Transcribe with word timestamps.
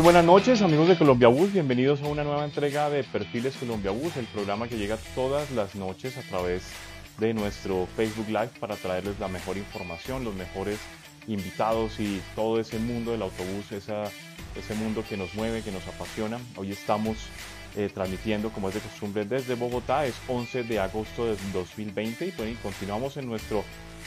noches 0.00 0.62
amigos 0.62 0.88
de 0.88 0.96
Colombia 0.96 1.28
Bus, 1.28 1.52
bienvenidos 1.52 2.00
a 2.00 2.06
una 2.06 2.24
nueva 2.24 2.46
entrega 2.46 2.88
de 2.88 3.04
Perfiles 3.04 3.54
Colombia 3.58 3.90
Bus, 3.90 4.16
el 4.16 4.24
programa 4.24 4.66
que 4.66 4.78
llega 4.78 4.96
todas 5.14 5.50
las 5.50 5.74
noches 5.74 6.16
a 6.16 6.22
través 6.22 6.62
de 7.18 7.34
nuestro 7.34 7.86
Facebook 7.94 8.28
Live 8.28 8.52
para 8.58 8.74
traerles 8.76 9.20
la 9.20 9.28
mejor 9.28 9.58
información, 9.58 10.24
los 10.24 10.34
mejores 10.34 10.78
invitados 11.26 12.00
y 12.00 12.22
todo 12.34 12.58
ese 12.58 12.78
mundo 12.78 13.10
del 13.12 13.20
autobús, 13.20 13.70
ese 13.70 14.74
mundo 14.76 15.04
que 15.06 15.18
nos 15.18 15.34
mueve, 15.34 15.60
que 15.60 15.70
nos 15.70 15.86
apasiona. 15.86 16.40
Hoy 16.56 16.72
estamos 16.72 17.18
eh, 17.76 17.90
transmitiendo 17.92 18.48
como 18.48 18.68
es 18.68 18.74
de 18.74 18.80
costumbre 18.80 19.26
desde 19.26 19.56
Bogotá, 19.56 20.06
es 20.06 20.14
11 20.26 20.64
de 20.64 20.80
agosto 20.80 21.26
de 21.26 21.36
2020 21.52 22.28
y 22.28 22.54
continuamos 22.62 23.18
en 23.18 23.26
nuestro 23.26 23.62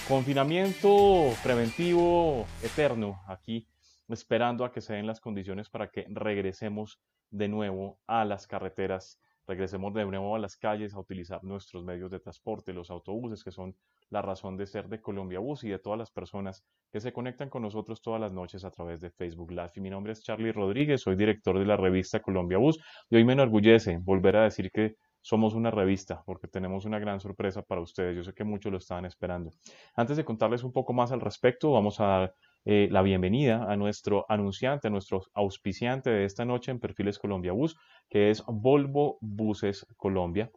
confinamiento 0.07 1.31
preventivo 1.43 2.47
eterno 2.63 3.21
aquí 3.27 3.67
esperando 4.09 4.65
a 4.65 4.71
que 4.71 4.81
se 4.81 4.93
den 4.93 5.07
las 5.07 5.19
condiciones 5.19 5.69
para 5.69 5.89
que 5.89 6.05
regresemos 6.09 6.99
de 7.31 7.47
nuevo 7.47 7.99
a 8.07 8.25
las 8.25 8.47
carreteras, 8.47 9.19
regresemos 9.47 9.93
de 9.93 10.05
nuevo 10.05 10.35
a 10.35 10.39
las 10.39 10.57
calles 10.57 10.93
a 10.93 10.99
utilizar 10.99 11.43
nuestros 11.43 11.83
medios 11.83 12.11
de 12.11 12.19
transporte, 12.19 12.73
los 12.73 12.89
autobuses, 12.89 13.43
que 13.43 13.51
son 13.51 13.75
la 14.09 14.21
razón 14.21 14.57
de 14.57 14.65
ser 14.65 14.87
de 14.87 15.01
Colombia 15.01 15.39
Bus 15.39 15.63
y 15.63 15.69
de 15.69 15.79
todas 15.79 15.99
las 15.99 16.11
personas 16.11 16.63
que 16.91 16.99
se 16.99 17.13
conectan 17.13 17.49
con 17.49 17.61
nosotros 17.61 18.01
todas 18.01 18.21
las 18.21 18.31
noches 18.31 18.63
a 18.63 18.71
través 18.71 19.01
de 19.01 19.11
Facebook 19.11 19.51
Live. 19.51 19.71
Y 19.75 19.81
mi 19.81 19.89
nombre 19.89 20.13
es 20.13 20.23
Charlie 20.23 20.51
Rodríguez, 20.51 21.01
soy 21.01 21.15
director 21.15 21.57
de 21.59 21.65
la 21.65 21.77
revista 21.77 22.21
Colombia 22.21 22.57
Bus 22.57 22.79
y 23.09 23.15
hoy 23.15 23.23
me 23.23 23.33
enorgullece 23.33 23.99
volver 24.01 24.37
a 24.37 24.43
decir 24.43 24.71
que 24.71 24.95
somos 25.21 25.55
una 25.55 25.71
revista 25.71 26.21
porque 26.23 26.47
tenemos 26.47 26.85
una 26.85 26.99
gran 26.99 27.19
sorpresa 27.19 27.63
para 27.63 27.81
ustedes. 27.81 28.15
Yo 28.15 28.23
sé 28.23 28.33
que 28.33 28.43
muchos 28.43 28.71
lo 28.71 28.77
estaban 28.77 29.05
esperando. 29.05 29.51
Antes 29.95 30.17
de 30.17 30.23
contarles 30.23 30.63
un 30.63 30.71
poco 30.71 30.93
más 30.93 31.11
al 31.11 31.19
respecto, 31.19 31.71
vamos 31.71 31.99
a 31.99 32.31
eh, 32.65 32.87
la 32.91 33.03
bienvenida 33.03 33.71
a 33.71 33.77
nuestro 33.77 34.25
anunciante, 34.27 34.87
a 34.87 34.91
nuestro 34.91 35.21
auspiciante 35.33 36.09
de 36.09 36.25
esta 36.25 36.45
noche 36.45 36.71
en 36.71 36.79
Perfiles 36.79 37.19
Colombia 37.19 37.51
Bus, 37.51 37.77
que 38.09 38.31
es 38.31 38.43
Volvo 38.47 39.19
Buses 39.21 39.85
Colombia, 39.97 40.49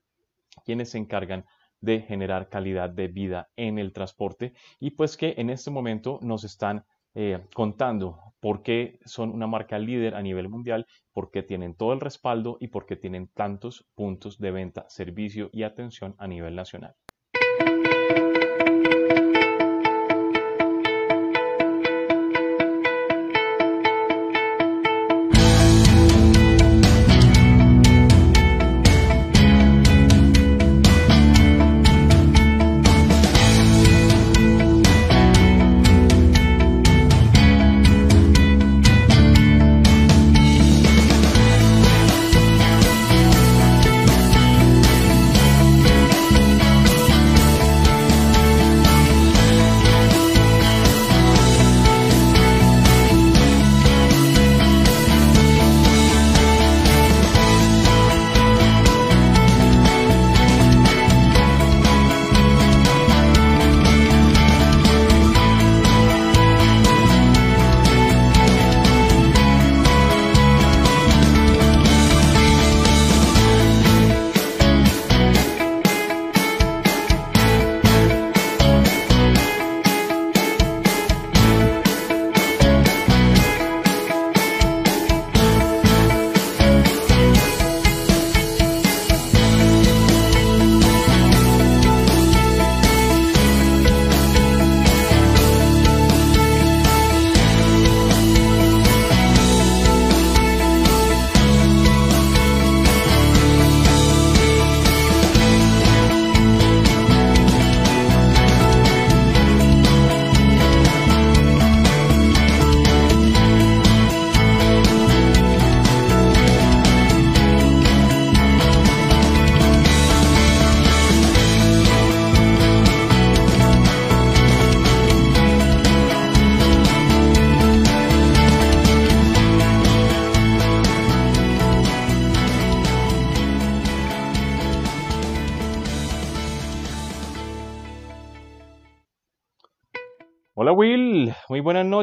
quienes 0.64 0.91
se 0.91 0.98
encargan 0.98 1.44
de 1.80 2.00
generar 2.00 2.48
calidad 2.48 2.91
de 2.91 3.08
vida 3.08 3.48
en 3.56 3.78
el 3.78 3.92
transporte 3.92 4.54
y 4.80 4.92
pues 4.92 5.16
que 5.16 5.34
en 5.36 5.50
este 5.50 5.70
momento 5.70 6.19
nos 6.22 6.44
están 6.44 6.84
eh, 7.14 7.44
contando 7.54 8.34
por 8.40 8.62
qué 8.62 8.98
son 9.04 9.30
una 9.30 9.46
marca 9.46 9.78
líder 9.78 10.14
a 10.14 10.22
nivel 10.22 10.48
mundial, 10.48 10.86
por 11.12 11.30
qué 11.30 11.42
tienen 11.42 11.75
todo 11.75 11.92
el 11.92 12.00
respaldo 12.00 12.56
y 12.60 12.69
por 12.69 12.86
qué 12.86 12.96
tienen 12.96 13.28
tantos 13.28 13.86
puntos 13.94 14.38
de 14.38 14.50
venta, 14.50 14.86
servicio 14.88 15.50
y 15.52 15.64
atención 15.64 16.14
a 16.19 16.26
nivel 16.26 16.54
nacional. 16.54 16.94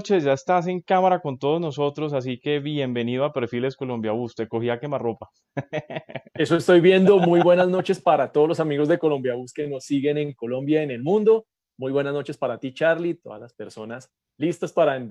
Noches, 0.06 0.24
ya 0.24 0.34
estás 0.34 0.68
en 0.68 0.82
cámara 0.82 1.20
con 1.20 1.40
todos 1.40 1.60
nosotros, 1.60 2.14
así 2.14 2.40
que 2.40 2.60
bienvenido 2.60 3.26
a 3.26 3.34
Perfiles 3.34 3.76
Colombia 3.76 4.12
Bus, 4.12 4.36
te 4.36 4.48
cogí 4.48 4.70
a 4.70 4.80
quemarropa. 4.80 5.32
Eso 6.36 6.58
estoy 6.58 6.80
viendo, 6.80 7.18
muy 7.18 7.42
buenas 7.42 7.68
noches 7.70 8.00
para 8.00 8.32
todos 8.32 8.48
los 8.48 8.60
amigos 8.60 8.88
de 8.88 9.00
Colombia 9.00 9.34
Bus 9.34 9.52
que 9.52 9.66
nos 9.66 9.84
siguen 9.84 10.20
en 10.20 10.34
Colombia, 10.34 10.84
en 10.84 10.92
el 10.92 11.02
mundo, 11.02 11.48
muy 11.76 11.92
buenas 11.92 12.14
noches 12.14 12.38
para 12.38 12.60
ti 12.60 12.72
Charlie, 12.72 13.16
todas 13.16 13.42
las 13.42 13.56
personas 13.56 14.12
listas 14.38 14.72
para 14.72 15.04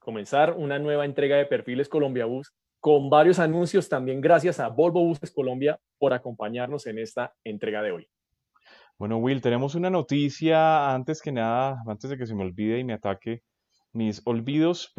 comenzar 0.00 0.52
una 0.52 0.78
nueva 0.78 1.06
entrega 1.06 1.36
de 1.36 1.46
Perfiles 1.46 1.88
Colombia 1.88 2.26
Bus 2.26 2.52
con 2.80 3.08
varios 3.08 3.38
anuncios, 3.38 3.88
también 3.88 4.20
gracias 4.20 4.60
a 4.60 4.68
Volvo 4.68 5.02
Buses 5.02 5.32
Colombia 5.32 5.80
por 5.98 6.12
acompañarnos 6.12 6.86
en 6.88 6.98
esta 6.98 7.32
entrega 7.42 7.80
de 7.80 7.92
hoy. 7.92 8.08
Bueno, 8.98 9.16
Will, 9.16 9.40
tenemos 9.40 9.74
una 9.74 9.88
noticia 9.88 10.92
antes 10.92 11.22
que 11.22 11.32
nada, 11.32 11.82
antes 11.86 12.10
de 12.10 12.18
que 12.18 12.26
se 12.26 12.34
me 12.34 12.42
olvide 12.42 12.78
y 12.80 12.84
me 12.84 12.92
ataque 12.92 13.44
mis 13.92 14.22
olvidos 14.24 14.92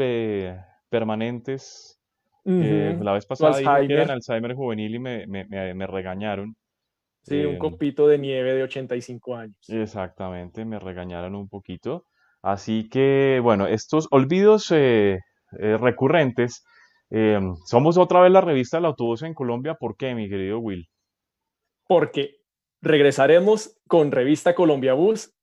permanentes. 0.90 2.00
Eh, 2.46 2.98
la 3.02 3.14
vez 3.14 3.26
pasada 3.26 3.58
dije 3.58 3.88
que 3.88 3.94
eran 3.94 4.12
Alzheimer 4.12 4.56
juvenil 4.56 4.96
y 4.96 5.00
me, 5.00 5.28
me, 5.28 5.46
me, 5.46 5.88
regañaron. 5.88 6.56
Sí, 7.24 7.46
un 7.46 7.56
eh, 7.56 7.60
copito 7.60 8.08
de 8.08 8.18
nieve 8.18 8.54
de 8.54 8.64
85 8.64 9.36
años. 9.36 9.58
Exactamente, 9.68 10.66
me 10.66 10.80
regañaron 10.80 11.36
un 11.36 11.48
poquito. 11.48 12.06
Así 12.42 12.90
que, 12.90 13.40
bueno, 13.44 13.68
estos 13.68 14.08
olvidos 14.12 14.72
eh, 14.72 15.20
recurrentes. 15.52 16.64
somos 17.66 17.98
otra 17.98 18.22
vez 18.22 18.32
la 18.32 18.42
revista 18.42 18.78
del 18.78 18.86
autobús 18.86 19.22
en 19.24 19.34
Colombia. 19.34 19.76
¿Por 19.76 19.98
qué, 19.98 20.16
mi 20.16 20.30
querido 20.30 20.60
Will? 20.60 20.88
Porque 21.88 22.40
Regresaremos 22.82 23.78
con 23.88 24.12
Revista 24.12 24.56
Colombia 24.56 24.94
Bus. 24.94 25.34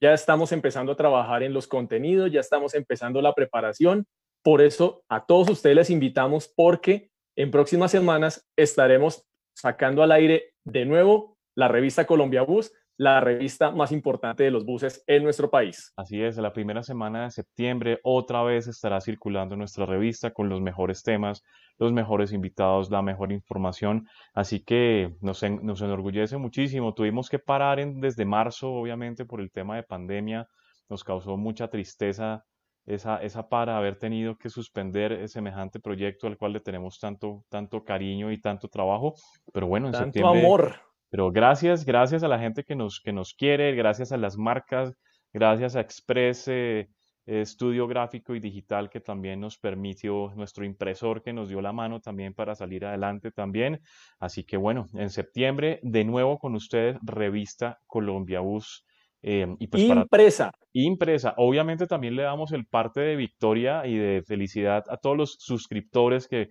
Ya 0.00 0.12
estamos 0.12 0.52
empezando 0.52 0.92
a 0.92 0.96
trabajar 0.96 1.42
en 1.42 1.52
los 1.52 1.66
contenidos, 1.66 2.30
ya 2.30 2.40
estamos 2.40 2.74
empezando 2.74 3.22
la 3.22 3.34
preparación. 3.34 4.06
Por 4.42 4.60
eso 4.60 5.02
a 5.08 5.24
todos 5.26 5.48
ustedes 5.50 5.76
les 5.76 5.90
invitamos 5.90 6.52
porque 6.54 7.10
en 7.36 7.50
próximas 7.50 7.90
semanas 7.90 8.48
estaremos 8.56 9.26
sacando 9.56 10.02
al 10.02 10.12
aire 10.12 10.54
de 10.64 10.84
nuevo 10.84 11.36
la 11.56 11.68
revista 11.68 12.06
Colombia 12.06 12.42
Bus 12.42 12.72
la 12.98 13.20
revista 13.20 13.70
más 13.70 13.92
importante 13.92 14.42
de 14.42 14.50
los 14.50 14.66
buses 14.66 15.04
en 15.06 15.22
nuestro 15.22 15.48
país. 15.48 15.92
Así 15.96 16.20
es, 16.20 16.36
la 16.36 16.52
primera 16.52 16.82
semana 16.82 17.24
de 17.24 17.30
septiembre 17.30 18.00
otra 18.02 18.42
vez 18.42 18.66
estará 18.66 19.00
circulando 19.00 19.56
nuestra 19.56 19.86
revista 19.86 20.32
con 20.32 20.48
los 20.48 20.60
mejores 20.60 21.04
temas, 21.04 21.44
los 21.78 21.92
mejores 21.92 22.32
invitados, 22.32 22.90
la 22.90 23.00
mejor 23.00 23.30
información. 23.30 24.08
Así 24.34 24.64
que 24.64 25.14
nos, 25.20 25.40
nos 25.62 25.80
enorgullece 25.80 26.38
muchísimo. 26.38 26.92
Tuvimos 26.92 27.30
que 27.30 27.38
parar 27.38 27.78
en, 27.78 28.00
desde 28.00 28.24
marzo, 28.24 28.72
obviamente, 28.72 29.24
por 29.24 29.40
el 29.40 29.52
tema 29.52 29.76
de 29.76 29.84
pandemia. 29.84 30.48
Nos 30.88 31.04
causó 31.04 31.36
mucha 31.36 31.68
tristeza 31.68 32.44
esa, 32.84 33.18
esa 33.18 33.48
para 33.48 33.78
haber 33.78 33.96
tenido 33.96 34.36
que 34.36 34.50
suspender 34.50 35.28
semejante 35.28 35.78
proyecto 35.78 36.26
al 36.26 36.36
cual 36.36 36.54
le 36.54 36.60
tenemos 36.60 36.98
tanto, 36.98 37.44
tanto 37.48 37.84
cariño 37.84 38.32
y 38.32 38.40
tanto 38.40 38.66
trabajo. 38.66 39.14
Pero 39.52 39.68
bueno, 39.68 39.86
en 39.86 39.92
tanto 39.92 40.06
septiembre. 40.06 40.40
amor. 40.40 40.87
Pero 41.10 41.30
gracias, 41.30 41.84
gracias 41.84 42.22
a 42.22 42.28
la 42.28 42.38
gente 42.38 42.64
que 42.64 42.74
nos, 42.74 43.00
que 43.00 43.12
nos 43.12 43.34
quiere, 43.34 43.74
gracias 43.74 44.12
a 44.12 44.16
las 44.16 44.36
marcas, 44.36 44.92
gracias 45.32 45.76
a 45.76 45.80
Express 45.80 46.48
eh, 46.48 46.88
Estudio 47.26 47.86
Gráfico 47.86 48.34
y 48.34 48.40
Digital 48.40 48.88
que 48.88 49.00
también 49.00 49.40
nos 49.40 49.58
permitió, 49.58 50.32
nuestro 50.34 50.64
impresor 50.64 51.22
que 51.22 51.32
nos 51.32 51.48
dio 51.48 51.60
la 51.60 51.72
mano 51.72 52.00
también 52.00 52.34
para 52.34 52.54
salir 52.54 52.84
adelante 52.86 53.30
también. 53.30 53.80
Así 54.18 54.44
que 54.44 54.56
bueno, 54.56 54.86
en 54.94 55.10
septiembre 55.10 55.80
de 55.82 56.04
nuevo 56.04 56.38
con 56.38 56.54
ustedes, 56.54 56.96
revista 57.02 57.78
Colombia 57.86 58.40
Bus 58.40 58.84
Em, 59.22 59.56
y 59.58 59.66
pues 59.66 59.82
impresa. 59.82 60.52
impresa. 60.72 61.34
Obviamente 61.38 61.86
también 61.86 62.14
le 62.14 62.22
damos 62.22 62.52
el 62.52 62.66
parte 62.66 63.00
de 63.00 63.16
victoria 63.16 63.84
y 63.86 63.96
de 63.96 64.22
felicidad 64.22 64.84
a 64.88 64.96
todos 64.96 65.16
los 65.16 65.36
suscriptores 65.40 66.28
que 66.28 66.50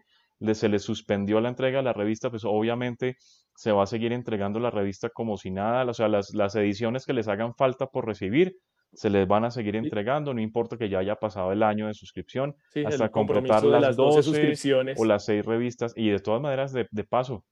se 0.54 0.70
les 0.70 0.84
suspendió 0.84 1.40
la 1.40 1.50
entrega 1.50 1.78
de 1.78 1.84
la 1.84 1.94
revista, 1.94 2.30
pues 2.30 2.44
obviamente 2.44 3.16
se 3.58 3.72
va 3.72 3.82
a 3.82 3.88
seguir 3.88 4.14
entregando 4.14 4.60
la 4.60 4.70
revista 4.70 5.10
como 5.10 5.36
si 5.36 5.50
nada, 5.50 5.84
o 5.84 5.94
sea, 5.96 6.08
las, 6.08 6.36
las 6.36 6.54
ediciones 6.54 7.08
que 7.08 7.14
les 7.14 7.28
hagan 7.28 7.56
falta 7.56 7.88
por 7.88 8.06
recibir, 8.06 8.56
se 8.94 9.10
les 9.10 9.28
van 9.28 9.46
a 9.46 9.50
seguir 9.50 9.76
entregando, 9.76 10.32
no 10.32 10.42
importa 10.42 10.78
que 10.78 10.90
ya 10.90 11.00
haya 11.00 11.16
pasado 11.16 11.52
el 11.52 11.64
año 11.64 11.88
de 11.88 11.96
suscripción, 11.96 12.56
hasta 12.86 13.10
completar 13.10 13.64
las, 13.64 13.96
12, 13.96 14.22
suscripciones 14.22 15.00
o 15.00 15.06
las 15.06 15.26
6 15.26 15.44
revistas. 15.44 15.94
Y 15.96 16.10
de 16.10 16.20
todas 16.20 16.40
maneras, 16.40 16.72
de, 16.72 16.88
de 16.92 17.04
paso, 17.04 17.46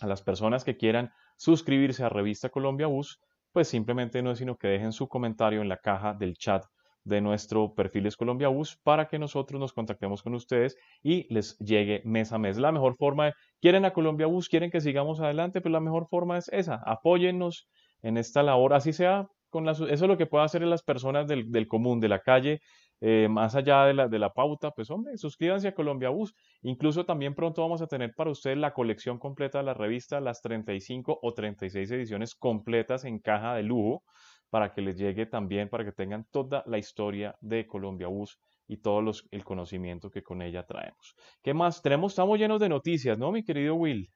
a 0.00 0.06
las 0.06 0.22
personas 0.22 0.62
que 0.62 0.76
quieran 0.76 1.10
suscribirse 1.36 2.04
a 2.04 2.08
Revista 2.08 2.50
Colombia 2.50 2.86
Bus, 2.86 3.20
pues 3.50 3.66
simplemente 3.66 4.22
no 4.22 4.30
es 4.30 4.38
sino 4.38 4.56
que 4.56 4.68
dejen 4.68 4.92
su 4.92 5.08
comentario 5.08 5.60
en 5.60 5.68
la 5.68 5.78
caja 5.78 6.14
del 6.14 6.34
chat 6.34 6.64
de 7.08 7.20
nuestro 7.20 7.74
Perfiles 7.74 8.16
Colombia 8.16 8.48
Bus 8.48 8.78
para 8.82 9.08
que 9.08 9.18
nosotros 9.18 9.60
nos 9.60 9.72
contactemos 9.72 10.22
con 10.22 10.34
ustedes 10.34 10.76
y 11.02 11.32
les 11.32 11.58
llegue 11.58 12.02
mes 12.04 12.32
a 12.32 12.38
mes. 12.38 12.58
La 12.58 12.72
mejor 12.72 12.96
forma 12.96 13.26
de, 13.26 13.32
quieren 13.60 13.84
a 13.84 13.92
Colombia 13.92 14.26
Bus, 14.26 14.48
quieren 14.48 14.70
que 14.70 14.80
sigamos 14.80 15.20
adelante, 15.20 15.60
pues 15.60 15.72
la 15.72 15.80
mejor 15.80 16.06
forma 16.08 16.38
es 16.38 16.48
esa, 16.48 16.80
apóyennos 16.84 17.68
en 18.02 18.16
esta 18.16 18.42
labor, 18.42 18.74
así 18.74 18.92
sea 18.92 19.26
con 19.50 19.68
eso 19.68 19.88
es 19.88 20.00
lo 20.02 20.18
que 20.18 20.26
pueden 20.26 20.44
hacer 20.44 20.62
las 20.62 20.82
personas 20.82 21.26
del, 21.26 21.50
del 21.50 21.68
común, 21.68 22.00
de 22.00 22.08
la 22.08 22.20
calle, 22.20 22.60
eh, 23.00 23.28
más 23.30 23.54
allá 23.54 23.84
de 23.84 23.94
la, 23.94 24.08
de 24.08 24.18
la 24.18 24.32
pauta, 24.32 24.72
pues 24.72 24.90
hombre, 24.90 25.16
suscríbanse 25.16 25.68
a 25.68 25.74
Colombia 25.74 26.08
Bus. 26.08 26.34
Incluso 26.62 27.04
también 27.04 27.34
pronto 27.34 27.62
vamos 27.62 27.80
a 27.80 27.86
tener 27.86 28.12
para 28.14 28.30
ustedes 28.30 28.58
la 28.58 28.74
colección 28.74 29.18
completa 29.18 29.58
de 29.58 29.64
la 29.64 29.74
revista, 29.74 30.20
las 30.20 30.42
35 30.42 31.18
o 31.22 31.32
36 31.32 31.90
ediciones 31.92 32.34
completas 32.34 33.04
en 33.04 33.20
caja 33.20 33.54
de 33.54 33.62
lujo, 33.62 34.02
para 34.50 34.72
que 34.72 34.80
les 34.80 34.96
llegue 34.96 35.26
también, 35.26 35.68
para 35.68 35.84
que 35.84 35.92
tengan 35.92 36.26
toda 36.30 36.62
la 36.66 36.78
historia 36.78 37.36
de 37.40 37.66
Colombia 37.66 38.08
Bus 38.08 38.38
y 38.66 38.78
todo 38.78 39.00
los, 39.02 39.26
el 39.30 39.44
conocimiento 39.44 40.10
que 40.10 40.22
con 40.22 40.42
ella 40.42 40.66
traemos. 40.66 41.14
¿Qué 41.42 41.54
más? 41.54 41.82
Tenemos, 41.82 42.12
estamos 42.12 42.38
llenos 42.38 42.60
de 42.60 42.68
noticias, 42.68 43.18
¿no, 43.18 43.32
mi 43.32 43.42
querido 43.42 43.74
Will? 43.74 44.10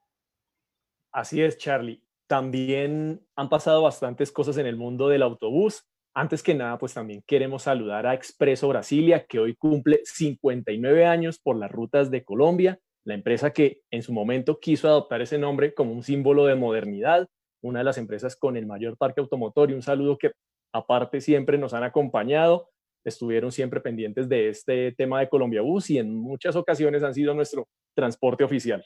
Así 1.12 1.43
es, 1.43 1.58
Charlie. 1.58 2.02
También 2.26 3.27
han 3.36 3.48
pasado 3.48 3.82
bastantes 3.82 4.32
cosas 4.32 4.56
en 4.56 4.67
el 4.67 4.77
mundo 4.77 5.08
del 5.08 5.22
autobús. 5.22 5.86
Antes 6.15 6.43
que 6.43 6.55
nada, 6.55 6.79
pues 6.79 6.94
también 6.94 7.22
queremos 7.27 7.62
saludar 7.62 8.06
a 8.06 8.15
Expreso 8.15 8.69
Brasilia, 8.69 9.27
que 9.27 9.39
hoy 9.39 9.55
cumple 9.55 10.01
59 10.05 11.06
años 11.06 11.39
por 11.39 11.56
las 11.56 11.70
rutas 11.70 12.10
de 12.10 12.24
Colombia, 12.24 12.79
la 13.05 13.15
empresa 13.15 13.53
que 13.53 13.81
en 13.91 14.03
su 14.03 14.12
momento 14.12 14.60
quiso 14.60 14.89
adoptar 14.89 15.22
ese 15.22 15.39
nombre 15.39 15.74
como 15.74 15.93
un 15.93 16.03
símbolo 16.03 16.46
de 16.46 16.55
modernidad, 16.55 17.29
una 17.62 17.81
de 17.81 17.84
las 17.84 17.98
empresas 17.98 18.36
con 18.36 18.56
el 18.56 18.66
mayor 18.66 18.96
parque 18.96 19.20
automotor 19.20 19.70
y 19.70 19.74
un 19.74 19.82
saludo 19.82 20.19
que 20.19 20.32
aparte 20.72 21.20
siempre 21.20 21.58
nos 21.58 21.74
han 21.74 21.84
acompañado, 21.84 22.69
estuvieron 23.04 23.52
siempre 23.52 23.81
pendientes 23.81 24.28
de 24.28 24.48
este 24.48 24.92
tema 24.92 25.20
de 25.20 25.28
Colombia 25.28 25.62
Bus 25.62 25.90
y 25.90 25.98
en 25.98 26.14
muchas 26.14 26.56
ocasiones 26.56 27.02
han 27.02 27.14
sido 27.14 27.34
nuestro 27.34 27.66
transporte 27.94 28.44
oficial. 28.44 28.84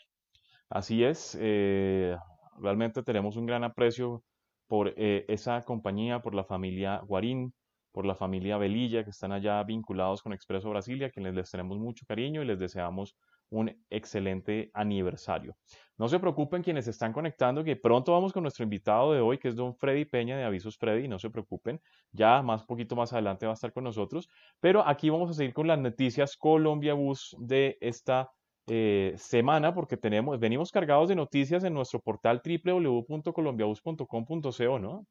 Así 0.69 1.05
es, 1.05 1.37
eh, 1.41 2.17
realmente 2.59 3.03
tenemos 3.03 3.37
un 3.37 3.47
gran 3.47 3.65
aprecio 3.65 4.23
por 4.67 4.93
eh, 4.97 5.25
esa 5.29 5.63
compañía, 5.63 6.21
por 6.21 6.35
la 6.35 6.45
familia 6.45 7.01
Guarín, 7.07 7.55
por 7.93 8.05
la 8.05 8.15
familia 8.15 8.59
Velilla, 8.59 9.05
que 9.05 9.11
están 9.11 9.33
allá 9.33 9.63
vinculados 9.63 10.23
con 10.23 10.33
Expreso 10.33 10.69
Brasilia, 10.71 11.07
a 11.07 11.11
quienes 11.11 11.35
les 11.35 11.51
tenemos 11.51 11.79
mucho 11.79 12.05
cariño 12.07 12.43
y 12.43 12.47
les 12.47 12.59
deseamos 12.59 13.17
un 13.51 13.77
excelente 13.91 14.71
aniversario. 14.75 15.57
No 15.99 16.09
se 16.09 16.19
preocupen 16.19 16.63
quienes 16.63 16.89
están 16.89 17.13
conectando, 17.13 17.63
que 17.65 17.77
pronto 17.77 18.13
vamos 18.13 18.33
con 18.33 18.43
nuestro 18.43 18.65
invitado 18.65 19.13
de 19.15 19.21
hoy, 19.21 19.39
que 19.39 19.49
es 19.49 19.57
don 19.57 19.75
Freddy 19.75 20.05
Peña 20.05 20.37
de 20.37 20.45
Avisos 20.45 20.77
Freddy, 20.77 21.09
no 21.09 21.19
se 21.19 21.31
preocupen, 21.31 21.81
ya 22.13 22.43
más 22.43 22.65
poquito 22.65 22.95
más 22.97 23.15
adelante 23.15 23.47
va 23.47 23.53
a 23.53 23.55
estar 23.55 23.73
con 23.73 23.85
nosotros, 23.85 24.29
pero 24.61 24.87
aquí 24.87 25.09
vamos 25.09 25.31
a 25.31 25.35
seguir 25.35 25.55
con 25.55 25.67
las 25.67 25.79
noticias 25.79 26.37
Colombia 26.37 26.93
Bus 26.93 27.35
de 27.39 27.79
esta 27.81 28.31
eh, 28.69 29.15
semana 29.17 29.73
porque 29.73 29.97
tenemos, 29.97 30.39
venimos 30.39 30.71
cargados 30.71 31.09
de 31.09 31.15
noticias 31.15 31.65
en 31.65 31.73
nuestro 31.73 32.01
portal 32.01 32.43
www.colombiabus.com.co, 32.45 34.79
¿no? 34.79 35.07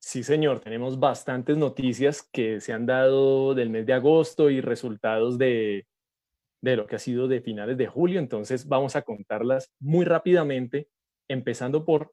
Sí, 0.00 0.22
señor, 0.22 0.60
tenemos 0.60 1.00
bastantes 1.00 1.56
noticias 1.56 2.22
que 2.30 2.60
se 2.60 2.72
han 2.72 2.86
dado 2.86 3.52
del 3.54 3.68
mes 3.68 3.84
de 3.84 3.94
agosto 3.94 4.48
y 4.48 4.60
resultados 4.60 5.38
de, 5.38 5.88
de 6.60 6.76
lo 6.76 6.86
que 6.86 6.96
ha 6.96 6.98
sido 6.98 7.28
de 7.28 7.40
finales 7.40 7.76
de 7.76 7.86
julio, 7.86 8.18
entonces 8.18 8.66
vamos 8.66 8.96
a 8.96 9.02
contarlas 9.02 9.72
muy 9.80 10.04
rápidamente, 10.04 10.88
empezando 11.28 11.84
por 11.84 12.12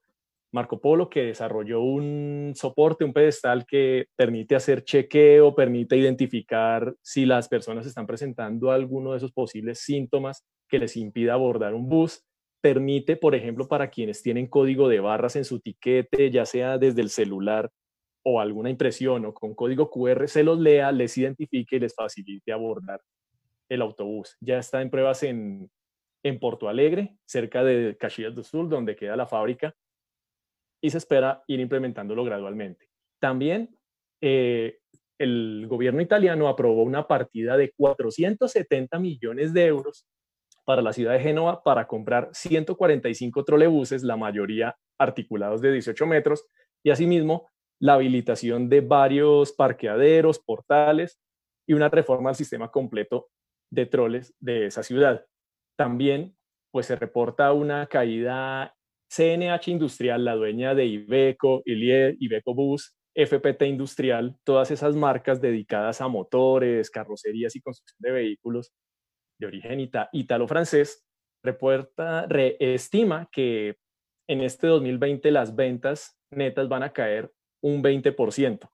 Marco 0.55 0.79
Polo, 0.79 1.09
que 1.09 1.23
desarrolló 1.23 1.81
un 1.81 2.53
soporte, 2.55 3.03
un 3.03 3.11
pedestal 3.11 3.65
que 3.65 4.05
permite 4.15 4.55
hacer 4.55 4.85
chequeo, 4.85 5.53
permite 5.53 5.97
identificar 5.97 6.95
si 7.01 7.25
las 7.25 7.49
personas 7.49 7.85
están 7.85 8.07
presentando 8.07 8.71
alguno 8.71 9.11
de 9.11 9.17
esos 9.17 9.33
posibles 9.33 9.79
síntomas 9.79 10.45
que 10.69 10.79
les 10.79 10.95
impida 10.95 11.33
abordar 11.33 11.73
un 11.73 11.89
bus. 11.89 12.23
Permite, 12.61 13.17
por 13.17 13.35
ejemplo, 13.35 13.67
para 13.67 13.89
quienes 13.89 14.23
tienen 14.23 14.47
código 14.47 14.87
de 14.87 15.01
barras 15.01 15.35
en 15.35 15.43
su 15.43 15.59
tiquete, 15.59 16.31
ya 16.31 16.45
sea 16.45 16.77
desde 16.77 17.01
el 17.01 17.09
celular 17.09 17.69
o 18.23 18.39
alguna 18.39 18.69
impresión 18.69 19.25
o 19.25 19.33
con 19.33 19.53
código 19.55 19.89
QR, 19.89 20.27
se 20.27 20.43
los 20.43 20.57
lea, 20.57 20.91
les 20.91 21.17
identifique 21.17 21.75
y 21.75 21.79
les 21.79 21.93
facilite 21.93 22.53
abordar 22.53 23.01
el 23.69 23.81
autobús. 23.81 24.37
Ya 24.39 24.59
está 24.59 24.81
en 24.81 24.89
pruebas 24.89 25.23
en, 25.23 25.71
en 26.23 26.39
Porto 26.39 26.69
Alegre, 26.69 27.17
cerca 27.25 27.63
de 27.63 27.97
Caxias 27.97 28.35
do 28.35 28.43
Sul, 28.43 28.69
donde 28.69 28.95
queda 28.95 29.15
la 29.15 29.27
fábrica 29.27 29.75
y 30.81 30.89
se 30.89 30.97
espera 30.97 31.43
ir 31.47 31.59
implementándolo 31.59 32.23
gradualmente. 32.23 32.89
También 33.19 33.75
eh, 34.21 34.79
el 35.17 35.65
gobierno 35.67 36.01
italiano 36.01 36.47
aprobó 36.47 36.83
una 36.83 37.07
partida 37.07 37.57
de 37.57 37.71
470 37.71 38.99
millones 38.99 39.53
de 39.53 39.65
euros 39.65 40.05
para 40.65 40.81
la 40.81 40.93
ciudad 40.93 41.13
de 41.13 41.19
Génova 41.19 41.63
para 41.63 41.87
comprar 41.87 42.29
145 42.33 43.43
trolebuses, 43.45 44.03
la 44.03 44.17
mayoría 44.17 44.75
articulados 44.97 45.61
de 45.61 45.71
18 45.71 46.05
metros, 46.07 46.45
y 46.83 46.89
asimismo 46.89 47.49
la 47.79 47.93
habilitación 47.93 48.69
de 48.69 48.81
varios 48.81 49.53
parqueaderos, 49.53 50.39
portales 50.39 51.19
y 51.67 51.73
una 51.73 51.89
reforma 51.89 52.29
al 52.29 52.35
sistema 52.35 52.69
completo 52.69 53.29
de 53.71 53.85
troles 53.85 54.33
de 54.39 54.67
esa 54.67 54.83
ciudad. 54.83 55.25
También 55.77 56.35
pues 56.71 56.87
se 56.87 56.95
reporta 56.95 57.53
una 57.53 57.87
caída 57.87 58.75
CNH 59.09 59.71
Industrial, 59.71 60.23
la 60.23 60.35
dueña 60.35 60.75
de 60.75 60.85
Ibeco, 60.85 61.61
Ilier, 61.65 62.17
Ibeco 62.19 62.53
Bus, 62.53 62.97
FPT 63.15 63.63
Industrial, 63.63 64.35
todas 64.43 64.71
esas 64.71 64.95
marcas 64.95 65.39
dedicadas 65.39 66.01
a 66.01 66.07
motores, 66.07 66.89
carrocerías 66.89 67.55
y 67.55 67.61
construcción 67.61 67.97
de 67.99 68.11
vehículos 68.11 68.73
de 69.39 69.47
origen 69.47 69.89
ítalo-francés, 70.11 71.05
reporta, 71.43 72.25
reestima 72.27 73.29
que 73.31 73.77
en 74.27 74.41
este 74.41 74.67
2020 74.67 75.31
las 75.31 75.55
ventas 75.55 76.19
netas 76.31 76.67
van 76.67 76.83
a 76.83 76.91
caer 76.91 77.31
un 77.61 77.81
20%. 77.81 78.69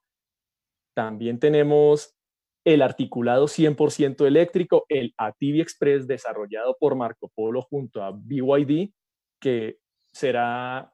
También 0.96 1.40
tenemos 1.40 2.16
el 2.64 2.82
articulado 2.82 3.48
100% 3.48 4.26
eléctrico, 4.26 4.86
el 4.90 5.14
Ativi 5.18 5.62
Express, 5.62 6.08
desarrollado 6.08 6.78
por 6.80 6.96
Marco 6.96 7.32
Polo 7.34 7.62
junto 7.62 8.04
a 8.04 8.12
BYD, 8.12 8.92
que 9.40 9.78
será, 10.12 10.94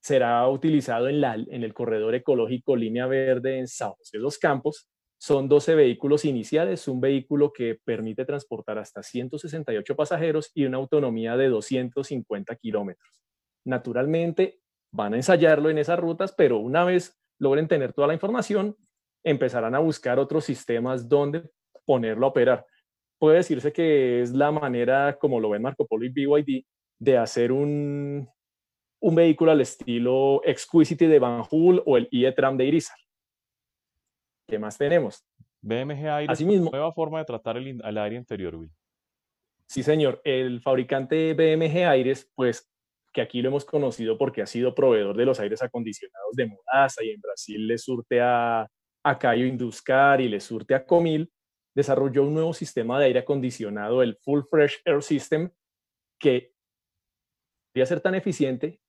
será 0.00 0.48
utilizado 0.48 1.08
en, 1.08 1.20
la, 1.20 1.34
en 1.34 1.62
el 1.62 1.74
corredor 1.74 2.14
ecológico 2.14 2.76
Línea 2.76 3.06
Verde 3.06 3.58
en 3.58 3.68
San 3.68 3.92
José 3.92 4.18
los 4.18 4.38
Campos. 4.38 4.88
Son 5.18 5.48
12 5.48 5.74
vehículos 5.76 6.24
iniciales, 6.24 6.88
un 6.88 7.00
vehículo 7.00 7.52
que 7.52 7.78
permite 7.84 8.24
transportar 8.24 8.78
hasta 8.78 9.02
168 9.02 9.94
pasajeros 9.94 10.50
y 10.54 10.64
una 10.64 10.78
autonomía 10.78 11.36
de 11.36 11.48
250 11.48 12.56
kilómetros. 12.56 13.22
Naturalmente, 13.64 14.62
van 14.90 15.14
a 15.14 15.16
ensayarlo 15.16 15.70
en 15.70 15.78
esas 15.78 15.98
rutas, 16.00 16.34
pero 16.36 16.58
una 16.58 16.84
vez 16.84 17.16
logren 17.38 17.68
tener 17.68 17.92
toda 17.92 18.08
la 18.08 18.14
información, 18.14 18.76
empezarán 19.24 19.74
a 19.74 19.78
buscar 19.78 20.18
otros 20.18 20.44
sistemas 20.44 21.08
donde 21.08 21.48
ponerlo 21.84 22.26
a 22.26 22.30
operar. 22.30 22.66
Puede 23.18 23.36
decirse 23.36 23.72
que 23.72 24.22
es 24.22 24.32
la 24.32 24.50
manera, 24.50 25.16
como 25.18 25.40
lo 25.40 25.50
ven 25.50 25.62
Marco 25.62 25.86
Polo 25.86 26.04
y 26.04 26.08
BYD, 26.08 26.64
de 26.98 27.18
hacer 27.18 27.52
un, 27.52 28.28
un 29.00 29.14
vehículo 29.14 29.52
al 29.52 29.60
estilo 29.60 30.40
Exquisite 30.44 31.08
de 31.08 31.18
Van 31.18 31.42
Hool 31.42 31.82
o 31.86 31.96
el 31.96 32.08
e-tram 32.10 32.56
de 32.56 32.64
Irizar. 32.64 32.98
¿Qué 34.48 34.58
más 34.58 34.76
tenemos? 34.76 35.24
BMG 35.60 36.08
Aires, 36.08 36.30
Asimismo, 36.30 36.70
nueva 36.70 36.92
forma 36.92 37.20
de 37.20 37.24
tratar 37.24 37.56
el, 37.56 37.80
el 37.80 37.98
aire 37.98 38.16
interior, 38.16 38.56
Will. 38.56 38.70
Sí, 39.66 39.82
señor. 39.82 40.20
El 40.24 40.60
fabricante 40.60 41.34
BMG 41.34 41.86
Aires, 41.86 42.30
pues 42.34 42.68
que 43.12 43.20
aquí 43.20 43.42
lo 43.42 43.50
hemos 43.50 43.64
conocido 43.64 44.18
porque 44.18 44.42
ha 44.42 44.46
sido 44.46 44.74
proveedor 44.74 45.16
de 45.16 45.24
los 45.24 45.38
aires 45.38 45.62
acondicionados 45.62 46.34
de 46.34 46.46
Modasa 46.46 47.04
y 47.04 47.10
en 47.10 47.20
Brasil 47.20 47.66
le 47.66 47.78
surte 47.78 48.20
a, 48.20 48.68
a 49.02 49.36
Induscar 49.36 50.20
y 50.20 50.28
le 50.28 50.40
surte 50.40 50.74
a 50.74 50.84
Comil, 50.84 51.32
desarrolló 51.74 52.22
un 52.24 52.34
nuevo 52.34 52.52
sistema 52.52 52.98
de 52.98 53.06
aire 53.06 53.20
acondicionado, 53.20 54.02
el 54.02 54.16
Full 54.16 54.42
Fresh 54.50 54.82
Air 54.84 55.02
System, 55.02 55.50
que 56.18 56.52
podría 57.72 57.86
ser 57.86 58.00
tan 58.00 58.14
eficiente 58.14 58.80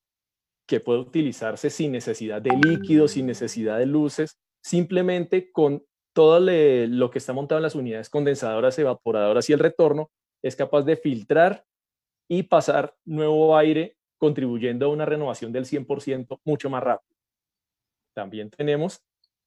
que 0.68 0.80
puede 0.80 1.00
utilizarse 1.00 1.70
sin 1.70 1.92
necesidad 1.92 2.42
de 2.42 2.56
líquidos, 2.56 3.12
sin 3.12 3.26
necesidad 3.26 3.80
de 3.80 3.86
luces, 3.86 4.40
simplemente 4.62 5.52
con 5.52 5.84
todo 6.14 6.40
lo 6.40 7.10
que 7.10 7.18
está 7.18 7.34
montado 7.34 7.60
en 7.60 7.64
las 7.64 7.76
unidades 7.76 8.10
condensadoras, 8.10 8.78
evaporadoras 8.78 9.50
y 9.50 9.54
el 9.54 9.60
retorno, 9.60 10.12
es 10.44 10.56
capaz 10.56 10.84
de 10.84 10.96
filtrar 10.96 11.66
y 12.30 12.44
pasar 12.44 12.96
nuevo 13.06 13.58
aire 13.58 13.98
contribuyendo 14.18 14.86
a 14.86 14.90
una 14.90 15.06
renovación 15.06 15.52
del 15.52 15.66
100% 15.66 16.40
mucho 16.46 16.70
más 16.70 16.84
rápido. 16.84 17.18
También 18.14 18.50
tenemos 18.50 19.04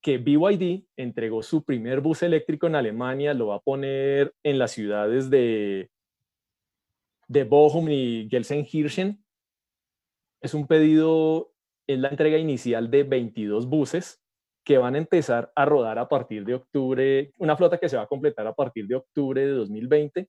que 0.07 0.19
BYD 0.19 0.85
entregó 0.97 1.43
su 1.43 1.65
primer 1.65 2.01
bus 2.01 2.23
eléctrico 2.23 2.69
en 2.69 2.77
Alemania, 2.77 3.35
lo 3.35 3.49
va 3.49 3.57
a 3.57 3.61
poner 3.61 4.33
en 4.45 4.57
las 4.57 4.71
ciudades 4.71 5.31
de, 5.31 5.91
de 7.27 7.43
Bochum 7.43 7.89
y 7.91 8.29
Gelsenkirchen. 8.31 9.21
Es 10.41 10.55
un 10.55 10.69
pedido, 10.69 11.53
es 11.89 11.99
la 11.99 12.11
entrega 12.11 12.39
inicial 12.39 12.89
de 12.89 13.03
22 13.03 13.69
buses 13.69 14.23
que 14.65 14.79
van 14.79 14.95
a 14.95 14.99
empezar 14.99 15.51
a 15.57 15.65
rodar 15.65 15.99
a 15.99 16.09
partir 16.09 16.45
de 16.45 16.55
octubre, 16.55 17.33
una 17.39 17.57
flota 17.57 17.79
que 17.79 17.89
se 17.89 17.97
va 17.97 18.05
a 18.05 18.07
completar 18.07 18.47
a 18.47 18.55
partir 18.55 18.87
de 18.87 18.95
octubre 18.95 19.45
de 19.45 19.51
2020 19.55 20.29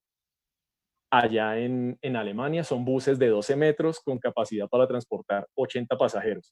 allá 1.11 1.55
en, 1.59 2.15
Alemania. 2.15 2.63
Son 2.63 2.83
buses 2.83 3.19
de 3.19 3.27
12 3.27 3.55
metros 3.55 3.99
con 3.99 4.17
capacidad 4.17 4.67
para 4.67 4.87
transportar 4.87 5.47
80 5.53 5.95
pasajeros. 5.99 6.51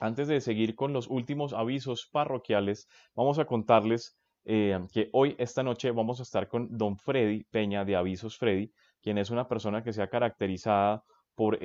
antes 0.00 0.26
de 0.26 0.40
seguir 0.40 0.74
con 0.74 0.92
los 0.92 1.08
últimos 1.08 1.52
avisos 1.52 2.08
parroquiales, 2.10 2.88
vamos 3.14 3.38
a 3.38 3.44
contarles 3.44 4.18
eh, 4.44 4.80
que 4.92 5.10
hoy, 5.12 5.36
esta 5.38 5.62
noche, 5.62 5.92
vamos 5.92 6.18
a 6.18 6.24
estar 6.24 6.48
con 6.48 6.76
don 6.76 6.96
Freddy 6.96 7.44
Peña 7.50 7.84
de 7.84 7.94
Avisos 7.94 8.36
Freddy, 8.36 8.72
quien 9.00 9.18
es 9.18 9.30
una 9.30 9.46
persona 9.46 9.84
que 9.84 9.92
se 9.92 10.02
ha 10.02 10.08
caracterizado 10.08 11.04
por 11.36 11.58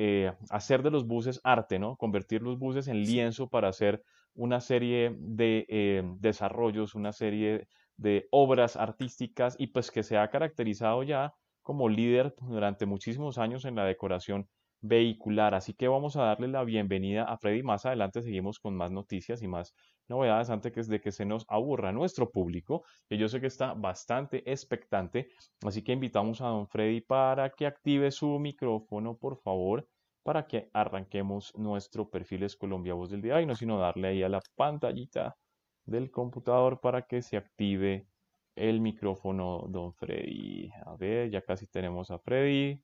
hacer 0.52 0.84
de 0.84 0.92
los 0.92 1.06
buses 1.06 1.42
arte, 1.44 1.80
¿no? 1.80 1.98
Convertir 1.98 2.42
los 2.42 2.58
buses 2.58 2.88
en 2.88 3.02
lienzo 3.02 3.50
para 3.50 3.68
hacer 3.70 4.04
una 4.36 4.60
serie 4.60 5.16
de 5.18 5.66
eh, 5.70 6.04
desarrollos, 6.20 6.96
una 6.96 7.14
serie 7.14 7.68
de 7.98 8.28
obras 8.32 8.76
artísticas 8.76 9.56
y 9.58 9.68
pues 9.68 9.92
que 9.92 10.04
se 10.04 10.18
ha 10.18 10.30
caracterizado 10.30 11.04
ya 11.04 11.34
como 11.62 11.90
líder 11.90 12.36
durante 12.42 12.86
muchísimos 12.86 13.38
años 13.38 13.66
en 13.66 13.76
la 13.76 13.86
decoración 13.86 14.48
vehicular. 14.88 15.54
Así 15.56 15.74
que 15.74 15.88
vamos 15.88 16.16
a 16.16 16.24
darle 16.24 16.48
la 16.48 16.64
bienvenida 16.64 17.24
a 17.24 17.38
Freddy. 17.38 17.64
Más 17.64 17.86
adelante 17.86 18.22
seguimos 18.22 18.60
con 18.60 18.76
más 18.76 18.92
noticias 18.92 19.42
y 19.42 19.48
más 19.48 19.74
novedades 20.08 20.50
antes 20.50 20.88
de 20.88 21.02
que 21.02 21.12
se 21.12 21.26
nos 21.26 21.46
aburra 21.50 21.92
nuestro 21.92 22.30
público, 22.32 22.84
que 23.08 23.18
yo 23.18 23.28
sé 23.28 23.42
que 23.42 23.48
está 23.48 23.74
bastante 23.74 24.50
expectante. 24.52 25.30
Así 25.64 25.84
que 25.84 25.94
invitamos 25.94 26.42
a 26.42 26.48
don 26.48 26.68
Freddy 26.68 27.02
para 27.02 27.50
que 27.50 27.66
active 27.66 28.12
su 28.12 28.40
micrófono, 28.40 29.18
por 29.18 29.38
favor 29.38 29.88
para 30.26 30.48
que 30.48 30.72
arranquemos 30.74 31.54
nuestro 31.56 32.10
perfiles 32.10 32.56
Colombia 32.56 32.96
Voz 32.96 33.12
del 33.12 33.22
día 33.22 33.40
y 33.42 33.46
no 33.46 33.54
sino 33.54 33.78
darle 33.78 34.08
ahí 34.08 34.24
a 34.24 34.30
la 34.30 34.42
pantallita 34.56 35.38
del 35.86 36.10
computador 36.10 36.80
para 36.82 37.04
que 37.04 37.22
se 37.22 37.38
active 37.38 38.08
el 38.56 38.82
micrófono 38.82 39.66
don 39.70 39.94
Freddy. 39.94 40.72
A 40.86 40.96
ver, 40.96 41.30
ya 41.30 41.42
casi 41.42 41.68
tenemos 41.68 42.10
a 42.10 42.18
Freddy. 42.18 42.82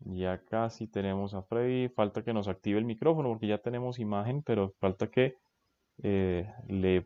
Ya 0.00 0.42
casi 0.44 0.86
tenemos 0.86 1.34
a 1.34 1.42
Freddy. 1.42 1.88
Falta 1.88 2.22
que 2.22 2.32
nos 2.32 2.48
active 2.48 2.78
el 2.78 2.84
micrófono 2.84 3.28
porque 3.28 3.46
ya 3.46 3.58
tenemos 3.58 3.98
imagen, 3.98 4.42
pero 4.42 4.74
falta 4.80 5.08
que 5.08 5.36
eh, 6.02 6.50
le 6.68 7.04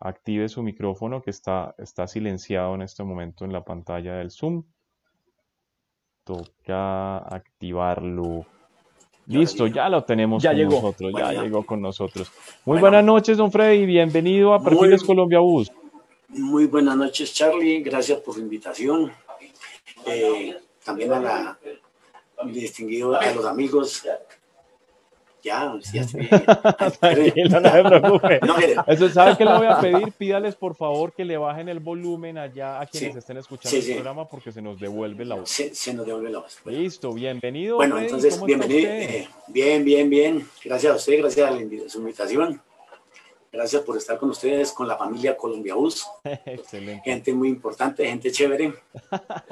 active 0.00 0.48
su 0.48 0.62
micrófono 0.62 1.22
que 1.22 1.30
está, 1.30 1.74
está 1.78 2.06
silenciado 2.06 2.74
en 2.74 2.82
este 2.82 3.02
momento 3.02 3.44
en 3.44 3.52
la 3.52 3.64
pantalla 3.64 4.16
del 4.16 4.30
Zoom. 4.30 4.64
Toca 6.24 7.18
activarlo. 7.18 8.46
Listo, 9.26 9.66
ya 9.66 9.88
lo 9.88 10.04
tenemos 10.04 10.42
ya 10.42 10.52
con 10.52 10.68
nosotros, 10.68 11.12
ya 11.16 11.32
llegó 11.32 11.64
con 11.64 11.80
nosotros. 11.80 12.30
Muy 12.66 12.78
buenas 12.78 13.02
noches, 13.02 13.38
don 13.38 13.50
Freddy, 13.50 13.86
bienvenido 13.86 14.52
a 14.52 14.62
Perfiles 14.62 15.02
Colombia 15.02 15.38
Bus. 15.38 15.72
Muy 16.28 16.66
buenas 16.66 16.96
noches, 16.96 17.32
Charlie, 17.32 17.80
gracias 17.80 18.20
por 18.20 18.36
la 18.36 18.42
invitación. 18.42 19.12
Eh, 20.04 20.54
también 20.84 21.12
a 21.12 21.20
la 21.20 21.58
distinguido 22.52 23.18
a 23.18 23.32
los 23.32 23.44
amigos 23.44 24.04
ya, 25.44 25.78
ya 25.92 26.00
estoy. 26.00 26.26
Tranquilo, 27.00 27.60
no 27.60 27.70
se 27.70 27.82
preocupe. 27.82 28.40
Eso, 28.86 29.08
¿Sabe 29.10 29.36
qué 29.36 29.44
le 29.44 29.52
voy 29.58 29.66
a 29.66 29.78
pedir? 29.78 30.12
Pídales 30.18 30.56
por 30.56 30.74
favor 30.74 31.12
que 31.12 31.24
le 31.24 31.36
bajen 31.36 31.68
el 31.68 31.80
volumen 31.80 32.38
allá 32.38 32.80
a 32.80 32.86
quienes 32.86 33.16
estén 33.16 33.36
escuchando 33.36 33.76
el 33.76 33.94
programa 33.94 34.26
porque 34.26 34.50
se 34.52 34.62
nos 34.62 34.80
devuelve 34.80 35.24
la 35.24 35.34
voz. 35.36 35.50
Se, 35.50 35.92
nos 35.92 36.06
devuelve 36.06 36.30
la 36.30 36.38
voz. 36.38 36.58
Listo, 36.64 37.12
bienvenido. 37.12 37.76
Bueno, 37.76 37.98
entonces, 37.98 38.42
bienvenido. 38.42 38.90
Eh, 38.90 39.28
bien, 39.48 39.84
bien, 39.84 40.08
bien. 40.08 40.48
Gracias 40.64 40.92
a 40.92 40.96
usted, 40.96 41.18
gracias 41.18 41.50
a 41.50 41.88
su 41.88 41.98
invitación. 41.98 42.62
Gracias 43.54 43.82
por 43.82 43.96
estar 43.96 44.18
con 44.18 44.30
ustedes, 44.30 44.72
con 44.72 44.88
la 44.88 44.96
familia 44.96 45.36
Colombia 45.36 45.76
Bus. 45.76 46.04
Excelente. 46.24 47.02
Gente 47.04 47.32
muy 47.32 47.48
importante, 47.48 48.04
gente 48.04 48.32
chévere. 48.32 48.74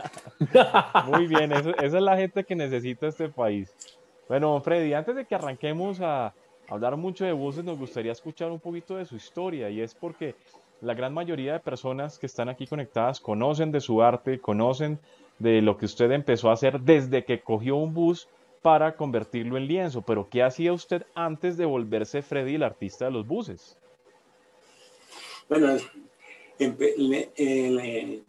muy 1.06 1.28
bien, 1.28 1.52
esa 1.52 1.70
es 1.78 1.92
la 1.92 2.16
gente 2.16 2.42
que 2.42 2.56
necesita 2.56 3.06
este 3.06 3.28
país. 3.28 3.72
Bueno, 4.28 4.60
Freddy, 4.60 4.92
antes 4.92 5.14
de 5.14 5.24
que 5.24 5.36
arranquemos 5.36 6.00
a 6.00 6.34
hablar 6.68 6.96
mucho 6.96 7.24
de 7.24 7.30
buses, 7.30 7.62
nos 7.62 7.78
gustaría 7.78 8.10
escuchar 8.10 8.50
un 8.50 8.58
poquito 8.58 8.96
de 8.96 9.04
su 9.04 9.14
historia 9.14 9.70
y 9.70 9.80
es 9.80 9.94
porque 9.94 10.34
la 10.80 10.94
gran 10.94 11.14
mayoría 11.14 11.52
de 11.52 11.60
personas 11.60 12.18
que 12.18 12.26
están 12.26 12.48
aquí 12.48 12.66
conectadas 12.66 13.20
conocen 13.20 13.70
de 13.70 13.80
su 13.80 14.02
arte, 14.02 14.40
conocen 14.40 14.98
de 15.38 15.62
lo 15.62 15.76
que 15.76 15.84
usted 15.84 16.10
empezó 16.10 16.50
a 16.50 16.54
hacer 16.54 16.80
desde 16.80 17.24
que 17.24 17.40
cogió 17.40 17.76
un 17.76 17.94
bus 17.94 18.26
para 18.62 18.96
convertirlo 18.96 19.56
en 19.56 19.68
lienzo, 19.68 20.02
pero 20.02 20.28
¿qué 20.28 20.42
hacía 20.42 20.72
usted 20.72 21.06
antes 21.14 21.56
de 21.56 21.66
volverse 21.66 22.22
Freddy 22.22 22.56
el 22.56 22.64
artista 22.64 23.04
de 23.04 23.12
los 23.12 23.28
buses? 23.28 23.78
Bueno, 25.48 25.76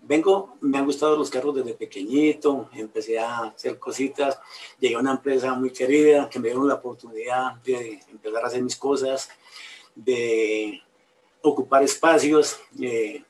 vengo, 0.01 0.58
me 0.62 0.77
han 0.77 0.86
gustado 0.86 1.17
los 1.17 1.29
carros 1.29 1.55
desde 1.55 1.74
pequeñito, 1.74 2.70
empecé 2.74 3.20
a 3.20 3.46
hacer 3.46 3.77
cositas, 3.77 4.39
llegué 4.79 4.96
a 4.96 5.00
una 5.00 5.12
empresa 5.12 5.53
muy 5.53 5.72
querida 5.72 6.29
que 6.29 6.39
me 6.39 6.50
dio 6.50 6.63
la 6.63 6.75
oportunidad 6.75 7.55
de 7.63 8.00
empezar 8.10 8.43
a 8.43 8.48
hacer 8.48 8.62
mis 8.62 8.75
cosas, 8.75 9.29
de 9.96 10.82
ocupar 11.41 11.84
espacios. 11.84 12.60
Eh, 12.79 13.22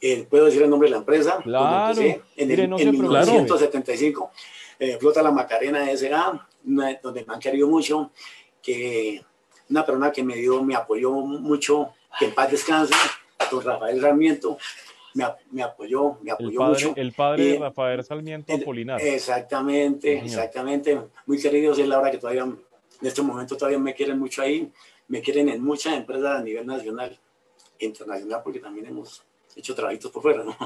eh, 0.00 0.26
¿Puedo 0.28 0.46
decir 0.46 0.62
el 0.62 0.70
nombre 0.70 0.88
de 0.88 0.92
la 0.92 0.98
empresa? 0.98 1.38
Claro, 1.42 2.00
en, 2.00 2.50
el, 2.50 2.60
en 2.60 2.90
1975, 2.90 4.30
eh, 4.78 4.96
Flota 4.98 5.22
La 5.22 5.30
Macarena 5.30 5.90
S.A., 5.90 6.48
donde 6.64 7.24
me 7.24 7.34
han 7.34 7.40
querido 7.40 7.68
mucho, 7.68 8.10
que 8.60 9.22
una 9.70 9.84
persona 9.86 10.12
que 10.12 10.22
me 10.22 10.36
dio, 10.36 10.62
me 10.62 10.74
apoyó 10.74 11.12
mucho, 11.12 11.94
que 12.18 12.26
en 12.26 12.34
paz 12.34 12.50
descanse, 12.50 12.94
Rafael 13.64 14.00
Sarmiento 14.00 14.58
me, 15.14 15.24
me 15.50 15.62
apoyó, 15.62 16.18
me 16.22 16.30
apoyó 16.30 16.50
el 16.50 16.56
padre, 16.56 16.86
mucho. 16.86 16.92
El 16.96 17.12
padre 17.12 17.44
de 17.44 17.58
Rafael 17.58 18.04
Sarmiento 18.04 18.54
Apolinar. 18.54 19.00
Exactamente, 19.00 20.18
exactamente. 20.18 20.98
Muy 21.26 21.40
queridos, 21.40 21.78
es 21.78 21.86
la 21.86 21.98
hora 21.98 22.10
que 22.10 22.18
todavía, 22.18 22.42
en 22.42 22.58
este 23.02 23.22
momento 23.22 23.56
todavía 23.56 23.78
me 23.78 23.94
quieren 23.94 24.18
mucho 24.18 24.42
ahí, 24.42 24.70
me 25.08 25.20
quieren 25.20 25.48
en 25.48 25.62
muchas 25.62 25.94
empresas 25.94 26.40
a 26.40 26.42
nivel 26.42 26.66
nacional 26.66 27.18
internacional, 27.78 28.40
porque 28.42 28.60
también 28.60 28.86
hemos 28.86 29.22
hecho 29.56 29.74
trabajitos 29.74 30.10
por 30.10 30.22
fuera, 30.22 30.44
¿no? 30.44 30.56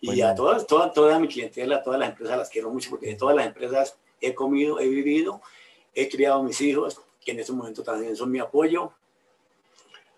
Y 0.00 0.22
a 0.22 0.34
todas, 0.34 0.66
toda, 0.66 0.90
toda 0.92 1.18
mi 1.18 1.28
clientela, 1.28 1.82
todas 1.82 2.00
las 2.00 2.08
empresas 2.08 2.38
las 2.38 2.48
quiero 2.48 2.70
mucho, 2.70 2.88
porque 2.88 3.08
de 3.08 3.14
todas 3.16 3.36
las 3.36 3.46
empresas 3.46 3.98
he 4.20 4.34
comido, 4.34 4.80
he 4.80 4.88
vivido, 4.88 5.42
he 5.94 6.08
criado 6.08 6.40
a 6.40 6.42
mis 6.42 6.60
hijos, 6.62 7.00
que 7.22 7.32
en 7.32 7.40
este 7.40 7.52
momento 7.52 7.82
también 7.82 8.16
son 8.16 8.30
mi 8.30 8.38
apoyo. 8.38 8.92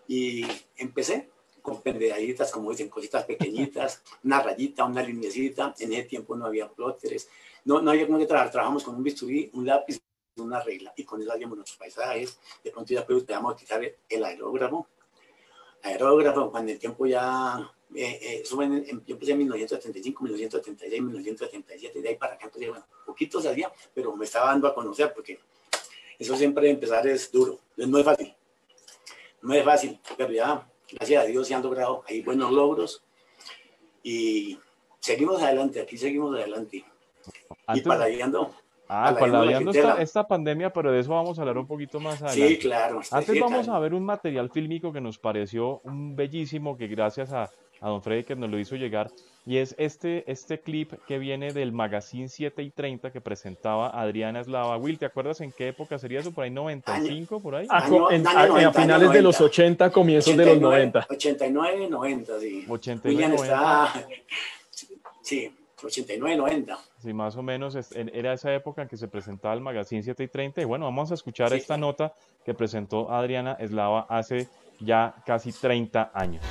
Y 0.07 0.45
empecé, 0.77 1.29
con 1.61 1.81
pendejaditas, 1.81 2.51
como 2.51 2.71
dicen, 2.71 2.89
cositas 2.89 3.23
pequeñitas, 3.23 4.01
una 4.23 4.41
rayita, 4.41 4.83
una 4.85 5.01
linecita. 5.01 5.73
En 5.79 5.93
ese 5.93 6.03
tiempo 6.03 6.35
no 6.35 6.45
había 6.45 6.69
plóteres, 6.69 7.29
no, 7.65 7.81
no 7.81 7.91
había 7.91 8.05
como 8.05 8.19
que 8.19 8.25
trabajar. 8.25 8.51
Trabajamos 8.51 8.83
con 8.83 8.95
un 8.95 9.03
bisturí, 9.03 9.49
un 9.53 9.65
lápiz, 9.65 10.01
una 10.37 10.61
regla, 10.61 10.93
y 10.95 11.03
con 11.03 11.21
eso 11.21 11.31
hacíamos 11.31 11.57
nuestros 11.57 11.77
paisajes. 11.77 12.37
De 12.63 12.71
pronto 12.71 12.93
ya 12.93 13.05
pues, 13.05 13.29
a 13.29 13.39
utilizar 13.39 13.81
el 14.09 14.23
aerógrafo. 14.23 14.87
Aerógrafo, 15.83 16.51
cuando 16.51 16.71
el 16.71 16.79
tiempo 16.79 17.05
ya 17.05 17.71
eh, 17.95 18.19
eh, 18.21 18.43
en, 18.61 19.05
yo 19.05 19.13
empecé 19.13 19.33
en 19.33 19.37
1975, 19.39 20.23
1976, 20.23 21.01
1977, 21.01 22.01
de 22.01 22.09
ahí 22.09 22.15
para 22.15 22.33
acá, 22.33 22.45
entonces, 22.45 22.69
bueno, 22.69 22.85
poquito 23.05 23.41
salía, 23.41 23.71
pero 23.93 24.15
me 24.15 24.25
estaba 24.25 24.47
dando 24.47 24.67
a 24.67 24.73
conocer 24.73 25.13
porque 25.13 25.39
eso 26.17 26.35
siempre 26.35 26.69
empezar 26.69 27.05
es 27.05 27.31
duro, 27.31 27.59
no 27.77 27.99
es 27.99 28.05
fácil, 28.05 28.33
no 29.43 29.53
es 29.53 29.63
fácil, 29.63 29.99
pero 30.17 30.31
ya, 30.31 30.67
gracias 30.91 31.23
a 31.23 31.27
Dios, 31.27 31.47
se 31.47 31.53
han 31.53 31.61
logrado 31.61 32.03
ahí 32.07 32.21
buenos 32.21 32.51
logros 32.51 33.03
y 34.01 34.57
seguimos 34.99 35.41
adelante, 35.41 35.81
aquí 35.81 35.97
seguimos 35.97 36.35
adelante. 36.35 36.83
y 37.73 37.81
paladeando. 37.81 38.51
Ah, 38.87 39.15
paladeando 39.17 39.71
esta, 39.71 40.01
esta, 40.01 40.27
pandemia, 40.27 40.71
pero 40.71 40.91
de 40.91 40.99
eso 40.99 41.11
vamos 41.11 41.37
a 41.37 41.41
hablar 41.41 41.57
un 41.57 41.67
poquito 41.67 41.99
más 41.99 42.21
adelante. 42.21 42.55
Sí, 42.55 42.59
claro. 42.59 43.01
Antes 43.11 43.39
vamos 43.39 43.69
a 43.69 43.79
ver 43.79 43.93
un 43.93 44.03
material 44.03 44.49
fílmico 44.49 44.91
que 44.91 45.01
nos 45.01 45.17
pareció 45.17 45.79
un 45.83 46.15
bellísimo, 46.15 46.75
que 46.75 46.87
gracias 46.87 47.31
a 47.31 47.49
a 47.83 47.89
don 47.89 48.01
Freddy 48.01 48.23
que 48.23 48.35
nos 48.35 48.49
lo 48.49 48.57
hizo 48.57 48.75
llegar, 48.75 49.11
y 49.45 49.57
es 49.57 49.75
este, 49.77 50.29
este 50.31 50.61
clip 50.61 50.93
que 51.05 51.19
viene 51.19 51.51
del 51.51 51.73
Magazine 51.73 52.29
7 52.29 52.63
y 52.63 52.69
30 52.69 53.11
que 53.11 53.19
presentaba 53.19 53.89
Adriana 53.89 54.39
Eslava. 54.39 54.77
Will, 54.77 54.97
¿te 54.97 55.05
acuerdas 55.05 55.41
en 55.41 55.51
qué 55.51 55.69
época 55.69 55.99
sería 55.99 56.21
eso? 56.21 56.31
¿Por 56.31 56.45
ahí 56.45 56.49
95, 56.49 57.41
por 57.41 57.55
ahí? 57.55 57.67
a, 57.69 57.81
finales 58.71 59.11
de 59.11 59.21
los 59.21 59.41
80, 59.41 59.91
comienzos 59.91 60.37
de 60.37 60.45
los 60.45 60.61
90. 60.61 61.07
89, 61.09 61.87
90, 61.89 62.39
sí. 62.39 62.65
89, 62.67 63.35
90. 63.35 63.93
Sí, 65.23 65.49
89, 65.81 66.35
90. 66.35 66.77
Sí, 67.01 67.13
más 67.13 67.37
o 67.37 67.41
menos 67.41 67.77
era 67.95 68.33
esa 68.33 68.53
época 68.53 68.81
en 68.81 68.89
que 68.89 68.97
se 68.97 69.07
presentaba 69.07 69.53
el 69.53 69.61
Magazine 69.61 70.03
7 70.03 70.21
y 70.21 70.27
30. 70.27 70.61
Y 70.61 70.65
bueno, 70.65 70.83
vamos 70.83 71.11
a 71.11 71.13
escuchar 71.13 71.53
esta 71.53 71.77
nota 71.77 72.13
que 72.43 72.53
presentó 72.53 73.09
Adriana 73.09 73.55
Eslava 73.57 74.05
hace 74.09 74.49
ya 74.81 75.15
casi 75.25 75.53
30 75.53 76.11
años. 76.13 76.43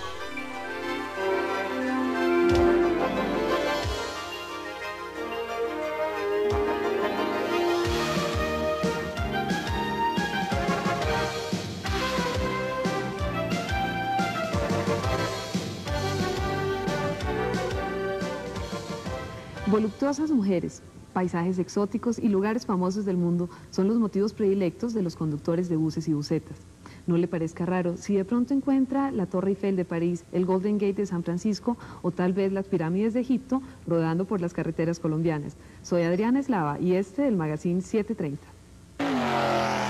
Voluptuosas 20.03 20.35
mujeres, 20.35 20.83
paisajes 21.13 21.61
exóticos 21.61 22.19
y 22.19 22.29
lugares 22.29 22.67
famosos 22.67 23.05
del 23.05 23.17
mundo 23.17 23.49
son 23.71 23.87
los 23.87 23.99
motivos 23.99 24.33
predilectos 24.33 24.95
de 24.95 25.03
los 25.03 25.15
conductores 25.15 25.69
de 25.69 25.77
buses 25.77 26.09
y 26.09 26.13
busetas. 26.13 26.57
No 27.07 27.17
le 27.17 27.29
parezca 27.29 27.67
raro 27.67 27.97
si 27.97 28.17
de 28.17 28.25
pronto 28.25 28.53
encuentra 28.53 29.13
la 29.13 29.27
Torre 29.27 29.51
Eiffel 29.51 29.77
de 29.77 29.85
París, 29.85 30.25
el 30.33 30.45
Golden 30.45 30.79
Gate 30.79 30.95
de 30.95 31.07
San 31.07 31.23
Francisco 31.23 31.77
o 32.03 32.11
tal 32.11 32.33
vez 32.33 32.51
las 32.51 32.67
pirámides 32.67 33.15
de 33.15 33.21
Egipto 33.21 33.63
rodando 33.87 34.25
por 34.25 34.41
las 34.41 34.55
carreteras 34.55 34.99
colombianas. 34.99 35.57
Soy 35.83 36.03
Adriana 36.03 36.41
Eslava 36.41 36.81
y 36.81 36.95
este 36.95 37.23
del 37.23 37.37
Magazine 37.37 37.81
730. 37.81 39.82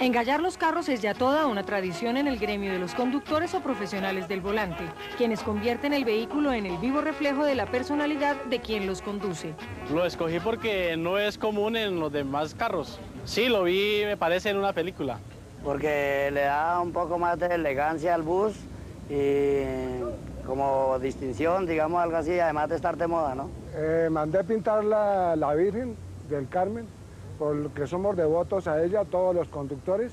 Engallar 0.00 0.40
los 0.40 0.56
carros 0.56 0.88
es 0.88 1.02
ya 1.02 1.12
toda 1.12 1.48
una 1.48 1.64
tradición 1.64 2.16
en 2.16 2.28
el 2.28 2.38
gremio 2.38 2.70
de 2.70 2.78
los 2.78 2.94
conductores 2.94 3.52
o 3.54 3.60
profesionales 3.60 4.28
del 4.28 4.40
volante, 4.40 4.84
quienes 5.16 5.42
convierten 5.42 5.92
el 5.92 6.04
vehículo 6.04 6.52
en 6.52 6.66
el 6.66 6.78
vivo 6.78 7.00
reflejo 7.00 7.44
de 7.44 7.56
la 7.56 7.66
personalidad 7.66 8.36
de 8.44 8.60
quien 8.60 8.86
los 8.86 9.02
conduce. 9.02 9.54
Lo 9.92 10.06
escogí 10.06 10.38
porque 10.38 10.96
no 10.96 11.18
es 11.18 11.36
común 11.36 11.74
en 11.74 11.98
los 11.98 12.12
demás 12.12 12.54
carros. 12.54 13.00
Sí, 13.24 13.48
lo 13.48 13.64
vi, 13.64 14.02
me 14.04 14.16
parece, 14.16 14.50
en 14.50 14.58
una 14.58 14.72
película. 14.72 15.18
Porque 15.64 16.30
le 16.32 16.42
da 16.42 16.80
un 16.80 16.92
poco 16.92 17.18
más 17.18 17.36
de 17.40 17.46
elegancia 17.46 18.14
al 18.14 18.22
bus 18.22 18.54
y 19.10 19.64
como 20.46 20.96
distinción, 21.00 21.66
digamos 21.66 22.00
algo 22.00 22.18
así, 22.18 22.38
además 22.38 22.68
de 22.68 22.76
estar 22.76 22.96
de 22.96 23.08
moda, 23.08 23.34
¿no? 23.34 23.50
Eh, 23.74 24.08
mandé 24.12 24.44
pintar 24.44 24.84
la, 24.84 25.34
la 25.34 25.54
Virgen 25.54 25.96
del 26.30 26.48
Carmen 26.48 26.86
porque 27.38 27.86
somos 27.86 28.16
devotos 28.16 28.66
a 28.66 28.82
ella, 28.82 29.04
todos 29.04 29.34
los 29.34 29.48
conductores. 29.48 30.12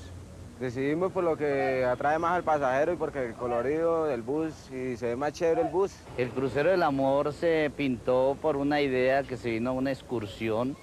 Decidimos 0.60 1.12
por 1.12 1.22
lo 1.22 1.36
que 1.36 1.84
atrae 1.84 2.18
más 2.18 2.32
al 2.32 2.42
pasajero 2.42 2.94
y 2.94 2.96
porque 2.96 3.26
el 3.26 3.34
colorido 3.34 4.06
del 4.06 4.22
bus 4.22 4.70
y 4.70 4.96
se 4.96 5.08
ve 5.08 5.16
más 5.16 5.32
chévere 5.34 5.62
el 5.62 5.68
bus. 5.68 5.94
El 6.16 6.30
crucero 6.30 6.70
del 6.70 6.82
amor 6.82 7.34
se 7.34 7.70
pintó 7.76 8.38
por 8.40 8.56
una 8.56 8.80
idea 8.80 9.22
que 9.22 9.36
se 9.36 9.50
vino 9.50 9.70
a 9.70 9.72
una 9.74 9.92
excursión 9.92 10.76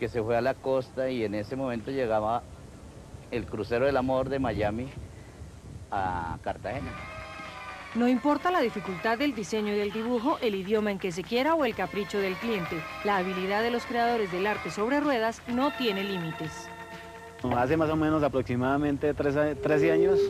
que 0.00 0.08
se 0.08 0.22
fue 0.22 0.36
a 0.36 0.40
la 0.40 0.54
costa 0.54 1.10
y 1.10 1.24
en 1.24 1.34
ese 1.34 1.56
momento 1.56 1.90
llegaba 1.90 2.42
el 3.30 3.44
crucero 3.44 3.84
del 3.84 3.98
amor 3.98 4.30
de 4.30 4.38
Miami 4.38 4.88
a 5.90 6.38
Cartagena. 6.42 7.17
No 7.94 8.06
importa 8.06 8.50
la 8.50 8.60
dificultad 8.60 9.16
del 9.16 9.34
diseño 9.34 9.72
y 9.72 9.76
del 9.76 9.92
dibujo, 9.92 10.38
el 10.42 10.54
idioma 10.54 10.90
en 10.92 10.98
que 10.98 11.10
se 11.10 11.22
quiera 11.22 11.54
o 11.54 11.64
el 11.64 11.74
capricho 11.74 12.18
del 12.18 12.36
cliente, 12.36 12.76
la 13.02 13.16
habilidad 13.16 13.62
de 13.62 13.70
los 13.70 13.86
creadores 13.86 14.30
del 14.30 14.46
arte 14.46 14.70
sobre 14.70 15.00
ruedas 15.00 15.40
no 15.48 15.72
tiene 15.72 16.04
límites. 16.04 16.68
Hace 17.56 17.76
más 17.76 17.88
o 17.88 17.96
menos 17.96 18.22
aproximadamente 18.22 19.14
13 19.14 19.92
años 19.92 20.20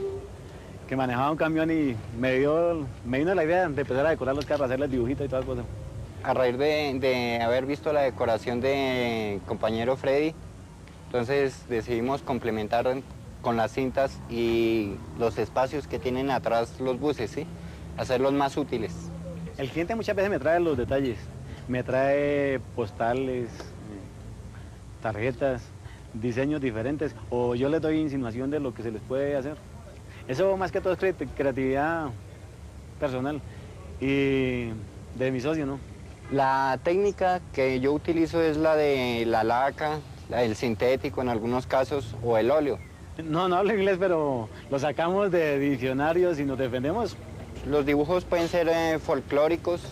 que 0.89 0.95
manejaba 0.95 1.33
un 1.33 1.37
camión 1.37 1.71
y 1.71 1.97
me, 2.19 2.39
dio, 2.39 2.87
me 3.05 3.19
vino 3.19 3.35
la 3.35 3.45
idea 3.45 3.61
de 3.61 3.65
empezar 3.65 4.07
a 4.07 4.11
decorar 4.11 4.37
los 4.37 4.47
carros, 4.47 4.67
hacerles 4.67 4.91
dibujitos 4.91 5.27
y 5.27 5.29
todas 5.29 5.45
cosas. 5.45 5.65
A 6.23 6.35
raíz 6.35 6.57
de, 6.59 6.97
de 7.01 7.43
haber 7.43 7.67
visto 7.67 7.93
la 7.93 8.03
decoración 8.03 8.61
de 8.61 9.41
compañero 9.47 9.97
Freddy, 9.97 10.33
entonces 11.07 11.69
decidimos 11.69 12.23
complementar 12.23 12.87
con 13.43 13.57
las 13.57 13.73
cintas 13.73 14.19
y 14.29 14.95
los 15.19 15.39
espacios 15.39 15.87
que 15.87 15.99
tienen 15.99 16.31
atrás 16.31 16.81
los 16.81 16.99
buses, 16.99 17.31
¿sí? 17.31 17.47
Hacerlos 17.97 18.33
más 18.33 18.57
útiles. 18.57 18.93
El 19.57 19.69
cliente 19.71 19.95
muchas 19.95 20.15
veces 20.15 20.31
me 20.31 20.39
trae 20.39 20.61
los 20.61 20.77
detalles, 20.77 21.19
me 21.67 21.83
trae 21.83 22.61
postales, 22.77 23.49
tarjetas, 25.03 25.63
diseños 26.15 26.61
diferentes, 26.61 27.15
o 27.31 27.55
yo 27.55 27.69
les 27.69 27.81
doy 27.81 28.01
insinuación 28.01 28.51
de 28.51 28.61
lo 28.61 28.75
que 28.75 28.83
se 28.83 28.91
les 28.91 29.03
puede 29.03 29.37
hacer. 29.37 29.57
Eso 30.27 30.57
más 30.57 30.73
que 30.73 30.81
todo 30.81 30.93
es 30.93 31.15
creatividad 31.37 32.09
personal 33.01 33.41
y 34.01 34.69
de 35.17 35.31
mi 35.31 35.41
socio, 35.41 35.67
¿no? 35.67 35.79
La 36.31 36.79
técnica 36.83 37.41
que 37.53 37.81
yo 37.81 37.93
utilizo 37.93 38.43
es 38.43 38.57
la 38.59 38.77
de 38.77 39.25
la 39.27 39.45
laca, 39.45 40.01
la 40.29 40.39
del 40.41 40.57
sintético 40.57 41.23
en 41.23 41.31
algunos 41.31 41.67
casos, 41.67 42.15
o 42.23 42.37
el 42.37 42.51
óleo. 42.51 42.79
No, 43.25 43.49
no 43.49 43.57
hablo 43.57 43.75
inglés, 43.75 43.97
pero 43.99 44.49
lo 44.71 44.79
sacamos 44.79 45.33
de 45.33 45.59
diccionarios 45.59 46.39
y 46.39 46.45
nos 46.45 46.57
defendemos. 46.57 47.17
Los 47.67 47.85
dibujos 47.85 48.25
pueden 48.25 48.49
ser 48.49 48.69
eh, 48.69 48.99
folclóricos 49.01 49.83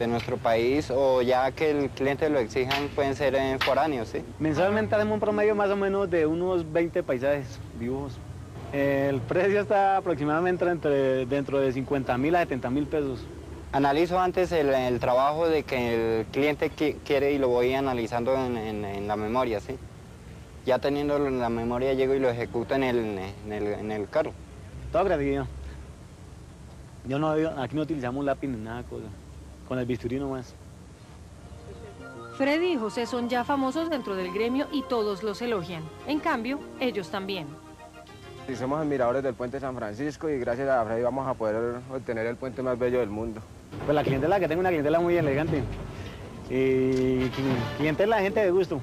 de 0.00 0.06
nuestro 0.08 0.36
país 0.36 0.90
o 0.90 1.22
ya 1.22 1.50
que 1.52 1.70
el 1.70 1.90
cliente 1.90 2.28
lo 2.28 2.40
exijan 2.40 2.88
pueden 2.88 3.14
ser 3.14 3.36
eh, 3.36 3.58
foráneos, 3.58 4.08
¿sí? 4.08 4.18
Mensualmente 4.40 4.94
hacemos 4.96 5.14
un 5.14 5.20
promedio 5.20 5.54
más 5.54 5.70
o 5.70 5.76
menos 5.76 6.10
de 6.10 6.26
unos 6.26 6.70
20 6.72 7.02
paisajes, 7.04 7.60
dibujos. 7.78 8.18
El 8.72 9.20
precio 9.20 9.60
está 9.60 9.96
aproximadamente 9.98 10.68
entre, 10.68 11.24
dentro 11.24 11.60
de 11.60 11.72
50 11.72 12.18
mil 12.18 12.34
a 12.34 12.40
70 12.40 12.70
mil 12.70 12.86
pesos. 12.86 13.24
Analizo 13.72 14.18
antes 14.18 14.50
el, 14.50 14.98
trabajo 14.98 15.48
de 15.48 15.62
que 15.62 16.18
el 16.18 16.26
cliente 16.26 16.70
quiere 17.04 17.32
y 17.32 17.38
lo 17.38 17.48
voy 17.48 17.74
analizando 17.74 18.34
en, 18.34 18.56
en 18.56 19.06
la 19.06 19.16
memoria, 19.16 19.60
¿sí? 19.60 19.76
Ya 20.66 20.80
teniéndolo 20.80 21.28
en 21.28 21.38
la 21.38 21.48
memoria 21.48 21.94
llego 21.94 22.14
y 22.14 22.18
lo 22.18 22.28
ejecuto 22.28 22.74
en 22.74 22.82
el, 22.82 23.18
en 23.48 23.92
el, 23.92 24.08
carro. 24.08 24.32
Todo 24.90 25.04
gratuito. 25.04 25.46
Yo 27.06 27.20
no, 27.20 27.30
aquí 27.30 27.76
no 27.76 27.82
utilizamos 27.82 28.24
lápiz 28.24 28.48
ni 28.48 28.56
nada, 28.56 28.82
cosa. 28.82 29.06
con 29.68 29.78
el 29.78 29.86
bisturí 29.86 30.18
nomás. 30.18 30.54
Freddy 32.36 32.72
y 32.72 32.76
José 32.76 33.06
son 33.06 33.28
ya 33.28 33.44
famosos 33.44 33.88
dentro 33.88 34.16
del 34.16 34.32
gremio 34.34 34.66
y 34.72 34.82
todos 34.82 35.22
los 35.22 35.40
elogian. 35.40 35.84
En 36.08 36.18
cambio, 36.18 36.58
ellos 36.80 37.08
también. 37.10 37.46
somos 38.58 38.80
admiradores 38.80 39.22
del 39.22 39.34
puente 39.34 39.60
San 39.60 39.76
Francisco 39.76 40.28
y 40.28 40.38
gracias 40.40 40.68
a 40.68 40.84
Freddy 40.84 41.02
vamos 41.02 41.28
a 41.28 41.34
poder 41.34 41.76
obtener 41.94 42.26
el 42.26 42.36
puente 42.36 42.60
más 42.62 42.76
bello 42.76 42.98
del 42.98 43.08
mundo. 43.08 43.40
Pues 43.84 43.94
la 43.94 44.02
clientela 44.02 44.40
que 44.40 44.48
tengo 44.48 44.60
una 44.60 44.70
clientela 44.70 44.98
muy 44.98 45.16
elegante. 45.16 45.62
Y 46.50 47.28
clientela 47.78 48.18
gente 48.18 48.40
de 48.40 48.50
gusto. 48.50 48.82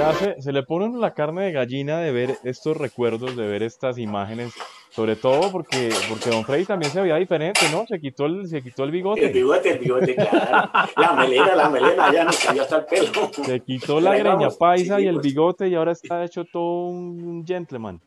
Le, 0.00 0.06
hace, 0.06 0.42
se 0.42 0.52
le 0.52 0.62
pone 0.62 0.96
la 0.98 1.12
carne 1.12 1.42
de 1.42 1.52
gallina 1.52 1.98
de 1.98 2.12
ver 2.12 2.38
estos 2.44 2.76
recuerdos, 2.76 3.36
de 3.36 3.46
ver 3.46 3.62
estas 3.62 3.98
imágenes 3.98 4.52
Sobre 4.90 5.14
todo 5.14 5.52
porque, 5.52 5.90
porque 6.08 6.30
Don 6.30 6.44
Freddy 6.44 6.64
también 6.64 6.90
se 6.90 7.00
veía 7.00 7.16
diferente, 7.16 7.60
¿no? 7.70 7.86
Se 7.86 8.00
quitó 8.00 8.26
el, 8.26 8.48
se 8.48 8.60
quitó 8.60 8.82
el 8.82 8.90
bigote. 8.90 9.26
El 9.26 9.32
bigote, 9.32 9.70
el 9.70 9.78
bigote, 9.78 10.14
claro. 10.16 10.70
La 10.96 11.12
melena, 11.12 11.54
la 11.54 11.70
melena, 11.70 12.12
ya 12.12 12.24
nos 12.24 12.38
cayó 12.44 12.62
hasta 12.62 12.78
el 12.78 12.84
pelo. 12.86 13.30
Se 13.32 13.60
quitó 13.60 14.00
la 14.00 14.16
greña 14.16 14.48
paisa 14.50 15.00
y 15.00 15.06
el 15.06 15.20
bigote 15.20 15.68
y 15.68 15.76
ahora 15.76 15.92
está 15.92 16.24
hecho 16.24 16.44
todo 16.44 16.86
un 16.86 17.44
gentleman. 17.46 18.00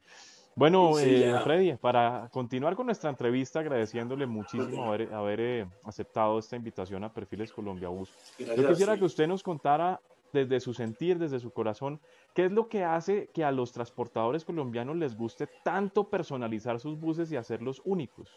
Bueno, 0.56 0.99
eh, 0.99 1.34
Freddy, 1.43 1.73
para 1.77 2.29
continuar 2.32 2.75
con 2.75 2.86
nuestra 2.86 3.10
entrevista, 3.10 3.60
agradeciéndole 3.60 4.27
muchísimo 4.27 4.86
haber, 4.86 5.12
haber 5.13 5.39
eh, 5.39 5.65
aceptado 5.84 6.38
esta 6.38 6.56
invitación 6.56 7.03
a 7.03 7.12
Perfiles 7.12 7.51
Colombia 7.51 7.88
Bus. 7.88 8.12
Yo 8.38 8.67
quisiera 8.67 8.97
que 8.97 9.06
usted 9.06 9.25
nos 9.25 9.41
contara 9.41 9.99
desde 10.34 10.60
su 10.60 10.74
sentir, 10.74 11.19
desde 11.19 11.39
su 11.39 11.52
corazón, 11.52 12.02
qué 12.34 12.46
es 12.46 12.52
lo 12.52 12.67
que 12.67 12.84
hace 12.84 13.30
que 13.34 13.43
a 13.43 13.52
los 13.52 13.72
transportadores 13.72 14.43
colombianos 14.43 14.98
les 14.98 15.15
guste 15.15 15.48
tanto 15.63 16.10
personalizar 16.10 16.80
sus 16.80 17.00
buses 17.00 17.32
y 17.32 17.38
hacerlos 17.38 17.82
únicos. 17.86 18.30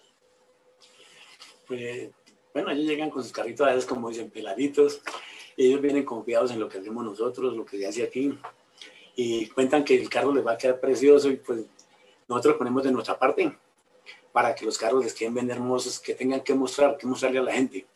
Pues, 1.67 2.11
bueno, 2.53 2.71
ellos 2.71 2.87
llegan 2.87 3.11
con 3.11 3.23
sus 3.23 3.33
carritos 3.33 3.67
a 3.67 3.71
veces, 3.71 3.87
como 3.87 4.11
dicen, 4.11 4.31
peladitos. 4.31 5.03
Ellos 5.57 5.81
vienen 5.81 6.05
confiados 6.05 6.51
en 6.53 6.61
lo 6.61 6.69
que 6.69 6.79
hacemos 6.79 7.05
nosotros, 7.05 7.57
lo 7.57 7.65
que 7.65 7.79
se 7.79 7.87
hace 7.87 8.03
aquí. 8.05 8.39
Y 9.17 9.49
cuentan 9.49 9.85
que 9.85 10.01
el 10.01 10.09
carro 10.09 10.33
les 10.33 10.47
va 10.47 10.53
a 10.53 10.59
quedar 10.59 10.79
precioso 10.79 11.31
y 11.31 11.37
pues 11.37 11.65
nosotros 12.29 12.57
ponemos 12.57 12.85
de 12.85 12.93
nuestra 12.93 13.19
parte 13.19 13.57
para 14.33 14.55
que 14.55 14.67
los 14.67 14.77
carros 14.77 15.03
les 15.03 15.15
queden 15.15 15.33
bien 15.33 15.51
hermosos, 15.51 15.99
que 15.99 16.15
tengan 16.15 16.43
que 16.43 16.53
mostrar, 16.53 16.99
que 16.99 17.07
mostrarle 17.07 17.39
a 17.39 17.43
la 17.43 17.53
gente, 17.53 17.87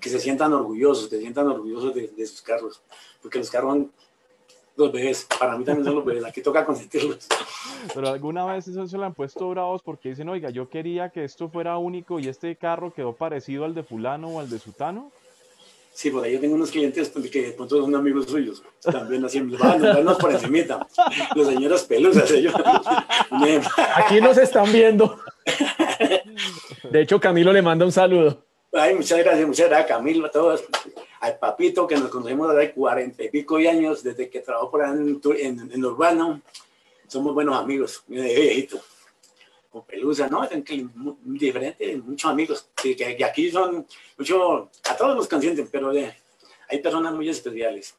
que 0.00 0.08
se 0.08 0.20
sientan 0.20 0.52
orgullosos, 0.52 1.08
que 1.08 1.16
se 1.16 1.22
sientan 1.22 1.48
orgullosos 1.48 1.94
de, 1.94 2.26
sus 2.26 2.42
carros, 2.42 2.80
porque 3.22 3.38
los 3.38 3.50
carros 3.50 3.72
son 3.72 3.92
los 4.76 4.92
bebés, 4.92 5.26
para 5.38 5.56
mí 5.56 5.64
también 5.64 5.84
son 5.84 5.94
los 5.94 6.04
bebés, 6.04 6.24
aquí 6.24 6.42
toca 6.42 6.64
consentirlos. 6.64 7.26
Pero 7.94 8.08
alguna 8.08 8.44
vez 8.44 8.68
eso 8.68 8.86
se 8.86 8.98
lo 8.98 9.04
han 9.04 9.14
puesto 9.14 9.48
bravos 9.50 9.82
porque 9.82 10.10
dicen, 10.10 10.28
oiga, 10.28 10.50
yo 10.50 10.68
quería 10.68 11.08
que 11.08 11.24
esto 11.24 11.48
fuera 11.48 11.78
único 11.78 12.20
y 12.20 12.28
este 12.28 12.56
carro 12.56 12.92
quedó 12.92 13.14
parecido 13.14 13.64
al 13.64 13.74
de 13.74 13.82
fulano 13.82 14.28
o 14.28 14.40
al 14.40 14.50
de 14.50 14.58
sutano. 14.58 15.10
Sí, 15.96 16.10
por 16.10 16.22
ahí 16.22 16.34
yo 16.34 16.40
tengo 16.40 16.56
unos 16.56 16.70
clientes 16.70 17.08
que 17.08 17.42
de 17.42 17.52
pronto 17.52 17.80
son 17.80 17.94
amigos 17.94 18.26
suyos. 18.26 18.62
También 18.82 19.24
así, 19.24 19.40
van 19.40 20.08
a 20.08 20.18
por 20.18 20.30
encimita. 20.30 20.86
Los 21.34 21.46
señores 21.46 21.84
pelusas, 21.84 22.30
ellos. 22.32 22.52
Aquí 23.94 24.20
nos 24.20 24.36
están 24.36 24.70
viendo. 24.70 25.18
De 26.90 27.00
hecho, 27.00 27.18
Camilo 27.18 27.50
le 27.50 27.62
manda 27.62 27.86
un 27.86 27.92
saludo. 27.92 28.45
Ay, 28.78 28.94
muchas 28.94 29.18
gracias, 29.18 29.46
muchas 29.46 29.68
gracias, 29.68 29.88
Camilo, 29.88 30.26
a 30.26 30.30
todos. 30.30 30.64
Al 31.20 31.38
papito, 31.38 31.86
que 31.86 31.96
nos 31.96 32.10
conocemos 32.10 32.54
desde 32.54 32.72
cuarenta 32.72 33.24
y 33.24 33.30
pico 33.30 33.56
años, 33.56 34.02
desde 34.02 34.28
que 34.28 34.40
trabajó 34.40 34.70
por 34.70 34.84
en, 34.84 35.20
en, 35.72 35.84
Urbano. 35.84 36.42
Somos 37.08 37.34
buenos 37.34 37.56
amigos, 37.56 38.04
viejito 38.06 38.80
pelusa, 39.82 40.28
¿no? 40.28 40.48
diferente, 41.24 41.96
muchos 41.96 42.30
amigos, 42.30 42.68
que, 42.74 43.24
aquí 43.24 43.50
son 43.50 43.86
mucho, 44.16 44.70
a 44.88 44.96
todos 44.96 45.16
los 45.16 45.28
consienten, 45.28 45.68
pero 45.70 45.90
hay 45.90 46.78
personas 46.78 47.14
muy 47.14 47.28
especiales. 47.28 47.94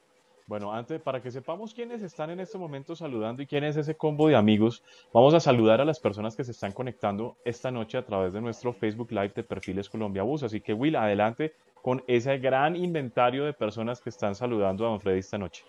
Bueno, 0.47 0.71
antes, 0.71 1.01
para 1.01 1.21
que 1.21 1.29
sepamos 1.29 1.73
quiénes 1.73 2.01
están 2.01 2.29
en 2.29 2.39
este 2.39 2.57
momento 2.57 2.95
saludando 2.95 3.43
y 3.43 3.45
quién 3.45 3.65
es 3.65 3.75
ese 3.75 3.97
combo 3.97 4.29
de 4.29 4.37
amigos, 4.37 4.81
vamos 5.13 5.33
a 5.33 5.41
saludar 5.41 5.81
a 5.81 5.85
las 5.85 5.99
personas 5.99 6.37
que 6.37 6.45
se 6.45 6.51
están 6.51 6.71
conectando 6.71 7.35
esta 7.43 7.69
noche 7.69 7.97
a 7.97 8.05
través 8.05 8.31
de 8.31 8.39
nuestro 8.39 8.71
Facebook 8.71 9.11
Live 9.11 9.33
de 9.35 9.43
Perfiles 9.43 9.89
Colombia 9.89 10.23
Bus. 10.23 10.43
Así 10.43 10.61
que, 10.61 10.73
Will, 10.73 10.95
adelante 10.95 11.53
con 11.81 12.01
ese 12.07 12.37
gran 12.37 12.77
inventario 12.77 13.43
de 13.43 13.51
personas 13.51 13.99
que 13.99 14.09
están 14.09 14.35
saludando 14.35 14.85
a 14.85 14.89
Don 14.89 15.01
Freddy 15.01 15.19
esta 15.19 15.37
noche. 15.37 15.65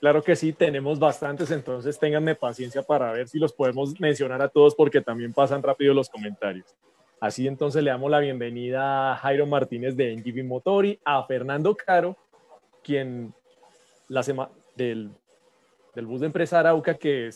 Claro 0.00 0.22
que 0.22 0.36
sí, 0.36 0.54
tenemos 0.54 0.98
bastantes, 0.98 1.50
entonces 1.50 1.98
ténganme 1.98 2.34
paciencia 2.34 2.82
para 2.82 3.12
ver 3.12 3.28
si 3.28 3.38
los 3.38 3.52
podemos 3.52 4.00
mencionar 4.00 4.40
a 4.40 4.48
todos 4.48 4.74
porque 4.74 5.02
también 5.02 5.34
pasan 5.34 5.62
rápido 5.62 5.92
los 5.92 6.08
comentarios. 6.08 6.74
Así 7.20 7.46
entonces 7.46 7.82
le 7.82 7.90
damos 7.90 8.10
la 8.10 8.20
bienvenida 8.20 9.12
a 9.12 9.16
Jairo 9.16 9.44
Martínez 9.44 9.96
de 9.96 10.16
NGV 10.16 10.44
Motori, 10.44 10.98
a 11.04 11.22
Fernando 11.24 11.76
Caro, 11.76 12.16
quien 12.82 13.34
la 14.08 14.22
semana 14.22 14.50
del, 14.76 15.10
del 15.94 16.06
bus 16.06 16.20
de 16.20 16.26
empresa 16.26 16.60
Arauca 16.60 16.94
que 16.94 17.30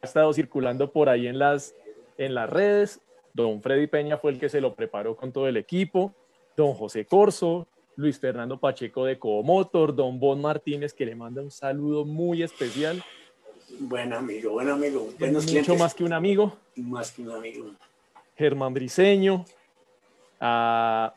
ha 0.00 0.06
estado 0.06 0.32
circulando 0.32 0.90
por 0.90 1.08
ahí 1.08 1.26
en 1.26 1.38
las, 1.38 1.74
en 2.18 2.34
las 2.34 2.50
redes. 2.50 3.00
Don 3.32 3.62
Freddy 3.62 3.86
Peña 3.86 4.16
fue 4.18 4.32
el 4.32 4.38
que 4.38 4.48
se 4.48 4.60
lo 4.60 4.74
preparó 4.74 5.16
con 5.16 5.32
todo 5.32 5.48
el 5.48 5.56
equipo. 5.56 6.14
Don 6.56 6.74
José 6.74 7.04
Corso, 7.04 7.66
Luis 7.96 8.18
Fernando 8.18 8.58
Pacheco 8.58 9.04
de 9.04 9.18
Comotor, 9.18 9.94
Don 9.94 10.20
Bon 10.20 10.40
Martínez, 10.40 10.92
que 10.92 11.04
le 11.04 11.16
manda 11.16 11.42
un 11.42 11.50
saludo 11.50 12.04
muy 12.04 12.42
especial. 12.42 13.02
Buen 13.80 14.12
amigo, 14.12 14.52
buen 14.52 14.68
amigo. 14.68 15.08
Buenos 15.18 15.52
Mucho 15.52 15.74
más 15.76 15.94
que 15.94 16.04
un 16.04 16.12
amigo. 16.12 16.56
Más 16.76 17.10
que 17.10 17.22
un 17.22 17.32
amigo. 17.32 17.70
Germán 18.36 18.74
Briseño, 18.74 19.44
a 20.40 21.14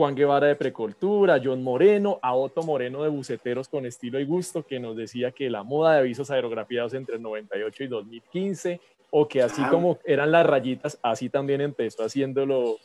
Juan 0.00 0.14
Guevara 0.14 0.46
de 0.46 0.56
Precultura, 0.56 1.34
a 1.34 1.40
John 1.44 1.62
Moreno, 1.62 2.18
a 2.22 2.34
Otto 2.34 2.62
Moreno 2.62 3.02
de 3.02 3.10
Buceteros 3.10 3.68
con 3.68 3.84
estilo 3.84 4.18
y 4.18 4.24
gusto, 4.24 4.62
que 4.62 4.80
nos 4.80 4.96
decía 4.96 5.30
que 5.30 5.50
la 5.50 5.62
moda 5.62 5.92
de 5.92 5.98
avisos 5.98 6.30
aerografiados 6.30 6.94
entre 6.94 7.16
el 7.16 7.22
98 7.22 7.84
y 7.84 7.86
2015, 7.86 8.80
o 9.10 9.28
que 9.28 9.42
así 9.42 9.62
como 9.64 9.98
eran 10.06 10.32
las 10.32 10.46
rayitas, 10.46 10.98
así 11.02 11.28
también 11.28 11.60
empezó 11.60 12.02
haciéndolo 12.02 12.78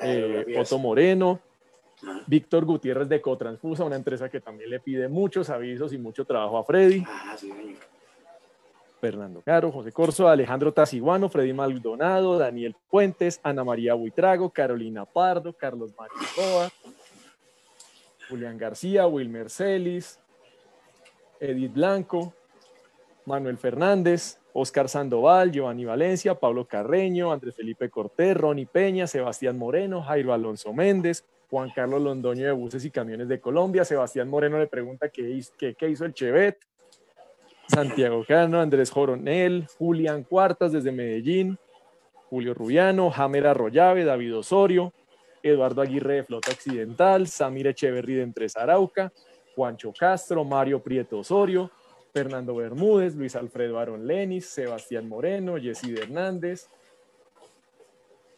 eh, 0.00 0.56
Otto 0.58 0.80
Moreno. 0.80 1.38
Víctor 2.26 2.64
Gutiérrez 2.64 3.08
de 3.08 3.20
Cotransfusa, 3.20 3.84
una 3.84 3.94
empresa 3.94 4.28
que 4.28 4.40
también 4.40 4.68
le 4.68 4.80
pide 4.80 5.06
muchos 5.06 5.48
avisos 5.48 5.92
y 5.92 5.98
mucho 5.98 6.24
trabajo 6.24 6.58
a 6.58 6.64
Freddy. 6.64 7.04
Ah, 7.06 7.36
Fernando 9.02 9.42
Caro, 9.42 9.72
José 9.72 9.90
Corso, 9.90 10.28
Alejandro 10.28 10.72
Taciguano, 10.72 11.28
Freddy 11.28 11.52
Maldonado, 11.52 12.38
Daniel 12.38 12.76
Puentes, 12.88 13.40
Ana 13.42 13.64
María 13.64 13.94
Buitrago, 13.94 14.50
Carolina 14.50 15.04
Pardo, 15.04 15.52
Carlos 15.52 15.92
Maricoa, 15.98 16.70
Julián 18.28 18.56
García, 18.56 19.08
Wilmer 19.08 19.50
Celis, 19.50 20.20
Edith 21.40 21.72
Blanco, 21.72 22.32
Manuel 23.26 23.58
Fernández, 23.58 24.38
Oscar 24.52 24.88
Sandoval, 24.88 25.50
Giovanni 25.50 25.84
Valencia, 25.84 26.36
Pablo 26.36 26.68
Carreño, 26.68 27.32
Andrés 27.32 27.56
Felipe 27.56 27.90
Cortés, 27.90 28.36
Ronnie 28.36 28.66
Peña, 28.66 29.08
Sebastián 29.08 29.58
Moreno, 29.58 30.00
Jairo 30.02 30.32
Alonso 30.32 30.72
Méndez, 30.72 31.24
Juan 31.50 31.70
Carlos 31.74 32.00
Londoño 32.00 32.46
de 32.46 32.52
Buses 32.52 32.84
y 32.84 32.92
Camiones 32.92 33.26
de 33.26 33.40
Colombia. 33.40 33.84
Sebastián 33.84 34.28
Moreno 34.28 34.60
le 34.60 34.68
pregunta 34.68 35.08
qué, 35.08 35.28
hizo 35.88 36.04
el 36.04 36.14
Chevet. 36.14 36.60
Santiago 37.68 38.24
Cano, 38.26 38.60
Andrés 38.60 38.90
Joronel, 38.90 39.66
Julián 39.78 40.24
Cuartas 40.24 40.72
desde 40.72 40.92
Medellín, 40.92 41.58
Julio 42.28 42.54
Rubiano, 42.54 43.10
Jamer 43.10 43.46
Arroyave, 43.46 44.04
David 44.04 44.36
Osorio, 44.36 44.92
Eduardo 45.42 45.82
Aguirre 45.82 46.16
de 46.16 46.24
Flota 46.24 46.52
Occidental, 46.52 47.26
Samir 47.26 47.66
Echeverri 47.66 48.14
de 48.14 48.22
Empresa 48.22 48.62
Arauca, 48.62 49.12
Juancho 49.54 49.92
Castro, 49.92 50.44
Mario 50.44 50.82
Prieto 50.82 51.18
Osorio, 51.18 51.70
Fernando 52.12 52.54
Bermúdez, 52.54 53.14
Luis 53.14 53.36
Alfredo 53.36 53.78
Aaron 53.78 54.06
Lenis, 54.06 54.46
Sebastián 54.46 55.08
Moreno, 55.08 55.56
Jessy 55.56 55.94
Hernández, 55.94 56.68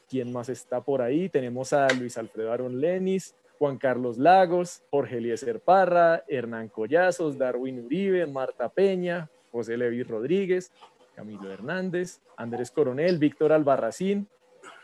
¿Quién 0.08 0.32
más 0.32 0.48
está 0.48 0.80
por 0.80 1.02
ahí? 1.02 1.28
Tenemos 1.28 1.72
a 1.72 1.88
Luis 1.88 2.16
Alfredo 2.18 2.52
Aaron 2.52 2.80
Lenis, 2.80 3.34
Juan 3.58 3.78
Carlos 3.78 4.18
Lagos, 4.18 4.82
Jorge 4.90 5.18
Eliezer 5.18 5.60
Parra, 5.60 6.24
Hernán 6.28 6.68
Collazos, 6.68 7.38
Darwin 7.38 7.84
Uribe, 7.84 8.26
Marta 8.26 8.68
Peña, 8.68 9.30
José 9.52 9.76
Levi 9.76 10.02
Rodríguez, 10.02 10.72
Camilo 11.14 11.50
Hernández, 11.50 12.20
Andrés 12.36 12.70
Coronel, 12.70 13.18
Víctor 13.18 13.52
Albarracín, 13.52 14.28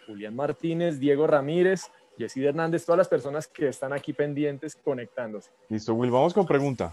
Julián 0.07 0.37
Martínez, 0.37 1.01
Diego 1.01 1.27
Ramírez, 1.27 1.91
Jessy 2.17 2.45
Hernández, 2.45 2.85
todas 2.85 2.99
las 2.99 3.09
personas 3.09 3.49
que 3.49 3.69
están 3.69 3.93
aquí 3.93 4.13
pendientes 4.13 4.77
conectándose. 4.77 5.51
Listo, 5.69 5.95
Will, 5.95 6.11
vamos 6.11 6.35
con 6.35 6.47
pregunta. 6.47 6.93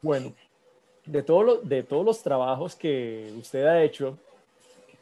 Bueno, 0.00 0.32
de, 1.04 1.22
todo 1.22 1.60
de 1.60 1.82
todos 1.82 2.04
los 2.04 2.22
trabajos 2.22 2.76
que 2.76 3.32
usted 3.38 3.64
ha 3.66 3.82
hecho, 3.82 4.18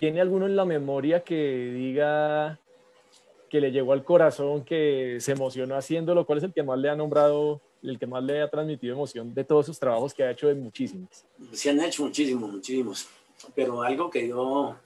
¿Tiene 0.02 0.20
alguno 0.20 0.46
en 0.46 0.56
la 0.56 0.64
memoria 0.64 1.22
que 1.22 1.70
diga 1.72 2.58
que 3.52 3.60
le 3.60 3.70
llegó 3.70 3.92
al 3.92 4.02
corazón, 4.02 4.64
que 4.64 5.18
se 5.20 5.32
emocionó 5.32 5.76
haciéndolo? 5.76 6.24
¿Cuál 6.24 6.38
es 6.38 6.44
el 6.44 6.54
que 6.54 6.62
más 6.62 6.78
le 6.78 6.88
ha 6.88 6.96
nombrado, 6.96 7.60
el 7.82 7.98
que 7.98 8.06
más 8.06 8.24
le 8.24 8.40
ha 8.40 8.48
transmitido 8.48 8.94
emoción 8.94 9.34
de 9.34 9.44
todos 9.44 9.66
sus 9.66 9.78
trabajos 9.78 10.14
que 10.14 10.24
ha 10.24 10.30
hecho 10.30 10.48
de 10.48 10.54
muchísimos? 10.54 11.26
Se 11.52 11.68
han 11.68 11.78
hecho 11.80 12.02
muchísimos, 12.02 12.50
muchísimos. 12.50 13.08
Pero 13.54 13.82
algo 13.82 14.08
que 14.08 14.26
yo, 14.26 14.76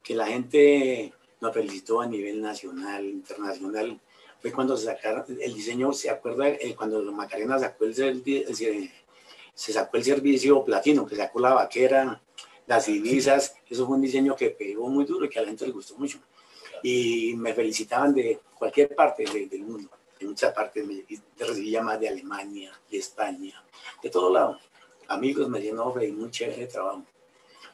que 0.00 0.14
la 0.14 0.28
gente 0.28 1.12
nos 1.40 1.52
felicitó 1.52 2.02
a 2.02 2.06
nivel 2.06 2.40
nacional, 2.40 3.04
internacional, 3.04 3.98
fue 4.40 4.52
cuando 4.52 4.76
se 4.76 4.86
sacaron 4.86 5.24
el 5.40 5.52
diseño, 5.52 5.92
¿se 5.92 6.08
acuerda? 6.08 6.50
Eh, 6.50 6.76
cuando 6.76 7.02
Macarena 7.10 7.58
sacó 7.58 7.84
el, 7.84 7.94
se 9.54 9.72
sacó 9.72 9.96
el 9.96 10.04
servicio 10.04 10.62
platino, 10.62 11.04
que 11.04 11.16
sacó 11.16 11.40
la 11.40 11.54
vaquera, 11.54 12.22
las 12.68 12.86
divisas, 12.86 13.56
eso 13.68 13.84
fue 13.88 13.96
un 13.96 14.02
diseño 14.02 14.36
que 14.36 14.50
pegó 14.50 14.88
muy 14.88 15.04
duro 15.04 15.24
y 15.24 15.28
que 15.28 15.40
a 15.40 15.42
la 15.42 15.48
gente 15.48 15.66
le 15.66 15.72
gustó 15.72 15.98
mucho. 15.98 16.20
Y 16.84 17.34
me 17.36 17.54
felicitaban 17.54 18.12
de 18.14 18.40
cualquier 18.58 18.94
parte 18.94 19.24
del 19.24 19.62
mundo, 19.62 19.88
de 20.20 20.26
muchas 20.26 20.52
partes, 20.52 20.86
me 20.86 21.02
recibí 21.38 21.70
llamadas 21.70 22.00
de 22.00 22.08
Alemania, 22.10 22.72
de 22.90 22.98
España, 22.98 23.64
de 24.02 24.10
todo 24.10 24.30
lado. 24.30 24.58
Amigos 25.08 25.48
me 25.48 25.60
dijeron, 25.60 25.94
y 26.02 26.12
muy 26.12 26.30
chévere 26.30 26.66
trabajo. 26.66 27.02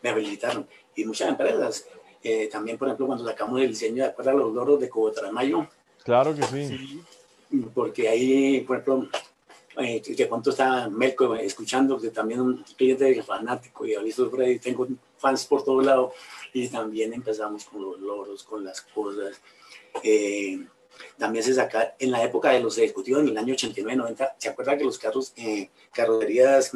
Me 0.00 0.14
felicitaron. 0.14 0.66
Y 0.94 1.04
muchas 1.04 1.28
empresas, 1.28 1.86
Eh, 2.22 2.48
también, 2.48 2.76
por 2.76 2.86
ejemplo, 2.86 3.06
cuando 3.06 3.26
sacamos 3.26 3.60
el 3.62 3.68
diseño 3.68 4.04
de 4.04 4.10
acuerdo 4.10 4.30
a 4.30 4.34
los 4.34 4.52
loros 4.52 4.78
de 4.78 4.90
Cobotramayo. 4.90 5.66
Claro 6.04 6.34
que 6.34 6.42
sí. 6.42 7.02
Porque 7.74 8.08
ahí, 8.08 8.60
por 8.60 8.76
ejemplo, 8.76 9.08
eh, 9.78 10.02
de 10.06 10.28
cuánto 10.28 10.50
está 10.50 10.88
Melco 10.88 11.34
escuchando, 11.34 11.98
que 11.98 12.10
también 12.10 12.40
un 12.42 12.62
cliente 12.76 13.22
fanático 13.22 13.86
y 13.86 13.94
Freddy, 14.12 14.58
tengo 14.58 14.86
fans 15.20 15.44
por 15.44 15.64
todo 15.64 15.80
lado 15.82 16.12
y 16.52 16.68
también 16.68 17.12
empezamos 17.12 17.64
con 17.64 17.82
los 17.82 18.00
loros, 18.00 18.42
con 18.42 18.64
las 18.64 18.80
cosas. 18.80 19.40
Eh, 20.02 20.66
también 21.18 21.44
se 21.44 21.54
saca, 21.54 21.94
en 21.98 22.10
la 22.10 22.22
época 22.22 22.50
de 22.50 22.60
los 22.60 22.76
ejecutivos, 22.78 23.22
en 23.22 23.28
el 23.28 23.38
año 23.38 23.54
89-90, 23.54 24.34
¿se 24.38 24.48
acuerda 24.48 24.76
que 24.76 24.84
los 24.84 24.98
carros, 24.98 25.32
eh, 25.36 25.70
carrocerías 25.92 26.72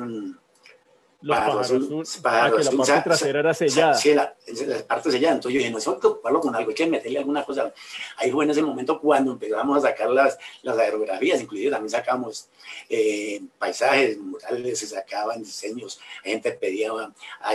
los 1.24 1.38
pájaros 1.38 1.60
azul, 1.62 2.04
ah, 2.24 2.52
que 2.54 2.64
la 2.64 2.70
parte 2.70 3.00
trasera 3.02 3.40
era 3.40 3.54
sellada. 3.54 3.94
Sí, 3.94 4.12
la, 4.14 4.37
la, 4.66 4.87
parte 4.87 5.10
sellada. 5.10 5.37
Entonces 5.37 5.54
yo 5.54 5.58
dije, 5.58 5.70
no, 5.70 5.78
eso 5.78 5.94
hay 5.94 6.00
que 6.00 6.06
ocuparlo 6.06 6.40
con 6.40 6.54
algo, 6.54 6.68
hay 6.68 6.74
que 6.74 6.87
meterle 6.87 7.18
alguna 7.18 7.42
cosa. 7.44 7.72
Ahí 8.18 8.30
fue 8.30 8.44
en 8.44 8.50
ese 8.50 8.60
momento 8.60 9.00
cuando 9.00 9.32
empezamos 9.32 9.78
a 9.78 9.88
sacar 9.88 10.10
las, 10.10 10.37
las 10.60 10.76
aerografías, 10.76 11.40
inclusive 11.40 11.70
también 11.70 11.88
sacamos 11.88 12.50
eh, 12.90 13.40
paisajes, 13.58 14.18
murales, 14.18 14.78
se 14.78 14.87
sacaban 14.87 15.42
diseños, 15.42 15.98
la 16.24 16.32
gente 16.32 16.52
pedía, 16.52 16.90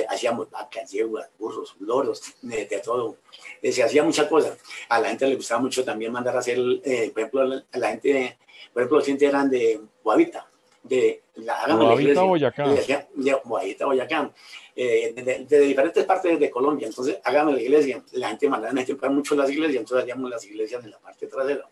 hacíamos 0.09 0.49
vacas, 0.49 0.89
yeguas, 0.89 1.29
burros, 1.37 1.75
loros, 1.79 2.23
de, 2.41 2.65
todo. 2.83 3.17
Eh, 3.61 3.71
se 3.71 3.83
hacía 3.83 4.03
mucha 4.03 4.27
cosa. 4.27 4.57
A 4.89 4.99
la 4.99 5.09
gente 5.09 5.27
le 5.27 5.35
gustaba 5.35 5.61
mucho 5.61 5.85
también 5.85 6.11
mandar 6.11 6.35
a 6.35 6.39
hacer, 6.39 6.57
eh, 6.83 7.11
por 7.13 7.19
ejemplo, 7.19 7.63
a 7.71 7.77
la 7.77 7.89
gente, 7.89 8.39
por 8.73 8.81
ejemplo, 8.81 8.97
los 8.97 9.03
clientes 9.03 9.29
eran 9.29 9.47
de 9.47 9.79
Guavita 10.03 10.49
de 10.83 11.23
la, 11.35 11.75
Boavita, 11.75 12.23
Boyacá. 12.23 12.67
De, 12.67 13.37
Boyacá. 13.85 14.31
Eh, 14.75 15.13
de, 15.13 15.45
de, 15.45 15.59
diferentes 15.59 16.05
partes 16.05 16.39
de 16.39 16.49
Colombia. 16.49 16.87
Entonces, 16.87 17.19
hágame 17.23 17.53
la 17.53 17.61
iglesia. 17.61 18.03
La 18.13 18.29
gente 18.29 18.49
mandaba 18.49 18.77
a 18.77 18.81
ejemplar 18.81 19.11
mucho 19.11 19.35
las 19.35 19.49
iglesias, 19.49 19.81
entonces 19.81 20.03
hacíamos 20.03 20.29
las 20.29 20.45
iglesias 20.45 20.83
en 20.83 20.91
la 20.91 20.99
parte 20.99 21.27
trasera. 21.27 21.67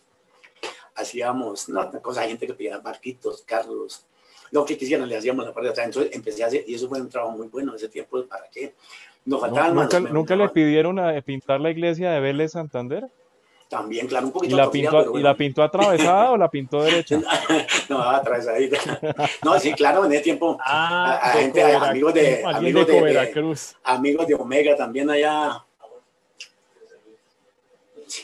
Hacíamos, 0.95 1.69
no, 1.69 1.91
cosa, 2.01 2.23
gente 2.23 2.47
que 2.47 2.53
pedía 2.53 2.79
barquitos, 2.79 3.43
carros, 3.43 4.05
lo 4.51 4.65
que 4.65 4.77
quisieran, 4.77 5.07
le 5.07 5.17
hacíamos 5.17 5.45
la 5.45 5.53
parte 5.53 5.67
de 5.67 5.71
atrás. 5.71 5.85
Entonces 5.87 6.15
empecé 6.15 6.43
a 6.43 6.47
hacer, 6.47 6.63
y 6.67 6.75
eso 6.75 6.89
fue 6.89 6.99
un 6.99 7.09
trabajo 7.09 7.37
muy 7.37 7.47
bueno 7.47 7.75
ese 7.75 7.89
tiempo, 7.89 8.23
¿para 8.25 8.49
qué? 8.49 8.73
Nos 9.25 9.41
faltaban 9.41 9.75
no, 9.75 9.81
¿Nunca, 9.83 9.99
¿nunca 9.99 10.35
le 10.35 10.49
pidieron 10.49 10.99
a 10.99 11.21
pintar 11.21 11.59
la 11.59 11.69
iglesia 11.69 12.11
de 12.11 12.19
Vélez 12.21 12.53
Santander? 12.53 13.09
También, 13.69 14.07
claro, 14.07 14.27
un 14.27 14.31
poquito. 14.31 14.55
¿Y 14.55 14.57
la, 14.57 14.71
pintó, 14.71 15.19
¿y 15.19 15.21
la 15.21 15.35
pintó 15.35 15.61
atravesada 15.61 16.31
o 16.31 16.37
la 16.37 16.49
pintó 16.49 16.81
derecha? 16.83 17.19
no, 17.89 18.01
atravesadita. 18.01 18.99
No, 19.43 19.59
sí, 19.59 19.73
claro, 19.73 20.05
en 20.05 20.13
ese 20.13 20.23
tiempo, 20.23 20.57
ah, 20.63 21.19
a, 21.21 21.29
gente, 21.31 21.61
amigos 21.63 22.13
de, 22.13 22.43
amigos 22.45 22.87
de, 22.87 23.01
de, 23.01 23.57
amigos 23.83 24.27
de 24.27 24.35
Omega 24.35 24.75
también 24.75 25.09
allá 25.09 25.66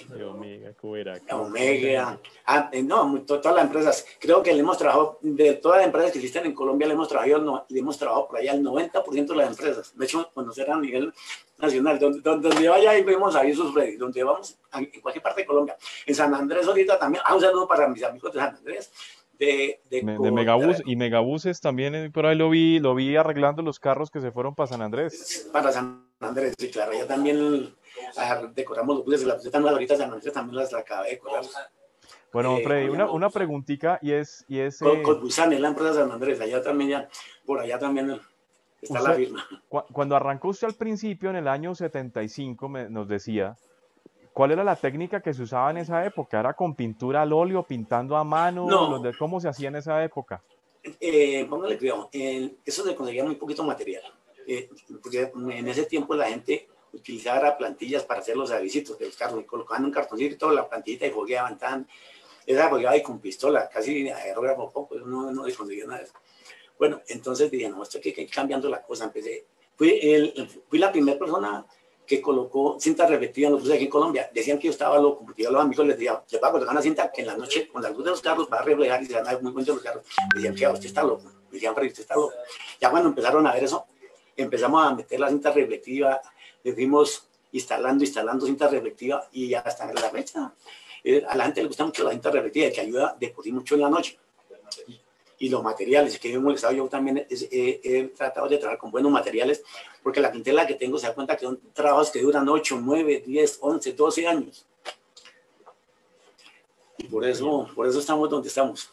de 0.07 0.23
Omega, 0.23 0.73
Cubera. 0.73 1.19
Omega. 1.31 2.19
Ah, 2.45 2.69
no, 2.83 3.21
todas 3.21 3.53
las 3.55 3.65
empresas. 3.65 4.05
Creo 4.19 4.41
que 4.41 4.53
le 4.53 4.59
hemos 4.59 4.77
trabajado, 4.77 5.19
de 5.21 5.53
todas 5.55 5.79
las 5.79 5.87
empresas 5.87 6.11
que 6.11 6.19
existen 6.19 6.45
en 6.45 6.53
Colombia, 6.53 6.87
le 6.87 6.93
hemos 6.93 7.07
trabajado, 7.07 7.65
le 7.67 7.79
hemos 7.79 7.97
trabajado 7.97 8.27
por 8.27 8.37
allá 8.39 8.53
el 8.53 8.63
90% 8.63 9.27
de 9.27 9.35
las 9.35 9.49
empresas. 9.49 9.97
De 9.97 10.05
hecho, 10.05 10.29
conocer 10.33 10.69
a 10.71 10.79
nivel 10.79 11.13
nacional. 11.57 11.99
Donde, 11.99 12.21
donde, 12.21 12.69
vaya 12.69 12.91
ahí 12.91 13.03
vemos 13.03 13.35
avisos 13.35 13.73
ready. 13.73 13.97
Donde 13.97 14.23
vamos, 14.23 14.57
en 14.73 15.01
cualquier 15.01 15.23
parte 15.23 15.41
de 15.41 15.47
Colombia. 15.47 15.77
En 16.05 16.15
San 16.15 16.33
Andrés 16.33 16.67
ahorita 16.67 16.97
también. 16.99 17.23
Ah, 17.25 17.35
un 17.35 17.41
saludo 17.41 17.67
para 17.67 17.87
mis 17.87 18.03
amigos 18.03 18.33
de 18.33 18.39
San 18.39 18.55
Andrés. 18.55 18.91
De, 19.39 19.81
de, 19.89 20.01
de, 20.03 20.31
Megabús 20.31 20.83
y 20.85 20.95
Megabuses 20.95 21.59
también 21.59 21.95
eh, 21.95 22.11
por 22.11 22.27
ahí 22.27 22.37
lo 22.37 22.51
vi 22.51 22.79
lo 22.79 22.93
vi 22.93 23.15
arreglando 23.15 23.63
los 23.63 23.79
carros 23.79 24.11
que 24.11 24.21
se 24.21 24.31
fueron 24.31 24.53
para 24.53 24.67
San 24.67 24.83
Andrés 24.83 25.49
para 25.51 25.71
San 25.71 26.05
Andrés 26.19 26.53
sí 26.57 26.69
claro 26.69 26.93
ya 26.93 27.07
también 27.07 27.73
decoramos 28.53 28.97
los 28.97 29.05
buses 29.05 29.21
de 29.21 29.27
la 29.27 29.35
buseta 29.35 29.59
nueva 29.59 29.75
ahorita 29.75 29.97
San 29.97 30.11
Andrés 30.11 30.33
también 30.33 30.57
las 30.57 30.73
acabé 30.73 31.09
de 31.09 31.15
decorar. 31.15 31.43
Bueno, 32.31 32.57
eh, 32.57 32.63
Freddy, 32.63 32.89
una, 32.89 33.11
una 33.11 33.29
preguntita 33.29 33.99
y 34.01 34.11
es... 34.11 34.43
Y 34.47 34.59
es 34.59 34.79
con, 34.79 34.97
eh, 34.97 35.19
Busan, 35.21 35.53
en 35.53 35.61
la 35.61 35.67
empresa 35.67 35.91
de 35.91 35.99
San 35.99 36.11
Andrés, 36.11 36.41
allá 36.41 36.63
también 36.63 36.89
ya, 36.89 37.09
por 37.45 37.59
allá 37.59 37.77
también 37.77 38.19
está 38.81 39.01
la 39.01 39.13
firma. 39.13 39.47
cuando 39.69 40.15
arrancó 40.15 40.49
usted 40.49 40.67
al 40.67 40.73
principio, 40.73 41.29
en 41.29 41.35
el 41.35 41.47
año 41.47 41.75
75, 41.75 42.67
me, 42.67 42.89
nos 42.89 43.07
decía, 43.07 43.55
¿cuál 44.33 44.51
era 44.51 44.63
la 44.63 44.75
técnica 44.75 45.21
que 45.21 45.33
se 45.33 45.43
usaba 45.43 45.69
en 45.69 45.77
esa 45.77 46.03
época? 46.05 46.39
¿Era 46.39 46.53
con 46.53 46.73
pintura 46.73 47.21
al 47.21 47.33
óleo, 47.33 47.61
pintando 47.63 48.17
a 48.17 48.23
mano? 48.23 48.65
No. 48.67 49.01
¿Cómo 49.19 49.39
se 49.39 49.49
hacía 49.49 49.67
en 49.67 49.75
esa 49.75 50.03
época? 50.03 50.41
Eh, 50.99 51.45
póngale 51.47 51.77
cuidado, 51.77 52.09
eso 52.11 52.83
se 52.83 52.95
conseguía 52.95 53.23
muy 53.23 53.35
poquito 53.35 53.63
material. 53.63 54.03
Eh, 54.45 54.69
porque 55.01 55.31
en 55.33 55.67
ese 55.67 55.85
tiempo 55.85 56.15
la 56.15 56.25
gente 56.25 56.67
utilizar 56.93 57.57
plantillas 57.57 58.03
para 58.03 58.21
hacer 58.21 58.37
los 58.37 58.51
avisitos 58.51 58.97
de 58.97 59.07
los 59.07 59.17
carros 59.17 59.41
y 59.41 59.45
colocaban 59.45 59.85
un 59.85 59.91
cartoncito 59.91 60.35
y 60.35 60.37
toda 60.37 60.53
la 60.53 60.69
plantillita 60.69 61.05
y 61.07 61.11
fogueaban 61.11 61.57
tan, 61.57 61.87
esa 62.45 62.69
fogueaba 62.69 62.95
y 62.95 63.01
con 63.01 63.19
pistola, 63.19 63.69
casi 63.69 64.09
aerógrafo 64.09 64.71
poco, 64.71 64.95
no, 64.95 65.31
no 65.31 65.43
conseguía 65.55 65.85
nada. 65.85 66.05
Bueno, 66.77 67.01
entonces 67.07 67.49
dije, 67.49 67.69
no, 67.69 67.83
esto 67.83 67.99
hay 68.03 68.13
que 68.13 68.21
ir 68.21 68.29
cambiando 68.29 68.69
la 68.69 68.81
cosa, 68.81 69.05
empecé, 69.05 69.45
fui, 69.75 69.99
el, 70.01 70.47
fui 70.69 70.79
la 70.79 70.91
primera 70.91 71.17
persona 71.17 71.65
que 72.05 72.21
colocó 72.21 72.77
cinta 72.79 73.07
repetida 73.07 73.47
en 73.47 73.53
los 73.53 73.61
buses 73.61 73.75
aquí 73.75 73.85
en 73.85 73.89
Colombia. 73.89 74.29
Decían 74.33 74.59
que 74.59 74.65
yo 74.65 74.71
estaba 74.71 74.97
loco, 74.99 75.25
porque 75.25 75.43
yo 75.43 75.49
a 75.49 75.51
los 75.53 75.61
amigos 75.61 75.87
les 75.87 75.97
decía, 75.97 76.21
les 76.29 76.41
voy 76.41 76.49
a 76.49 76.51
colocar 76.51 76.73
una 76.73 76.81
cinta 76.81 77.11
que 77.11 77.21
en 77.21 77.27
la 77.27 77.37
noche, 77.37 77.67
con 77.69 77.81
la 77.81 77.89
luz 77.89 78.03
de 78.03 78.11
los 78.11 78.21
carros, 78.21 78.47
va 78.51 78.59
a 78.59 78.61
reflejar 78.61 79.01
y 79.01 79.05
se 79.05 79.13
van 79.13 79.27
a 79.27 79.33
ver 79.33 79.41
muy 79.41 79.51
buenos 79.53 79.75
los 79.75 79.83
carros. 79.83 80.05
Decían 80.35 80.53
que 80.53 80.67
usted 80.67 80.87
está 80.87 81.03
loco. 81.03 81.31
Decían, 81.49 81.73
pero 81.73 81.87
usted 81.87 82.01
está 82.01 82.15
loco. 82.15 82.33
Ya 82.81 82.89
cuando 82.89 83.09
empezaron 83.09 83.47
a 83.47 83.53
ver 83.53 83.63
eso, 83.63 83.85
empezamos 84.35 84.85
a 84.85 84.95
meter 84.95 85.19
la 85.19 85.29
cinta 85.29 85.51
reflectiva, 85.51 86.21
le 86.63 86.73
fuimos 86.73 87.27
instalando, 87.51 88.03
instalando 88.03 88.45
cinta 88.45 88.67
reflectiva 88.67 89.27
y 89.31 89.53
hasta 89.53 89.91
la 89.93 90.09
fecha. 90.09 90.53
Eh, 91.03 91.23
a 91.27 91.35
la 91.35 91.45
gente 91.45 91.61
le 91.61 91.67
gusta 91.67 91.85
mucho 91.85 92.03
la 92.03 92.11
cinta 92.11 92.31
reflectiva, 92.31 92.71
que 92.71 92.81
ayuda 92.81 93.15
de 93.19 93.29
por 93.29 93.47
mucho 93.51 93.75
en 93.75 93.81
la 93.81 93.89
noche. 93.89 94.17
Y 95.39 95.49
los 95.49 95.61
materiales, 95.61 96.17
que 96.19 96.31
he 96.31 96.39
molestado 96.39 96.73
yo 96.73 96.87
también 96.87 97.27
he 97.29 98.11
tratado 98.15 98.47
de 98.47 98.57
trabajar 98.57 98.79
con 98.79 98.91
buenos 98.91 99.11
materiales, 99.11 99.61
porque 100.01 100.21
la 100.21 100.29
clientela 100.29 100.65
que 100.65 100.75
tengo 100.75 100.97
se 100.97 101.07
da 101.07 101.13
cuenta 101.13 101.35
que 101.35 101.45
son 101.45 101.59
trabajos 101.73 102.11
que 102.11 102.21
duran 102.21 102.47
8, 102.47 102.79
9, 102.81 103.23
10, 103.25 103.57
11, 103.61 103.93
12 103.93 104.27
años. 104.27 104.65
Y 106.97 107.05
por 107.05 107.25
eso, 107.25 107.67
por 107.75 107.87
eso 107.87 107.99
estamos 107.99 108.29
donde 108.29 108.47
estamos. 108.47 108.89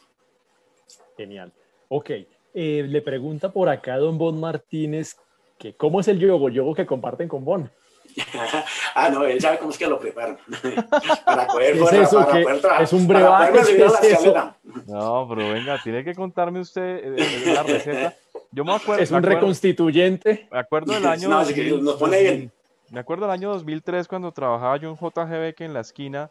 Genial. 1.17 1.53
Ok. 1.89 2.11
Eh, 2.53 2.85
le 2.89 3.03
pregunta 3.03 3.53
por 3.53 3.69
acá 3.69 3.97
don 3.99 4.19
Bon 4.19 4.39
Martínez 4.41 5.17
que 5.61 5.75
cómo 5.75 6.01
es 6.01 6.09
el 6.09 6.19
yogo 6.19 6.49
yogo 6.49 6.75
que 6.75 6.87
comparten 6.87 7.29
con 7.29 7.45
Bon. 7.45 7.71
ah, 8.97 9.09
no, 9.11 9.25
él 9.25 9.41
sabe 9.41 9.59
cómo 9.59 9.71
es 9.71 9.79
que 9.79 9.87
lo 9.87 10.01
preparan. 10.01 10.39
para 11.25 11.47
poder, 11.47 11.77
¿Es 11.77 11.93
eso, 11.93 12.25
para 12.25 12.33
que 12.33 12.43
poder 12.43 12.83
Es 12.83 12.93
un 12.93 13.07
brebaje. 13.07 13.53
No, 14.87 15.27
pero 15.29 15.53
venga, 15.53 15.81
tiene 15.81 16.03
que 16.03 16.15
contarme 16.15 16.59
usted 16.59 16.83
eh, 16.83 17.17
eh, 17.19 17.53
la 17.55 17.63
receta. 17.63 18.17
Yo 18.51 18.65
me 18.65 18.75
acuerdo. 18.75 19.03
Es 19.03 19.13
un 19.13 19.23
reconstituyente. 19.23 20.49
Me 20.51 20.59
acuerdo 20.59 20.93
del 20.93 21.07
año. 21.07 21.29
no, 21.29 21.45
2000, 21.45 21.85
nos 21.85 21.97
pone 21.97 22.21
bien. 22.21 22.53
Me 22.89 22.99
acuerdo 22.99 23.27
del 23.27 23.33
año 23.33 23.51
2003 23.51 24.09
cuando 24.09 24.33
trabajaba 24.33 24.77
yo 24.79 24.91
en 24.91 24.97
JGB 24.97 25.55
que 25.55 25.65
en 25.65 25.75
la 25.75 25.81
esquina, 25.81 26.31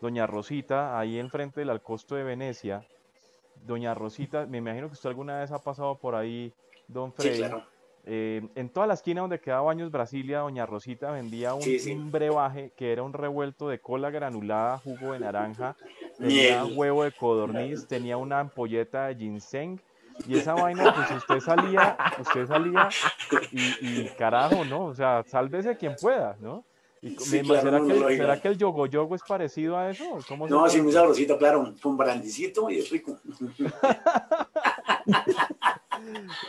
Doña 0.00 0.26
Rosita, 0.26 0.98
ahí 0.98 1.18
enfrente 1.18 1.60
del 1.60 1.68
Alcosto 1.68 2.14
de 2.14 2.22
Venecia. 2.22 2.86
Doña 3.66 3.92
Rosita, 3.92 4.46
me 4.46 4.58
imagino 4.58 4.86
que 4.86 4.94
usted 4.94 5.10
alguna 5.10 5.40
vez 5.40 5.50
ha 5.50 5.58
pasado 5.58 5.96
por 5.96 6.14
ahí, 6.14 6.54
don 6.86 7.12
Freddy. 7.12 7.34
Sí, 7.34 7.38
claro 7.40 7.77
eh, 8.10 8.40
en 8.54 8.70
toda 8.70 8.86
la 8.86 8.94
esquina 8.94 9.20
donde 9.20 9.38
quedaba 9.38 9.60
Baños 9.60 9.90
Brasilia, 9.90 10.38
Doña 10.38 10.64
Rosita 10.64 11.10
vendía 11.10 11.52
un, 11.52 12.10
brebaje 12.10 12.72
que 12.74 12.90
era 12.90 13.02
un 13.02 13.12
revuelto 13.12 13.68
de 13.68 13.80
cola 13.80 14.08
granulada, 14.08 14.78
jugo 14.78 15.12
de 15.12 15.18
naranja, 15.18 15.76
tenía 16.16 16.64
huevo 16.64 17.04
de 17.04 17.12
codorniz, 17.12 17.86
tenía 17.86 18.16
una 18.16 18.40
ampolleta 18.40 19.08
de 19.08 19.16
ginseng. 19.16 19.78
Y 20.26 20.38
esa 20.38 20.54
vaina, 20.54 20.94
pues 20.94 21.10
usted 21.10 21.40
salía, 21.40 21.98
usted 22.18 22.46
salía 22.46 22.88
y, 23.52 24.06
carajo, 24.16 24.64
¿no? 24.64 24.86
O 24.86 24.94
sea, 24.94 25.22
sálvese 25.26 25.76
quien 25.76 25.94
pueda, 26.00 26.34
¿no? 26.40 26.64
Y, 27.02 27.10
¿será, 27.10 27.78
que, 27.86 28.16
¿será, 28.16 28.40
que, 28.40 28.48
el 28.48 28.56
yogo 28.56 28.86
yogo 28.86 29.16
es 29.16 29.22
parecido 29.22 29.76
a 29.76 29.90
eso? 29.90 30.18
no, 30.48 30.68
sí, 30.68 30.80
muy 30.80 30.92
sabrosito, 30.92 31.36
claro, 31.36 31.74
con 31.82 31.98
brandicito 31.98 32.70
y 32.70 32.78
es 32.78 32.90
rico. 32.90 33.18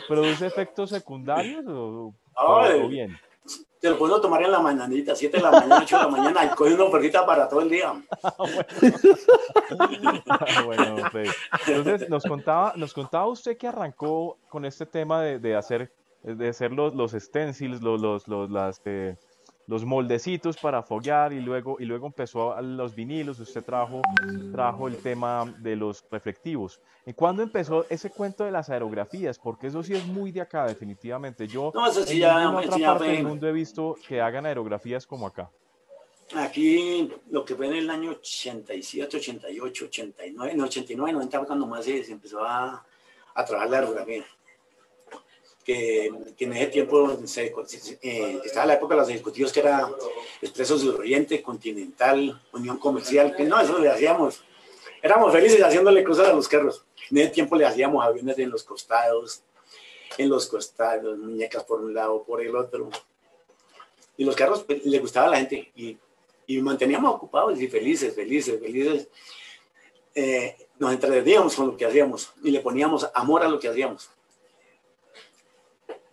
¿Produce 0.08 0.46
efectos 0.46 0.90
secundarios 0.90 1.64
o, 1.66 2.14
bien? 2.88 3.18
Te 3.80 3.88
lo 3.88 3.98
puedo 3.98 4.20
tomar 4.20 4.42
en 4.42 4.52
la 4.52 4.60
mañanita, 4.60 5.16
7 5.16 5.38
de 5.38 5.42
la 5.42 5.50
mañana, 5.50 5.78
8 5.82 5.96
de 5.96 6.02
la 6.04 6.08
mañana, 6.10 6.44
y 6.44 6.48
coge 6.50 6.74
una 6.74 6.84
ofertita 6.84 7.24
para 7.24 7.48
todo 7.48 7.62
el 7.62 7.70
día. 7.70 7.94
Ah, 10.28 10.62
bueno. 10.64 10.96
Ah, 11.02 11.08
pues. 11.10 11.30
Entonces, 11.66 12.08
nos 12.08 12.24
contaba, 12.24 12.74
nos 12.76 12.92
contaba 12.92 13.26
usted 13.26 13.56
que 13.56 13.66
arrancó 13.66 14.38
con 14.48 14.64
este 14.64 14.84
tema 14.84 15.22
de, 15.22 15.38
de 15.38 15.56
hacer, 15.56 15.92
de 16.22 16.48
hacer 16.48 16.72
los, 16.72 16.94
los 16.94 17.12
stencils, 17.12 17.80
los, 17.80 18.00
los, 18.00 18.50
las, 18.50 18.82
eh, 18.84 19.16
los 19.70 19.84
moldecitos 19.84 20.56
para 20.56 20.82
foguear 20.82 21.32
y 21.32 21.40
luego, 21.40 21.76
y 21.78 21.84
luego 21.84 22.08
empezó 22.08 22.52
a 22.52 22.60
los 22.60 22.92
vinilos, 22.92 23.38
usted 23.38 23.62
trajo, 23.62 24.02
trajo 24.50 24.88
el 24.88 24.96
tema 24.96 25.44
de 25.58 25.76
los 25.76 26.04
reflectivos. 26.10 26.80
¿Y 27.06 27.12
cuándo 27.12 27.44
empezó 27.44 27.86
ese 27.88 28.10
cuento 28.10 28.42
de 28.42 28.50
las 28.50 28.68
aerografías? 28.68 29.38
Porque 29.38 29.68
eso 29.68 29.80
sí 29.84 29.94
es 29.94 30.04
muy 30.04 30.32
de 30.32 30.40
acá, 30.40 30.66
definitivamente. 30.66 31.46
Yo 31.46 31.70
no, 31.72 31.88
eso 31.88 32.04
sí 32.04 32.14
en 32.14 32.18
ya, 32.18 32.50
otra 32.50 32.78
parte 32.78 33.04
del 33.12 33.24
mundo 33.24 33.46
he 33.46 33.52
visto 33.52 33.96
que 34.08 34.20
hagan 34.20 34.44
aerografías 34.44 35.06
como 35.06 35.28
acá. 35.28 35.48
Aquí, 36.34 37.08
lo 37.30 37.44
que 37.44 37.54
fue 37.54 37.68
en 37.68 37.74
el 37.74 37.90
año 37.90 38.10
87, 38.10 39.18
88, 39.18 39.84
89, 39.84 40.54
no, 40.56 40.64
89, 40.64 41.12
90, 41.12 41.44
cuando 41.44 41.68
más 41.68 41.84
se, 41.84 42.02
se 42.02 42.10
empezó 42.10 42.44
a, 42.44 42.84
a 43.34 43.44
trabajar 43.44 43.70
la 43.70 43.78
aerografía 43.78 44.24
que, 45.64 46.06
en 46.38 46.52
ese 46.52 46.66
tiempo 46.66 47.18
se, 47.26 47.52
eh, 48.02 48.40
estaba 48.44 48.66
la 48.66 48.74
época 48.74 48.94
de 48.94 49.00
los 49.00 49.10
ejecutivos 49.10 49.52
que 49.52 49.60
era 49.60 49.90
Expresos 50.40 50.82
del 50.82 50.96
Oriente, 50.96 51.42
Continental, 51.42 52.40
Unión 52.52 52.78
Comercial, 52.78 53.34
que 53.36 53.44
no, 53.44 53.60
eso 53.60 53.78
le 53.78 53.88
hacíamos. 53.88 54.42
Éramos 55.02 55.32
felices 55.32 55.62
haciéndole 55.62 56.04
cosas 56.04 56.28
a 56.28 56.32
los 56.32 56.48
carros. 56.48 56.84
En 57.10 57.18
ese 57.18 57.30
tiempo 57.30 57.56
le 57.56 57.66
hacíamos 57.66 58.04
aviones 58.04 58.38
en 58.38 58.50
los 58.50 58.64
costados, 58.64 59.42
en 60.18 60.28
los 60.28 60.46
costados, 60.46 61.18
muñecas 61.18 61.64
por 61.64 61.80
un 61.80 61.94
lado, 61.94 62.22
por 62.22 62.42
el 62.42 62.54
otro. 62.54 62.90
Y 64.16 64.24
los 64.24 64.36
carros 64.36 64.64
pues, 64.64 64.84
le 64.84 64.98
gustaba 64.98 65.28
a 65.28 65.30
la 65.30 65.36
gente 65.38 65.70
y, 65.76 65.96
y 66.46 66.60
manteníamos 66.60 67.14
ocupados 67.14 67.60
y 67.60 67.68
felices, 67.68 68.14
felices, 68.14 68.60
felices. 68.60 69.08
Eh, 70.14 70.56
nos 70.78 70.92
entreteníamos 70.92 71.54
con 71.54 71.68
lo 71.68 71.76
que 71.76 71.86
hacíamos 71.86 72.32
y 72.42 72.50
le 72.50 72.60
poníamos 72.60 73.08
amor 73.14 73.42
a 73.42 73.48
lo 73.48 73.60
que 73.60 73.68
hacíamos. 73.68 74.10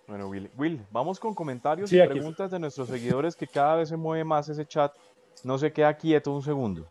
Bueno, 0.07 0.29
Will, 0.29 0.49
Will, 0.57 0.81
vamos 0.89 1.19
con 1.19 1.35
comentarios 1.35 1.91
y 1.91 2.01
preguntas 2.01 2.49
de 2.49 2.59
nuestros 2.59 2.87
seguidores 2.87 3.35
que 3.35 3.45
cada 3.45 3.75
vez 3.75 3.89
se 3.89 3.97
mueve 3.97 4.23
más 4.23 4.47
ese 4.47 4.65
chat. 4.65 4.93
No 5.43 5.57
se 5.57 5.71
queda 5.73 5.93
quieto 5.95 6.31
un 6.31 6.41
segundo. 6.41 6.87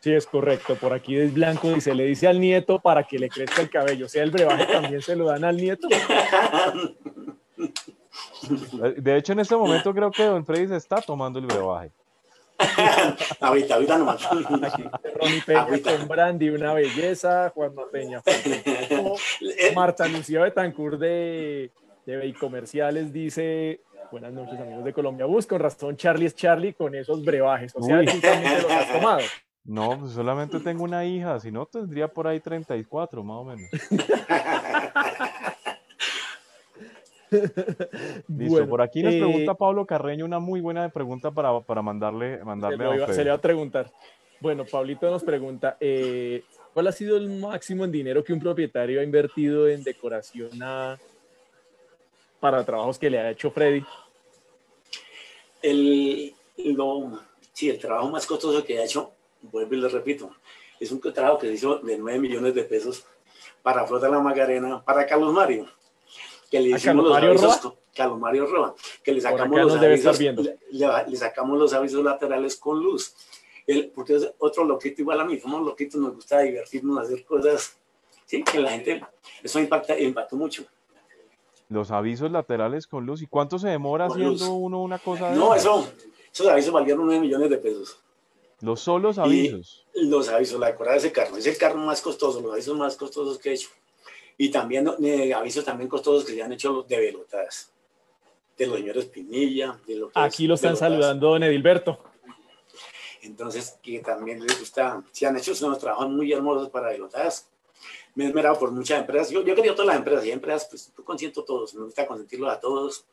Sí, 0.00 0.12
es 0.12 0.26
correcto. 0.26 0.74
Por 0.74 0.92
aquí 0.92 1.16
es 1.16 1.32
blanco 1.32 1.70
y 1.70 1.80
se 1.80 1.94
le 1.94 2.04
dice 2.04 2.26
al 2.26 2.40
nieto 2.40 2.80
para 2.80 3.04
que 3.04 3.20
le 3.20 3.28
crezca 3.28 3.62
el 3.62 3.70
cabello. 3.70 4.06
O 4.06 4.08
sea, 4.08 4.24
el 4.24 4.32
brebaje 4.32 4.66
también 4.66 5.00
se 5.00 5.14
lo 5.14 5.26
dan 5.26 5.44
al 5.44 5.56
nieto. 5.56 5.86
De 8.96 9.16
hecho, 9.16 9.32
en 9.32 9.38
este 9.38 9.54
momento 9.54 9.94
creo 9.94 10.10
que 10.10 10.24
Don 10.24 10.44
Freddy 10.44 10.66
se 10.66 10.76
está 10.76 11.00
tomando 11.00 11.38
el 11.38 11.46
brebaje. 11.46 11.92
ahorita, 13.40 13.74
ahorita 13.74 13.98
nomás. 13.98 14.26
Aquí, 14.26 14.84
Ronnie 15.20 15.42
Peña 15.46 15.66
con 15.66 16.08
Brandy, 16.08 16.50
una 16.50 16.74
belleza. 16.74 17.50
Juan 17.50 17.72
Peña. 17.92 18.20
Marta 19.76 20.08
Lucía 20.08 20.42
Betancourt 20.42 20.98
de 20.98 21.70
de 22.06 22.34
comerciales 22.34 23.12
dice, 23.12 23.80
buenas 24.10 24.32
noches 24.32 24.58
amigos 24.58 24.84
de 24.84 24.92
Colombia 24.92 25.26
Bus, 25.26 25.46
con 25.46 25.60
razón 25.60 25.96
Charlie 25.96 26.26
es 26.26 26.34
Charlie 26.34 26.74
con 26.74 26.92
esos 26.94 27.24
brebajes, 27.24 27.74
o 27.76 27.82
sea, 27.82 28.04
tú 28.04 28.20
también 28.20 28.56
te 28.56 28.62
los 28.62 28.70
has 28.70 28.92
tomado. 28.92 29.20
No, 29.64 29.96
pues 29.96 30.10
solamente 30.10 30.58
tengo 30.58 30.82
una 30.82 31.04
hija, 31.04 31.38
si 31.38 31.52
no 31.52 31.66
tendría 31.66 32.08
por 32.08 32.26
ahí 32.26 32.40
34 32.40 33.22
más 33.22 33.36
o 33.36 33.44
menos. 33.44 33.70
Listo, 38.26 38.68
por 38.68 38.82
aquí 38.82 39.04
nos 39.04 39.14
pregunta 39.14 39.52
eh, 39.52 39.56
Pablo 39.56 39.86
Carreño 39.86 40.24
una 40.24 40.40
muy 40.40 40.60
buena 40.60 40.88
pregunta 40.88 41.30
para, 41.30 41.60
para 41.60 41.80
mandarle, 41.80 42.44
mandarle 42.44 43.06
se, 43.14 43.22
le 43.22 43.30
va 43.30 43.36
a 43.36 43.40
preguntar. 43.40 43.88
Bueno, 44.40 44.64
Pablito 44.64 45.08
nos 45.08 45.22
pregunta, 45.22 45.76
eh, 45.78 46.42
¿cuál 46.74 46.88
ha 46.88 46.92
sido 46.92 47.16
el 47.16 47.28
máximo 47.28 47.84
en 47.84 47.92
dinero 47.92 48.24
que 48.24 48.32
un 48.32 48.40
propietario 48.40 48.98
ha 48.98 49.04
invertido 49.04 49.68
en 49.68 49.84
decoración 49.84 50.60
a, 50.60 50.98
para 52.42 52.64
trabajos 52.64 52.98
que 52.98 53.08
le 53.08 53.20
ha 53.20 53.30
hecho 53.30 53.52
Freddy? 53.52 53.84
El, 55.62 56.34
sí, 57.52 57.70
el 57.70 57.78
trabajo 57.78 58.08
más 58.08 58.26
costoso 58.26 58.64
que 58.64 58.80
ha 58.80 58.84
hecho, 58.84 59.12
vuelvo 59.42 59.72
y 59.76 59.76
le 59.76 59.88
repito, 59.88 60.34
es 60.80 60.90
un 60.90 61.00
trabajo 61.00 61.38
que 61.38 61.46
se 61.46 61.52
hizo 61.52 61.78
de 61.78 61.96
9 61.96 62.18
millones 62.18 62.52
de 62.56 62.64
pesos 62.64 63.04
para 63.62 63.86
Flota 63.86 64.08
La 64.08 64.18
Magarena, 64.18 64.84
para 64.84 65.06
Carlos 65.06 65.32
Mario, 65.32 65.68
que 66.50 66.58
le 66.58 66.70
hicimos 66.70 67.04
los 67.04 67.16
avisos, 67.16 67.74
Carlos 67.94 68.18
Mario 68.18 68.46
Roa, 68.46 68.74
que 69.04 69.12
le 69.12 69.20
sacamos, 69.20 69.60
los 69.60 69.76
avisos, 69.76 70.18
le, 70.18 71.16
sacamos 71.16 71.56
los 71.56 71.72
avisos 71.72 72.02
laterales 72.02 72.56
con 72.56 72.82
luz. 72.82 73.14
El, 73.68 73.90
porque 73.90 74.16
es 74.16 74.28
otro 74.38 74.64
loquito 74.64 75.02
igual 75.02 75.20
a 75.20 75.24
mí, 75.24 75.38
somos 75.38 75.62
loquitos, 75.62 76.00
nos 76.00 76.16
gusta 76.16 76.40
divertirnos, 76.40 76.98
hacer 76.98 77.24
cosas, 77.24 77.78
sí, 78.26 78.42
que 78.42 78.58
la 78.58 78.72
gente, 78.72 79.00
eso 79.44 79.60
impacta, 79.60 79.96
impactó 79.96 80.34
mucho. 80.34 80.66
Los 81.72 81.90
avisos 81.90 82.30
laterales 82.30 82.86
con 82.86 83.06
luz. 83.06 83.22
¿Y 83.22 83.26
cuánto 83.26 83.58
se 83.58 83.68
demora 83.68 84.06
haciendo 84.06 84.52
uno 84.52 84.82
una 84.82 84.98
cosa 84.98 85.30
de 85.30 85.36
No, 85.36 85.54
eso, 85.54 85.88
esos 86.30 86.46
avisos 86.46 86.70
valieron 86.70 87.06
9 87.06 87.20
millones 87.20 87.48
de 87.48 87.56
pesos. 87.56 87.98
Los 88.60 88.80
solos 88.80 89.18
avisos. 89.18 89.86
los 89.94 90.28
avisos, 90.28 90.60
la 90.60 90.66
decorada 90.66 90.94
de 90.94 90.98
ese 90.98 91.12
carro. 91.12 91.36
Es 91.38 91.46
el 91.46 91.56
carro 91.56 91.78
más 91.78 92.02
costoso, 92.02 92.42
los 92.42 92.52
avisos 92.52 92.76
más 92.76 92.96
costosos 92.96 93.38
que 93.38 93.50
he 93.50 93.54
hecho. 93.54 93.70
Y 94.36 94.50
también 94.50 94.86
eh, 95.02 95.32
avisos 95.32 95.64
también 95.64 95.88
costosos 95.88 96.24
que 96.24 96.34
se 96.34 96.42
han 96.42 96.52
hecho 96.52 96.72
los 96.72 96.86
de 96.86 96.98
velotadas. 96.98 97.72
De 98.58 98.66
los 98.66 98.76
señores 98.76 99.06
Pinilla. 99.06 99.80
De 99.86 99.96
lo 99.96 100.10
Aquí 100.14 100.46
lo 100.46 100.54
están 100.54 100.76
saludando, 100.76 101.30
don 101.30 101.42
Edilberto. 101.42 101.98
Entonces, 103.22 103.78
que 103.82 104.00
también 104.00 104.44
les 104.44 104.58
gusta, 104.58 105.02
se 105.10 105.26
han 105.26 105.38
hecho 105.38 105.52
unos 105.64 105.78
trabajos 105.78 106.10
muy 106.10 106.32
hermosos 106.32 106.68
para 106.68 106.88
velotadas 106.88 107.51
me 108.14 108.24
he 108.24 108.28
esmerado 108.28 108.58
por 108.58 108.70
muchas 108.70 109.00
empresas. 109.00 109.30
Yo, 109.30 109.42
yo 109.42 109.54
querido 109.54 109.74
todas 109.74 109.88
las 109.88 109.96
empresas 109.96 110.24
y 110.26 110.30
empresas, 110.30 110.66
pues 110.68 110.92
yo 110.96 111.04
consiento 111.04 111.44
todos, 111.44 111.74
me 111.74 111.84
gusta 111.84 112.06
consentirlos 112.06 112.52
a 112.52 112.60
todos. 112.60 113.06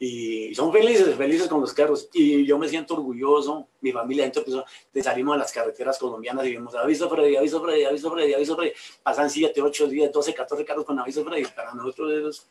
Y 0.00 0.54
son 0.54 0.72
felices, 0.72 1.16
felices 1.16 1.48
con 1.48 1.60
los 1.60 1.72
carros. 1.72 2.08
Y 2.12 2.46
yo 2.46 2.56
me 2.56 2.68
siento 2.68 2.94
orgulloso, 2.94 3.66
mi 3.80 3.90
familia, 3.90 4.24
entonces 4.26 4.54
de 4.92 5.02
salimos 5.02 5.34
a 5.34 5.38
las 5.38 5.52
carreteras 5.52 5.98
colombianas 5.98 6.46
y 6.46 6.50
vimos 6.52 6.74
aviso 6.76 7.08
Freddy, 7.08 7.36
aviso 7.36 7.60
Freddy, 7.60 7.84
aviso 7.84 8.10
Freddy, 8.12 8.34
aviso 8.34 8.56
Freddy. 8.56 8.72
Pasan 9.02 9.28
7, 9.28 9.60
8, 9.60 9.88
10, 9.88 10.12
12, 10.12 10.34
14 10.34 10.64
carros 10.64 10.84
con 10.84 10.98
aviso 11.00 11.24
Freddy. 11.24 11.44
Para 11.46 11.74
nosotros 11.74 12.12
es 12.12 12.48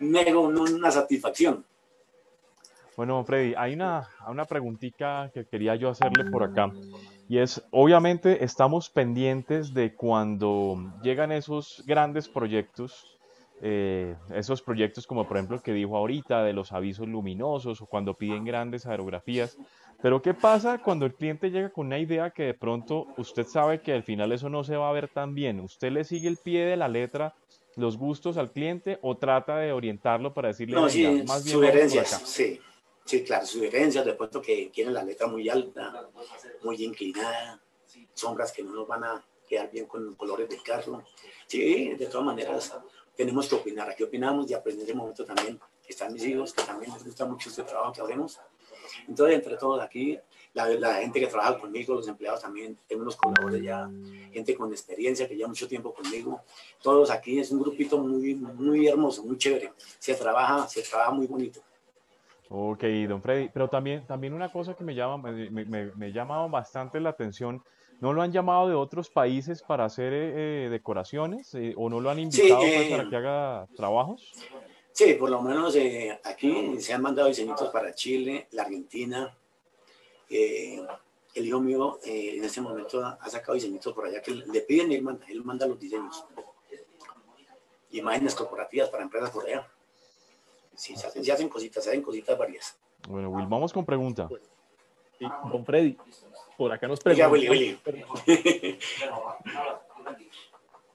mega 0.00 0.36
una 0.36 0.90
satisfacción. 0.90 1.64
Bueno, 2.96 3.24
Freddy, 3.24 3.54
hay 3.56 3.74
una, 3.74 4.08
una 4.28 4.44
preguntita 4.44 5.30
que 5.32 5.44
quería 5.46 5.74
yo 5.76 5.90
hacerle 5.90 6.24
por 6.30 6.42
acá. 6.44 6.72
Y 7.34 7.38
es, 7.38 7.60
obviamente, 7.72 8.44
estamos 8.44 8.90
pendientes 8.90 9.74
de 9.74 9.92
cuando 9.96 10.92
llegan 11.02 11.32
esos 11.32 11.82
grandes 11.84 12.28
proyectos, 12.28 13.18
eh, 13.60 14.14
esos 14.32 14.62
proyectos 14.62 15.04
como 15.04 15.26
por 15.26 15.38
ejemplo 15.38 15.56
el 15.56 15.62
que 15.64 15.72
dijo 15.72 15.96
ahorita 15.96 16.44
de 16.44 16.52
los 16.52 16.70
avisos 16.70 17.08
luminosos 17.08 17.82
o 17.82 17.86
cuando 17.86 18.14
piden 18.14 18.44
grandes 18.44 18.86
aerografías. 18.86 19.58
Pero 20.00 20.22
¿qué 20.22 20.32
pasa 20.32 20.78
cuando 20.78 21.06
el 21.06 21.14
cliente 21.14 21.50
llega 21.50 21.70
con 21.70 21.86
una 21.88 21.98
idea 21.98 22.30
que 22.30 22.44
de 22.44 22.54
pronto 22.54 23.08
usted 23.16 23.48
sabe 23.48 23.80
que 23.80 23.92
al 23.92 24.04
final 24.04 24.30
eso 24.30 24.48
no 24.48 24.62
se 24.62 24.76
va 24.76 24.88
a 24.88 24.92
ver 24.92 25.08
tan 25.08 25.34
bien? 25.34 25.58
¿Usted 25.58 25.90
le 25.90 26.04
sigue 26.04 26.28
el 26.28 26.36
pie 26.36 26.64
de 26.64 26.76
la 26.76 26.86
letra, 26.86 27.34
los 27.74 27.98
gustos 27.98 28.36
al 28.36 28.52
cliente 28.52 29.00
o 29.02 29.16
trata 29.16 29.56
de 29.56 29.72
orientarlo 29.72 30.32
para 30.34 30.46
decirle 30.46 30.76
no, 30.76 30.88
sí, 30.88 31.24
más 31.26 31.44
bien 31.44 31.56
sugerencias, 31.56 32.10
sí. 32.26 32.60
Sí, 33.04 33.22
claro, 33.22 33.44
sugerencias, 33.44 34.04
de 34.04 34.14
puesto 34.14 34.40
que 34.40 34.70
tienen 34.72 34.94
la 34.94 35.04
letra 35.04 35.26
muy 35.26 35.48
alta, 35.48 36.08
muy 36.62 36.82
inclinada, 36.82 37.60
sombras 38.14 38.50
que 38.50 38.62
no 38.62 38.72
nos 38.72 38.88
van 38.88 39.04
a 39.04 39.24
quedar 39.46 39.70
bien 39.70 39.86
con 39.86 40.06
los 40.06 40.16
colores 40.16 40.48
del 40.48 40.62
carro. 40.62 41.04
Sí, 41.46 41.94
de 41.94 42.06
todas 42.06 42.24
maneras, 42.24 42.74
tenemos 43.14 43.46
que 43.48 43.56
opinar. 43.56 43.90
Aquí 43.90 44.02
opinamos 44.02 44.50
y 44.50 44.54
aprender 44.54 44.86
de 44.86 44.94
momento 44.94 45.24
también. 45.24 45.60
Están 45.86 46.14
mis 46.14 46.24
hijos, 46.24 46.54
que 46.54 46.62
también 46.62 46.92
les 46.94 47.04
gusta 47.04 47.26
mucho 47.26 47.50
este 47.50 47.62
trabajo 47.62 47.92
que 47.92 48.00
hacemos. 48.00 48.40
Entonces, 49.06 49.36
entre 49.36 49.56
todos 49.58 49.82
aquí, 49.82 50.18
la, 50.54 50.68
la, 50.68 50.94
gente 50.94 51.20
que 51.20 51.26
trabaja 51.26 51.58
conmigo, 51.58 51.94
los 51.94 52.08
empleados 52.08 52.40
también, 52.40 52.78
tengo 52.86 53.02
unos 53.02 53.16
colaboradores 53.16 53.62
ya, 53.62 53.90
gente 54.32 54.54
con 54.54 54.72
experiencia 54.72 55.28
que 55.28 55.36
lleva 55.36 55.48
mucho 55.48 55.68
tiempo 55.68 55.92
conmigo. 55.92 56.42
Todos 56.80 57.10
aquí 57.10 57.38
es 57.38 57.50
un 57.50 57.60
grupito 57.60 57.98
muy, 57.98 58.34
muy 58.34 58.86
hermoso, 58.86 59.24
muy 59.24 59.36
chévere. 59.36 59.72
Se 59.98 60.14
trabaja, 60.14 60.66
se 60.68 60.80
trabaja 60.82 61.10
muy 61.10 61.26
bonito. 61.26 61.60
Ok, 62.56 62.84
don 63.08 63.20
Freddy, 63.20 63.48
pero 63.52 63.68
también, 63.68 64.06
también 64.06 64.32
una 64.32 64.48
cosa 64.52 64.74
que 64.74 64.84
me 64.84 64.94
llama, 64.94 65.16
me, 65.32 65.50
me, 65.50 65.86
me 65.96 66.12
llama 66.12 66.46
bastante 66.46 67.00
la 67.00 67.10
atención, 67.10 67.64
¿no 68.00 68.12
lo 68.12 68.22
han 68.22 68.30
llamado 68.30 68.68
de 68.68 68.76
otros 68.76 69.10
países 69.10 69.60
para 69.60 69.84
hacer 69.84 70.12
eh, 70.12 70.66
eh, 70.66 70.68
decoraciones 70.70 71.52
eh, 71.56 71.74
o 71.76 71.90
no 71.90 72.00
lo 72.00 72.10
han 72.10 72.20
invitado 72.20 72.60
pues, 72.60 72.90
para 72.90 73.10
que 73.10 73.16
haga 73.16 73.66
trabajos? 73.74 74.32
Sí, 74.92 75.14
por 75.14 75.30
lo 75.30 75.42
menos 75.42 75.76
aquí 76.22 76.80
se 76.80 76.92
han 76.92 77.02
mandado 77.02 77.26
diseñitos 77.26 77.70
para 77.70 77.92
Chile, 77.92 78.46
la 78.52 78.62
Argentina. 78.62 79.36
el 80.30 80.86
hijo 81.34 81.60
mío 81.60 81.98
en 82.04 82.44
este 82.44 82.60
momento 82.60 83.04
ha 83.04 83.28
sacado 83.30 83.54
diseñitos 83.54 83.92
por 83.92 84.06
allá 84.06 84.22
que 84.22 84.30
le 84.30 84.60
piden 84.60 84.92
y 84.92 84.94
él 84.94 85.02
manda, 85.02 85.26
él 85.28 85.42
manda 85.42 85.66
los 85.66 85.80
diseños. 85.80 86.24
Imágenes 87.90 88.36
corporativas 88.36 88.90
para 88.90 89.02
empresas 89.02 89.30
por 89.30 89.44
allá. 89.44 89.68
Sí, 90.76 90.96
se 90.96 91.06
hacen, 91.06 91.30
hacen 91.30 91.48
cositas, 91.48 91.84
se 91.84 91.90
hacen 91.90 92.02
cositas 92.02 92.36
varias. 92.38 92.78
Bueno, 93.08 93.30
Will, 93.30 93.46
vamos 93.46 93.72
con 93.72 93.84
pregunta. 93.84 94.28
Sí, 95.18 95.26
don 95.50 95.64
Freddy, 95.64 95.96
por 96.56 96.72
acá 96.72 96.88
nos 96.88 97.00
pregunta. 97.00 97.30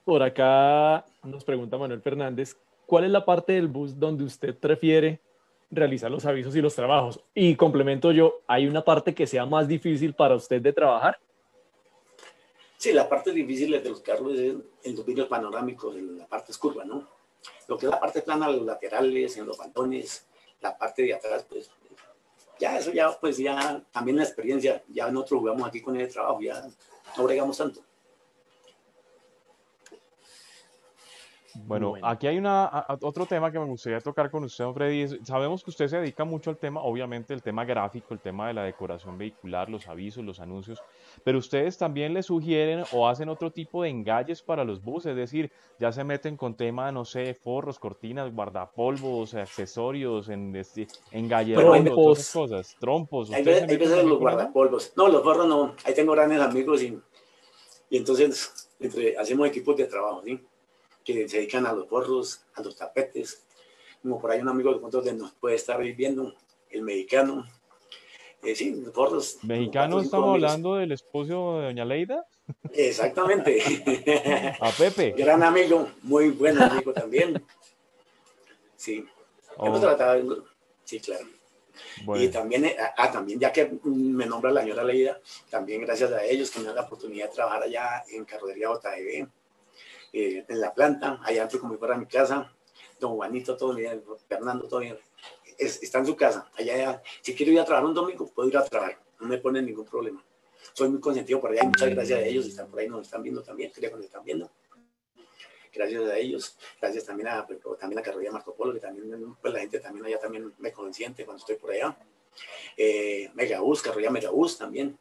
Por 0.04 0.22
acá 0.22 1.04
nos 1.22 1.44
pregunta 1.44 1.76
Manuel 1.76 2.00
Fernández, 2.00 2.56
¿cuál 2.86 3.04
es 3.04 3.10
la 3.10 3.24
parte 3.24 3.52
del 3.52 3.68
bus 3.68 3.96
donde 3.96 4.24
usted 4.24 4.56
prefiere 4.56 5.20
realizar 5.70 6.10
los 6.10 6.26
avisos 6.26 6.54
y 6.56 6.60
los 6.60 6.74
trabajos. 6.74 7.20
Y 7.34 7.54
complemento 7.54 8.12
yo, 8.12 8.40
¿hay 8.46 8.66
una 8.66 8.84
parte 8.84 9.14
que 9.14 9.26
sea 9.26 9.46
más 9.46 9.68
difícil 9.68 10.14
para 10.14 10.34
usted 10.34 10.60
de 10.60 10.72
trabajar? 10.72 11.18
Sí, 12.76 12.92
la 12.92 13.08
parte 13.08 13.30
difícil 13.32 13.70
de 13.70 13.88
los 13.88 14.00
carros 14.00 14.32
es 14.34 14.54
en 14.82 14.96
los 14.96 15.04
vidrios 15.04 15.28
panorámicos, 15.28 15.96
en 15.96 16.18
la 16.18 16.26
parte 16.26 16.52
curva, 16.58 16.84
¿no? 16.84 17.06
Lo 17.68 17.78
que 17.78 17.86
es 17.86 17.92
la 17.92 18.00
parte 18.00 18.22
plana, 18.22 18.48
los 18.48 18.62
laterales, 18.62 19.36
en 19.36 19.46
los 19.46 19.56
baldones, 19.56 20.26
la 20.60 20.76
parte 20.76 21.02
de 21.02 21.14
atrás, 21.14 21.44
pues 21.48 21.70
ya 22.58 22.78
eso 22.78 22.92
ya, 22.92 23.10
pues 23.18 23.38
ya, 23.38 23.82
también 23.90 24.18
la 24.18 24.24
experiencia, 24.24 24.82
ya 24.88 25.10
nosotros 25.10 25.40
jugamos 25.40 25.66
aquí 25.66 25.80
con 25.80 25.96
el 25.96 26.12
trabajo, 26.12 26.40
ya 26.42 26.62
no 27.16 27.24
bregamos 27.24 27.56
tanto. 27.56 27.80
Bueno, 31.54 31.94
aquí 32.02 32.26
hay 32.26 32.38
una, 32.38 32.86
otro 33.00 33.26
tema 33.26 33.50
que 33.50 33.58
me 33.58 33.64
gustaría 33.64 34.00
tocar 34.00 34.30
con 34.30 34.44
usted, 34.44 34.64
don 34.64 34.74
Freddy. 34.74 35.18
Sabemos 35.24 35.64
que 35.64 35.70
usted 35.70 35.88
se 35.88 35.98
dedica 35.98 36.24
mucho 36.24 36.50
al 36.50 36.56
tema, 36.56 36.82
obviamente 36.82 37.34
el 37.34 37.42
tema 37.42 37.64
gráfico, 37.64 38.14
el 38.14 38.20
tema 38.20 38.48
de 38.48 38.54
la 38.54 38.64
decoración 38.64 39.18
vehicular, 39.18 39.68
los 39.68 39.88
avisos, 39.88 40.24
los 40.24 40.40
anuncios, 40.40 40.82
pero 41.24 41.38
ustedes 41.38 41.76
también 41.76 42.14
le 42.14 42.22
sugieren 42.22 42.84
o 42.92 43.08
hacen 43.08 43.28
otro 43.28 43.50
tipo 43.50 43.82
de 43.82 43.88
engalles 43.88 44.42
para 44.42 44.64
los 44.64 44.82
buses, 44.82 45.10
es 45.10 45.16
decir, 45.16 45.50
ya 45.78 45.92
se 45.92 46.04
meten 46.04 46.36
con 46.36 46.54
tema, 46.54 46.92
no 46.92 47.04
sé, 47.04 47.34
forros, 47.34 47.78
cortinas, 47.78 48.32
guardapolvos, 48.32 49.34
accesorios, 49.34 50.28
en, 50.28 50.54
este, 50.54 50.86
trompos, 51.54 52.30
cosas, 52.32 52.76
trompos. 52.78 53.30
Hay 53.32 53.42
veces, 53.42 54.04
los 54.04 54.18
guardapolvos. 54.18 54.92
No, 54.96 55.08
los 55.08 55.22
forros 55.22 55.48
no. 55.48 55.74
Ahí 55.84 55.94
tengo 55.94 56.12
grandes 56.12 56.40
amigos 56.40 56.82
y, 56.82 56.98
y 57.88 57.96
entonces 57.96 58.68
entre, 58.78 59.16
hacemos 59.16 59.48
equipos 59.48 59.76
de 59.76 59.86
trabajo, 59.86 60.22
¿sí? 60.24 60.40
Que 61.04 61.28
se 61.28 61.38
dedican 61.38 61.66
a 61.66 61.72
los 61.72 61.88
forros, 61.88 62.44
a 62.54 62.62
los 62.62 62.76
tapetes. 62.76 63.44
Como 64.02 64.20
por 64.20 64.30
ahí 64.30 64.40
un 64.40 64.48
amigo 64.48 64.72
de 64.72 64.80
nosotros 64.80 65.14
nos 65.14 65.32
puede 65.32 65.56
estar 65.56 65.80
viviendo, 65.80 66.34
el 66.70 66.82
mexicano. 66.82 67.46
Eh, 68.42 68.54
sí, 68.54 68.74
los 68.74 68.94
forros. 68.94 69.38
¿Mexicano 69.42 70.00
estamos 70.00 70.34
hablando 70.34 70.76
del 70.76 70.92
esposo 70.92 71.58
de 71.58 71.66
Doña 71.66 71.84
Leida? 71.84 72.24
Exactamente. 72.72 73.62
a 74.60 74.70
Pepe. 74.70 75.12
Gran 75.12 75.42
amigo, 75.42 75.88
muy 76.02 76.30
buen 76.30 76.60
amigo 76.60 76.92
también. 76.92 77.44
Sí. 78.76 79.04
Oh. 79.58 79.78
sí, 80.84 81.00
claro. 81.00 81.26
Y 82.16 82.28
también, 82.28 82.64
eh, 82.64 82.76
ah, 82.96 83.10
también, 83.10 83.38
ya 83.38 83.52
que 83.52 83.70
me 83.84 84.24
nombra 84.24 84.50
la 84.50 84.62
señora 84.62 84.84
Leida, 84.84 85.20
también 85.50 85.82
gracias 85.82 86.10
a 86.12 86.24
ellos 86.24 86.50
que 86.50 86.60
me 86.60 86.66
dan 86.66 86.76
la 86.76 86.82
oportunidad 86.82 87.28
de 87.28 87.34
trabajar 87.34 87.62
allá 87.62 88.04
en 88.08 88.24
Carrocería 88.24 88.68
JDB 88.68 89.28
eh, 90.12 90.44
en 90.48 90.60
la 90.60 90.74
planta, 90.74 91.20
allá 91.22 91.42
entro 91.42 91.60
como 91.60 91.78
fuera 91.78 91.96
mi 91.96 92.06
casa, 92.06 92.52
don 92.98 93.16
Juanito 93.16 93.56
todo 93.56 93.74
bien, 93.74 94.02
Fernando 94.28 94.66
todo 94.68 94.80
bien, 94.80 94.98
está 95.58 95.98
en 95.98 96.06
su 96.06 96.16
casa, 96.16 96.50
allá, 96.56 97.02
si 97.20 97.34
quiero 97.34 97.52
ir 97.52 97.60
a 97.60 97.64
trabajar 97.64 97.88
un 97.88 97.94
domingo, 97.94 98.26
puedo 98.26 98.48
ir 98.48 98.56
a 98.56 98.64
trabajar, 98.64 98.98
no 99.20 99.28
me 99.28 99.38
pone 99.38 99.62
ningún 99.62 99.84
problema. 99.84 100.24
Soy 100.72 100.88
muy 100.88 101.00
consentido 101.00 101.40
por 101.40 101.50
allá, 101.50 101.64
muchas 101.64 101.90
gracias 101.90 102.18
a 102.18 102.22
ellos, 102.22 102.46
están 102.46 102.70
por 102.70 102.80
ahí, 102.80 102.88
nos 102.88 103.02
están 103.02 103.22
viendo 103.22 103.42
también, 103.42 103.70
creo 103.74 103.90
que 103.90 103.96
nos 103.96 104.06
están 104.06 104.24
viendo. 104.24 104.50
Gracias 105.72 106.04
a 106.04 106.18
ellos, 106.18 106.58
gracias 106.80 107.04
también 107.04 107.28
a, 107.28 107.46
pues, 107.46 107.60
también 107.78 107.98
a 107.98 108.02
Carolina 108.02 108.32
Marco 108.32 108.54
Polo, 108.54 108.74
que 108.74 108.80
también, 108.80 109.36
pues 109.40 109.54
la 109.54 109.60
gente 109.60 109.78
también 109.78 110.04
allá 110.06 110.18
también 110.18 110.52
me 110.58 110.72
consiente 110.72 111.24
cuando 111.24 111.40
estoy 111.40 111.56
por 111.56 111.70
allá. 111.70 111.96
Eh, 112.76 113.30
Megabús, 113.34 113.82
Carolina 113.82 114.10
Megabús 114.10 114.58
también, 114.58 114.98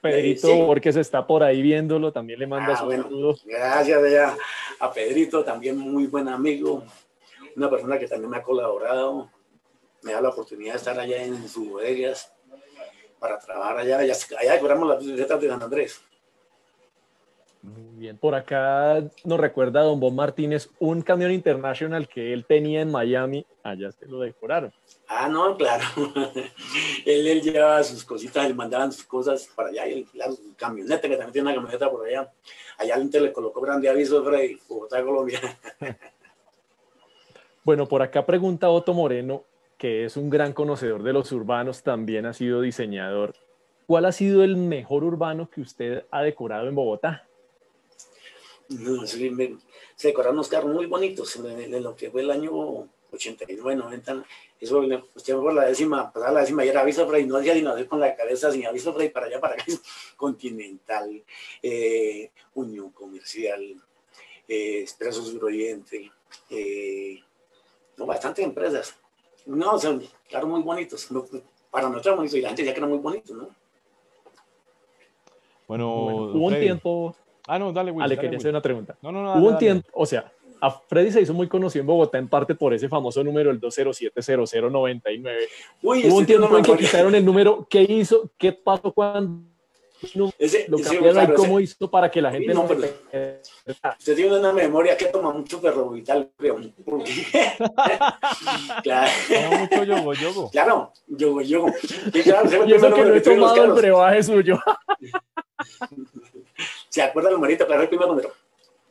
Pedrito 0.00 0.66
porque 0.66 0.92
se 0.92 1.00
está 1.00 1.26
por 1.26 1.42
ahí 1.42 1.62
viéndolo, 1.62 2.12
también 2.12 2.38
le 2.38 2.46
manda 2.46 2.74
ah, 2.74 2.76
su 2.76 3.36
Gracias 3.44 4.36
a 4.78 4.92
Pedrito, 4.92 5.44
también 5.44 5.78
muy 5.78 6.06
buen 6.06 6.28
amigo, 6.28 6.84
una 7.56 7.68
persona 7.68 7.98
que 7.98 8.06
también 8.06 8.30
me 8.30 8.36
ha 8.38 8.42
colaborado, 8.42 9.30
me 10.02 10.12
da 10.12 10.20
la 10.20 10.30
oportunidad 10.30 10.74
de 10.74 10.78
estar 10.78 10.98
allá 10.98 11.22
en 11.22 11.48
sus 11.48 11.68
bodegas 11.68 12.32
para 13.18 13.38
trabajar 13.38 13.78
allá. 13.78 13.98
Allá, 13.98 14.14
allá 14.38 14.52
decoramos 14.52 14.88
las 14.88 14.98
bicicletas 15.00 15.40
de 15.40 15.48
San 15.48 15.62
Andrés. 15.62 16.00
Muy 17.62 17.82
bien. 17.98 18.16
Por 18.16 18.34
acá 18.34 19.02
nos 19.24 19.38
recuerda 19.38 19.82
don 19.82 20.00
Bob 20.00 20.14
Martínez 20.14 20.70
un 20.78 21.02
camión 21.02 21.30
internacional 21.30 22.08
que 22.08 22.32
él 22.32 22.46
tenía 22.46 22.80
en 22.80 22.90
Miami. 22.90 23.44
Allá 23.62 23.92
se 23.92 24.06
lo 24.06 24.20
decoraron. 24.20 24.72
Ah, 25.06 25.28
no, 25.28 25.56
claro. 25.56 25.84
él, 27.04 27.26
él 27.26 27.42
llevaba 27.42 27.82
sus 27.84 28.04
cositas, 28.04 28.48
le 28.48 28.54
mandaban 28.54 28.92
sus 28.92 29.04
cosas 29.04 29.46
para 29.54 29.68
allá. 29.68 29.86
Y 29.88 30.04
claro, 30.04 30.32
su 30.32 30.54
camioneta, 30.56 31.02
que 31.02 31.16
también 31.16 31.32
tiene 31.32 31.48
una 31.48 31.54
camioneta 31.54 31.90
por 31.90 32.06
allá. 32.06 32.32
Allá 32.78 32.94
el 32.94 33.10
le 33.10 33.32
colocó 33.32 33.60
grande 33.60 33.90
aviso, 33.90 34.24
Freddy, 34.24 34.58
Bogotá, 34.66 35.02
Colombia. 35.04 35.40
bueno, 37.64 37.86
por 37.86 38.00
acá 38.00 38.24
pregunta 38.24 38.70
Otto 38.70 38.94
Moreno, 38.94 39.44
que 39.76 40.06
es 40.06 40.16
un 40.16 40.30
gran 40.30 40.54
conocedor 40.54 41.02
de 41.02 41.12
los 41.12 41.30
urbanos, 41.32 41.82
también 41.82 42.24
ha 42.24 42.32
sido 42.32 42.62
diseñador. 42.62 43.34
¿Cuál 43.86 44.06
ha 44.06 44.12
sido 44.12 44.44
el 44.44 44.56
mejor 44.56 45.04
urbano 45.04 45.50
que 45.50 45.60
usted 45.60 46.04
ha 46.10 46.22
decorado 46.22 46.68
en 46.68 46.74
Bogotá? 46.74 47.26
Se 49.96 50.08
decoraron 50.08 50.36
unos 50.36 50.48
carros 50.48 50.72
muy 50.72 50.86
bonitos 50.86 51.36
en, 51.36 51.82
lo 51.82 51.96
que 51.96 52.10
fue 52.10 52.22
el 52.22 52.30
año 52.30 52.88
89, 53.10 53.74
90. 53.76 54.24
Eso, 54.60 54.80
usted 55.14 55.34
por 55.34 55.52
la 55.52 55.66
décima, 55.66 56.12
pasaba 56.12 56.32
la 56.32 56.40
décima 56.40 56.64
y 56.64 56.68
era 56.68 56.82
aviso 56.82 57.18
y 57.18 57.26
no 57.26 57.38
hacía 57.38 57.54
sino 57.54 57.70
hacer 57.70 57.88
con 57.88 57.98
la 57.98 58.14
cabeza 58.14 58.52
sin 58.52 58.66
aviso 58.66 58.94
Frey 58.94 59.08
para 59.08 59.26
allá, 59.26 59.40
para 59.40 59.54
acá. 59.54 59.64
Continental, 60.16 61.22
eh, 61.62 62.30
Unión 62.54 62.90
Comercial, 62.90 63.62
eh, 64.46 64.80
Expreso 64.82 65.24
Suroriente, 65.24 66.10
eh, 66.50 67.20
no, 67.96 68.06
bastantes 68.06 68.44
empresas. 68.44 68.94
No, 69.46 69.78
son 69.78 70.02
carros 70.30 70.50
muy 70.50 70.62
bonitos. 70.62 71.08
Para 71.70 71.88
nosotros 71.88 72.16
bonitos 72.16 72.38
y 72.38 72.42
la 72.42 72.48
gente 72.48 72.64
ya 72.64 72.72
que 72.72 72.78
eran 72.78 72.90
muy 72.90 72.98
bonitos, 72.98 73.36
¿no? 73.36 73.48
Bueno, 75.66 75.94
hubo 76.32 76.46
un 76.46 76.58
tiempo 76.58 77.16
Ah, 77.52 77.58
no, 77.58 77.72
dale, 77.72 77.90
Will. 77.90 78.04
Ah, 78.04 78.06
le 78.06 78.16
quería 78.16 78.38
hacer 78.38 78.50
una 78.50 78.62
pregunta. 78.62 78.96
No, 79.02 79.10
no, 79.10 79.24
no. 79.24 79.34
Hubo 79.34 79.48
un 79.48 79.58
tiempo, 79.58 79.88
o 79.92 80.06
sea, 80.06 80.30
a 80.60 80.70
Freddy 80.70 81.10
se 81.10 81.20
hizo 81.20 81.34
muy 81.34 81.48
conocido 81.48 81.80
en 81.80 81.88
Bogotá 81.88 82.16
en 82.18 82.28
parte 82.28 82.54
por 82.54 82.72
ese 82.72 82.88
famoso 82.88 83.24
número, 83.24 83.50
el 83.50 83.60
2070099. 83.60 85.48
Uy, 85.82 86.06
Hubo 86.06 86.18
un 86.18 86.26
tiempo 86.26 86.56
en 86.56 86.62
que 86.62 86.76
quitaron 86.76 87.12
el 87.12 87.24
número. 87.24 87.66
¿Qué 87.68 87.82
hizo? 87.82 88.30
¿Qué 88.38 88.52
pasó 88.52 88.92
cuando 88.92 89.42
ese, 90.38 90.66
lo 90.68 90.78
cambiaron 90.78 91.34
cómo 91.34 91.58
hizo 91.58 91.90
para 91.90 92.08
que 92.10 92.22
la 92.22 92.30
gente 92.30 92.54
no, 92.54 92.66
no 92.66 92.74
Usted 93.98 94.16
tiene 94.16 94.38
una 94.38 94.52
memoria 94.52 94.96
que 94.96 95.06
toma 95.06 95.32
mucho 95.32 95.60
perro 95.60 95.90
vital, 95.90 96.30
creo. 96.36 96.56
claro. 98.82 99.10
Toma 99.28 99.58
mucho 99.58 99.84
yogo, 99.84 100.14
yogo. 100.14 100.50
Claro, 100.50 100.92
yogo, 101.08 101.40
yogo. 101.42 101.66
Y 102.14 102.22
claro, 102.22 102.48
Yo 102.64 102.80
que 102.80 103.04
no 103.04 103.14
he 103.14 103.20
tomado 103.20 103.64
el 103.64 103.72
brebaje 103.72 104.22
suyo. 104.22 104.58
¿Se 106.90 107.00
acuerdan, 107.00 107.40
Marita? 107.40 107.66
Claro, 107.66 107.82
el 107.82 107.88
primer 107.88 108.08
número 108.08 108.30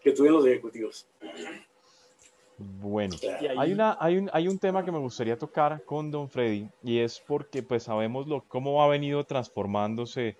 que 0.02 0.12
tuvieron 0.12 0.40
los 0.40 0.48
ejecutivos. 0.48 1.06
Bueno, 2.58 3.16
hay, 3.58 3.72
una, 3.72 3.98
hay, 4.00 4.18
un, 4.18 4.30
hay 4.34 4.48
un 4.48 4.58
tema 4.58 4.84
que 4.84 4.92
me 4.92 4.98
gustaría 4.98 5.38
tocar 5.38 5.84
con 5.84 6.10
Don 6.10 6.30
Freddy 6.30 6.68
y 6.84 7.00
es 7.00 7.22
porque 7.26 7.62
pues 7.62 7.84
sabemos 7.84 8.28
lo, 8.28 8.42
cómo 8.48 8.82
ha 8.84 8.88
venido 8.88 9.24
transformándose 9.24 10.36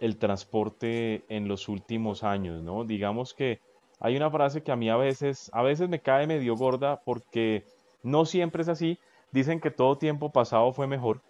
el 0.00 0.18
transporte 0.18 1.22
en 1.28 1.48
los 1.48 1.68
últimos 1.68 2.24
años, 2.24 2.62
¿no? 2.62 2.84
Digamos 2.84 3.32
que 3.32 3.60
hay 4.00 4.16
una 4.16 4.30
frase 4.30 4.62
que 4.62 4.72
a 4.72 4.76
mí 4.76 4.90
a 4.90 4.96
veces, 4.96 5.50
a 5.54 5.62
veces 5.62 5.88
me 5.88 6.00
cae 6.00 6.26
medio 6.26 6.56
gorda 6.56 7.00
porque 7.04 7.64
no 8.02 8.26
siempre 8.26 8.62
es 8.62 8.68
así. 8.68 8.98
Dicen 9.32 9.60
que 9.60 9.70
todo 9.70 9.96
tiempo 9.96 10.30
pasado 10.32 10.72
fue 10.72 10.86
mejor 10.86 11.20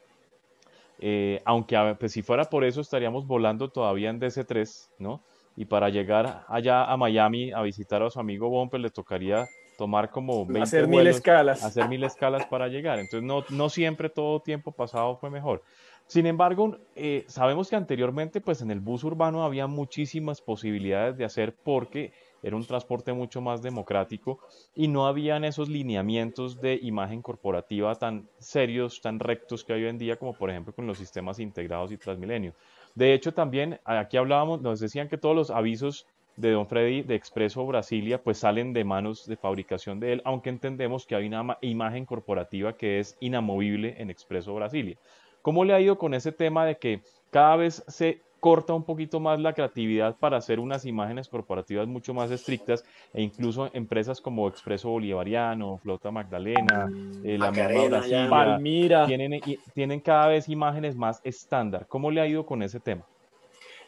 eh, 0.99 1.43
aunque 1.45 1.97
pues, 1.99 2.13
si 2.13 2.23
fuera 2.23 2.45
por 2.45 2.65
eso 2.65 2.81
estaríamos 2.81 3.27
volando 3.27 3.69
todavía 3.69 4.11
en 4.11 4.21
DC-3, 4.21 4.89
¿no? 4.99 5.21
Y 5.57 5.65
para 5.65 5.89
llegar 5.89 6.45
allá 6.49 6.85
a 6.85 6.97
Miami 6.97 7.51
a 7.53 7.63
visitar 7.63 8.03
a 8.03 8.11
su 8.11 8.21
amigo 8.21 8.49
Bumper 8.49 8.81
le 8.81 8.91
tocaría 8.91 9.49
tomar 9.77 10.11
como 10.11 10.45
20 10.45 10.63
hacer 10.63 10.89
mil 10.89 11.07
escalas. 11.07 11.65
Hacer 11.65 11.89
mil 11.89 12.05
escalas 12.05 12.47
para 12.47 12.69
llegar. 12.69 12.99
Entonces 12.99 13.23
no, 13.23 13.45
no 13.51 13.69
siempre 13.69 14.11
todo 14.11 14.41
tiempo 14.41 14.73
pasado 14.73 15.17
fue 15.17 15.31
mejor. 15.31 15.63
Sin 16.07 16.27
embargo, 16.27 16.79
eh, 16.95 17.25
sabemos 17.27 17.69
que 17.69 17.75
anteriormente 17.75 18.41
pues 18.41 18.63
en 18.63 18.71
el 18.71 18.79
bus 18.79 19.03
urbano 19.03 19.45
había 19.45 19.67
muchísimas 19.67 20.41
posibilidades 20.41 21.17
de 21.17 21.25
hacer 21.25 21.57
porque 21.65 22.13
era 22.45 22.55
un 22.55 22.65
transporte 22.65 23.13
mucho 23.13 23.41
más 23.41 23.61
democrático 23.61 24.39
y 24.73 24.87
no 24.87 25.09
habían 25.09 25.45
esos 25.45 25.69
lineamientos 25.69 26.61
de 26.61 26.79
imagen 26.81 27.23
corporativa 27.23 27.93
tan 27.97 28.29
serios, 28.39 29.01
tan 29.01 29.19
rectos 29.19 29.65
que 29.65 29.73
hay 29.73 29.83
hoy 29.83 29.89
en 29.89 29.99
día, 29.99 30.17
como 30.17 30.33
por 30.33 30.51
ejemplo 30.51 30.73
con 30.73 30.87
los 30.87 30.99
sistemas 30.99 31.41
integrados 31.41 31.91
y 31.91 31.97
Transmilenio. 31.97 32.55
De 32.97 33.13
hecho, 33.13 33.35
también 33.35 33.79
aquí 33.85 34.17
hablábamos, 34.17 34.63
nos 34.63 34.81
decían 34.81 35.09
que 35.09 35.19
todos 35.19 35.37
los 35.37 35.51
avisos 35.51 36.07
de 36.37 36.51
Don 36.51 36.67
Freddy 36.67 37.03
de 37.03 37.15
Expreso 37.15 37.67
Brasilia 37.67 38.23
pues 38.23 38.39
salen 38.39 38.73
de 38.73 38.85
manos 38.85 39.27
de 39.27 39.37
fabricación 39.37 40.01
de 40.01 40.15
él, 40.15 40.23
aunque 40.25 40.49
entendemos 40.49 41.07
que 41.07 41.15
hay 41.15 41.27
una 41.27 41.59
imagen 41.61 42.07
corporativa 42.07 42.75
que 42.75 42.99
es 42.99 43.19
inamovible 43.21 43.97
en 43.99 44.09
Expreso 44.09 44.55
Brasilia. 44.55 44.97
¿Cómo 45.43 45.67
le 45.67 45.75
ha 45.75 45.81
ido 45.81 45.99
con 45.99 46.15
ese 46.15 46.33
tema 46.33 46.65
de 46.65 46.79
que 46.79 47.03
cada 47.31 47.57
vez 47.57 47.85
se 47.87 48.23
corta 48.41 48.75
un 48.75 48.85
poquito 48.85 49.21
más 49.21 49.41
la 49.41 49.53
creatividad 49.53 50.17
para 50.17 50.37
hacer 50.37 50.61
unas 50.61 50.85
imágenes 50.85 51.29
corporativas 51.29 51.87
mucho 51.87 52.15
más 52.15 52.31
estrictas 52.31 52.85
e 53.13 53.23
incluso 53.23 53.71
empresas 53.73 54.21
como 54.21 54.49
Expreso 54.49 54.91
Bolivariano, 54.91 55.79
Flota 55.79 56.11
Magdalena, 56.11 56.91
eh, 57.25 57.39
la 57.39 57.51
misma 57.51 58.29
Palmira, 58.29 59.07
tienen, 59.07 59.41
tienen 59.75 60.01
cada 60.01 60.29
vez 60.29 60.49
imágenes 60.49 60.97
más 60.97 61.21
estándar. 61.25 61.87
¿Cómo 61.89 62.11
le 62.11 62.21
ha 62.21 62.27
ido 62.27 62.45
con 62.45 62.63
ese 62.63 62.81
tema? 62.81 63.05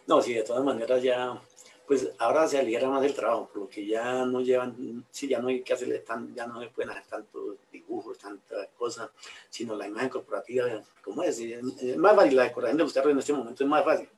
No, 0.07 0.23
sí, 0.23 0.33
de 0.33 0.43
todas 0.43 0.65
maneras 0.65 1.03
ya, 1.03 1.39
pues 1.87 2.11
ahora 2.19 2.49
se 2.49 2.59
aliera 2.59 2.89
más 2.89 3.05
el 3.05 3.15
trabajo, 3.15 3.51
porque 3.53 3.87
ya 3.87 4.25
no 4.25 4.41
llevan, 4.41 5.05
sí, 5.11 5.29
ya 5.29 5.39
no 5.39 5.49
hay 5.49 5.61
que 5.61 5.75
hacerle 5.75 5.99
tan, 5.99 6.35
ya 6.35 6.47
no 6.47 6.61
se 6.61 6.69
pueden 6.69 6.91
hacer 6.91 7.05
tantos 7.05 7.59
dibujos, 7.71 8.17
tantas 8.19 8.69
cosas, 8.79 9.11
sino 9.51 9.77
la 9.77 9.87
imagen 9.87 10.09
corporativa, 10.09 10.65
como 11.05 11.23
es, 11.23 11.39
es 11.39 11.97
más 11.99 12.17
fácil, 12.17 12.37
la 12.37 12.45
decoración 12.45 12.79
de 12.79 12.85
los 12.85 12.93
carros 12.95 13.13
en 13.13 13.19
este 13.19 13.33
momento 13.35 13.63
es 13.63 13.69
más 13.69 13.85
fácil 13.85 14.09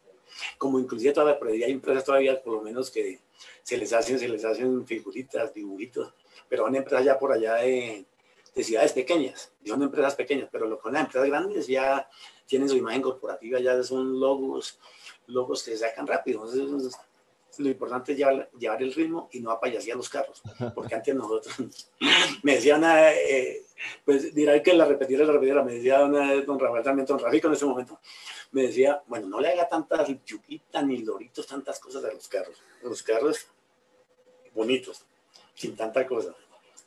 como 0.59 0.79
inclusive 0.79 1.13
todavía, 1.13 1.39
pero 1.39 1.53
hay 1.53 1.63
empresas 1.65 2.05
todavía 2.05 2.43
por 2.43 2.55
lo 2.55 2.63
menos 2.63 2.91
que 2.91 3.21
se 3.63 3.77
les 3.77 3.93
hacen, 3.93 4.19
se 4.19 4.29
les 4.29 4.45
hacen 4.45 4.87
figuritas, 4.87 5.53
dibujitos, 5.55 6.13
pero 6.49 6.65
son 6.65 6.75
empresas 6.77 7.05
ya 7.05 7.19
por 7.19 7.33
allá 7.33 7.57
de, 7.57 8.05
de 8.55 8.65
ciudades 8.65 8.93
pequeñas, 8.93 9.53
son 9.65 9.83
empresas 9.83 10.15
pequeñas, 10.15 10.49
pero 10.51 10.67
lo 10.67 10.79
con 10.79 10.93
las 10.93 11.05
empresas 11.05 11.29
grandes 11.29 11.67
ya 11.67 12.09
tienen 12.47 12.69
su 12.69 12.77
imagen 12.77 13.03
corporativa, 13.03 13.61
ya 13.61 13.81
son 13.83 14.19
logos, 14.19 14.79
logos 15.29 15.63
que 15.63 15.73
se 15.73 15.79
sacan 15.79 16.07
rápido. 16.07 16.45
Entonces, 16.45 16.97
lo 17.59 17.69
importante 17.69 18.13
es 18.13 18.19
llevar, 18.19 18.51
llevar, 18.59 18.83
el 18.83 18.93
ritmo 18.93 19.29
y 19.33 19.41
no 19.41 19.51
apayasear 19.51 19.97
los 19.97 20.09
carros, 20.09 20.43
porque 20.75 20.95
antes 20.95 21.15
nosotros, 21.15 21.55
me 22.43 22.55
decía 22.55 22.77
una, 22.77 23.13
eh, 23.13 23.63
pues 24.05 24.35
dirá 24.35 24.61
que 24.63 24.73
la 24.73 24.85
repetiera, 24.85 25.25
la 25.25 25.33
repetiera, 25.33 25.63
me 25.63 25.75
decía 25.75 26.05
una 26.05 26.35
don 26.43 26.59
Rafael 26.59 26.85
también, 26.85 27.07
don 27.07 27.19
Rafico 27.19 27.49
en 27.49 27.55
ese 27.55 27.67
momento, 27.67 28.01
me 28.53 28.63
decía, 28.63 29.03
bueno, 29.07 29.29
no 29.29 29.41
le 29.41 29.49
haga 29.49 29.69
tantas 29.69 30.09
yuquitas 30.25 30.85
ni 30.85 30.99
loritos, 30.99 31.47
tantas 31.47 31.79
cosas 31.79 32.05
a 32.05 32.13
los 32.13 32.29
carros. 32.29 32.63
Los 32.83 33.03
carros 33.03 33.47
bonitos, 34.55 35.05
sin 35.55 35.77
tanta 35.77 36.07
cosa. 36.07 36.35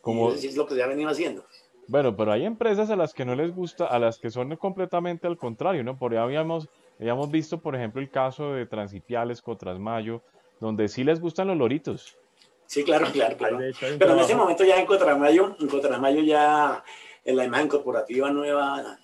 Como, 0.01 0.31
es 0.33 0.55
lo 0.55 0.67
que 0.67 0.75
ya 0.75 0.87
venía 0.87 1.07
haciendo. 1.07 1.45
Bueno, 1.87 2.15
pero 2.15 2.31
hay 2.31 2.45
empresas 2.45 2.89
a 2.89 2.95
las 2.95 3.13
que 3.13 3.25
no 3.25 3.35
les 3.35 3.53
gusta, 3.53 3.85
a 3.85 3.99
las 3.99 4.17
que 4.17 4.29
son 4.29 4.55
completamente 4.57 5.27
al 5.27 5.37
contrario, 5.37 5.83
¿no? 5.83 5.97
Por 5.97 6.13
ahí 6.13 6.17
habíamos, 6.17 6.67
habíamos 6.99 7.31
visto, 7.31 7.59
por 7.59 7.75
ejemplo, 7.75 8.01
el 8.01 8.09
caso 8.09 8.53
de 8.53 8.65
Transipiales, 8.65 9.41
Cotrasmayo, 9.41 10.21
donde 10.59 10.87
sí 10.87 11.03
les 11.03 11.19
gustan 11.19 11.47
los 11.47 11.57
loritos. 11.57 12.17
Sí, 12.65 12.83
claro, 12.83 13.07
claro, 13.11 13.37
claro. 13.37 13.59
Pero 13.99 14.13
en 14.13 14.19
ese 14.19 14.35
momento 14.35 14.63
ya 14.63 14.79
en 14.79 14.85
Cotrasmayo, 14.85 15.55
en 15.59 15.67
Cotrasmayo 15.67 16.21
ya 16.21 16.83
en 17.25 17.37
la 17.37 17.45
imagen 17.45 17.67
corporativa 17.67 18.31
nueva 18.31 18.99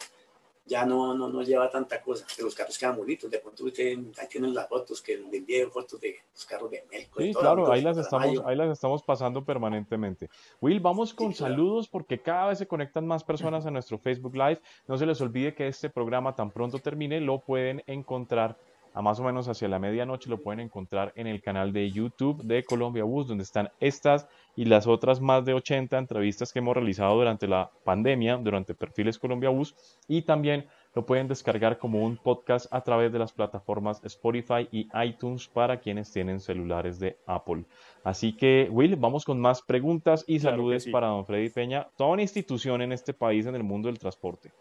ya 0.69 0.85
no, 0.85 1.15
no, 1.15 1.27
no 1.27 1.41
lleva 1.41 1.69
tanta 1.69 2.01
cosa. 2.01 2.25
Los 2.41 2.53
carros 2.53 2.77
quedan 2.77 2.95
bonitos. 2.95 3.29
De 3.29 3.39
pronto 3.39 3.65
ustedes 3.65 3.97
ahí 4.19 4.27
tienen 4.29 4.53
las 4.53 4.69
fotos 4.69 5.01
que 5.01 5.17
le 5.17 5.37
envié 5.37 5.65
fotos 5.67 5.99
de 5.99 6.15
los 6.31 6.45
carros 6.45 6.69
de 6.69 6.85
México. 6.89 7.19
Sí, 7.19 7.33
claro, 7.33 7.71
ahí 7.71 7.81
las, 7.81 7.97
estamos, 7.97 8.39
ahí 8.45 8.55
las 8.55 8.69
estamos 8.69 9.01
pasando 9.01 9.43
permanentemente. 9.43 10.29
Will, 10.61 10.79
vamos 10.79 11.13
con 11.13 11.33
saludos 11.33 11.89
porque 11.89 12.21
cada 12.21 12.49
vez 12.49 12.59
se 12.59 12.67
conectan 12.67 13.07
más 13.07 13.23
personas 13.23 13.65
a 13.65 13.71
nuestro 13.71 13.97
Facebook 13.97 14.35
Live. 14.35 14.61
No 14.87 14.97
se 14.97 15.07
les 15.07 15.19
olvide 15.21 15.55
que 15.55 15.67
este 15.67 15.89
programa 15.89 16.35
tan 16.35 16.51
pronto 16.51 16.77
termine 16.77 17.19
lo 17.19 17.39
pueden 17.39 17.83
encontrar 17.87 18.57
a 18.99 19.01
más 19.01 19.17
o 19.17 19.23
menos 19.23 19.47
hacia 19.47 19.69
la 19.69 19.79
medianoche 19.79 20.29
lo 20.29 20.41
pueden 20.41 20.59
encontrar 20.59 21.13
en 21.15 21.25
el 21.25 21.41
canal 21.41 21.71
de 21.71 21.89
YouTube 21.89 22.43
de 22.43 22.65
Colombia 22.65 23.05
Bus, 23.05 23.29
donde 23.29 23.45
están 23.45 23.71
estas 23.79 24.27
y 24.57 24.65
las 24.65 24.87
otras 24.87 25.21
más 25.21 25.45
de 25.45 25.53
80 25.53 25.97
entrevistas 25.97 26.51
que 26.51 26.59
hemos 26.59 26.75
realizado 26.75 27.15
durante 27.15 27.47
la 27.47 27.71
pandemia, 27.85 28.35
durante 28.35 28.73
Perfiles 28.73 29.17
Colombia 29.17 29.51
Bus, 29.51 29.73
y 30.09 30.23
también 30.23 30.65
lo 30.93 31.05
pueden 31.05 31.29
descargar 31.29 31.77
como 31.77 32.03
un 32.03 32.17
podcast 32.17 32.67
a 32.73 32.81
través 32.81 33.13
de 33.13 33.19
las 33.19 33.31
plataformas 33.31 34.03
Spotify 34.03 34.67
y 34.69 34.89
iTunes 35.01 35.47
para 35.47 35.79
quienes 35.79 36.11
tienen 36.11 36.41
celulares 36.41 36.99
de 36.99 37.15
Apple. 37.25 37.63
Así 38.03 38.33
que, 38.33 38.67
Will, 38.69 38.97
vamos 38.97 39.23
con 39.23 39.39
más 39.39 39.61
preguntas 39.61 40.25
y 40.27 40.39
saludos 40.39 40.87
para 40.87 41.07
don 41.07 41.25
Freddy 41.25 41.47
Peña, 41.47 41.87
toda 41.95 42.09
una 42.09 42.23
institución 42.23 42.81
en 42.81 42.91
este 42.91 43.13
país 43.13 43.45
en 43.45 43.55
el 43.55 43.63
mundo 43.63 43.87
del 43.87 43.97
transporte. 43.97 44.51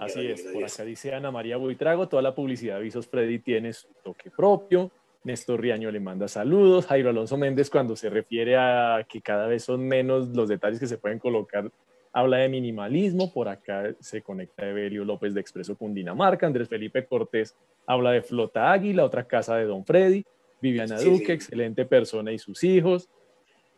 Así 0.00 0.26
es, 0.26 0.42
por 0.42 0.64
acá 0.64 0.84
dice 0.84 1.14
Ana 1.14 1.30
María 1.30 1.56
Buitrago, 1.56 2.08
toda 2.08 2.22
la 2.22 2.34
publicidad 2.34 2.74
de 2.74 2.80
Avisos 2.80 3.06
Freddy 3.06 3.38
tiene 3.38 3.72
su 3.72 3.88
toque 4.02 4.30
propio. 4.30 4.90
Néstor 5.22 5.60
Riaño 5.60 5.90
le 5.90 6.00
manda 6.00 6.28
saludos. 6.28 6.86
Jairo 6.86 7.10
Alonso 7.10 7.36
Méndez, 7.36 7.68
cuando 7.68 7.94
se 7.94 8.08
refiere 8.08 8.56
a 8.56 9.06
que 9.06 9.20
cada 9.20 9.46
vez 9.46 9.64
son 9.64 9.86
menos 9.86 10.28
los 10.28 10.48
detalles 10.48 10.80
que 10.80 10.86
se 10.86 10.96
pueden 10.96 11.18
colocar, 11.18 11.70
habla 12.12 12.38
de 12.38 12.48
minimalismo. 12.48 13.32
Por 13.32 13.48
acá 13.48 13.94
se 14.00 14.22
conecta 14.22 14.66
Evelio 14.66 15.04
López 15.04 15.34
de 15.34 15.40
Expreso 15.40 15.76
Cundinamarca. 15.76 16.46
Andrés 16.46 16.68
Felipe 16.68 17.04
Cortés 17.04 17.54
habla 17.86 18.12
de 18.12 18.22
Flota 18.22 18.72
Águila, 18.72 19.04
otra 19.04 19.24
casa 19.24 19.56
de 19.56 19.64
Don 19.64 19.84
Freddy. 19.84 20.24
Viviana 20.62 20.98
Duque, 20.98 21.32
excelente 21.32 21.84
persona 21.84 22.32
y 22.32 22.38
sus 22.38 22.64
hijos. 22.64 23.08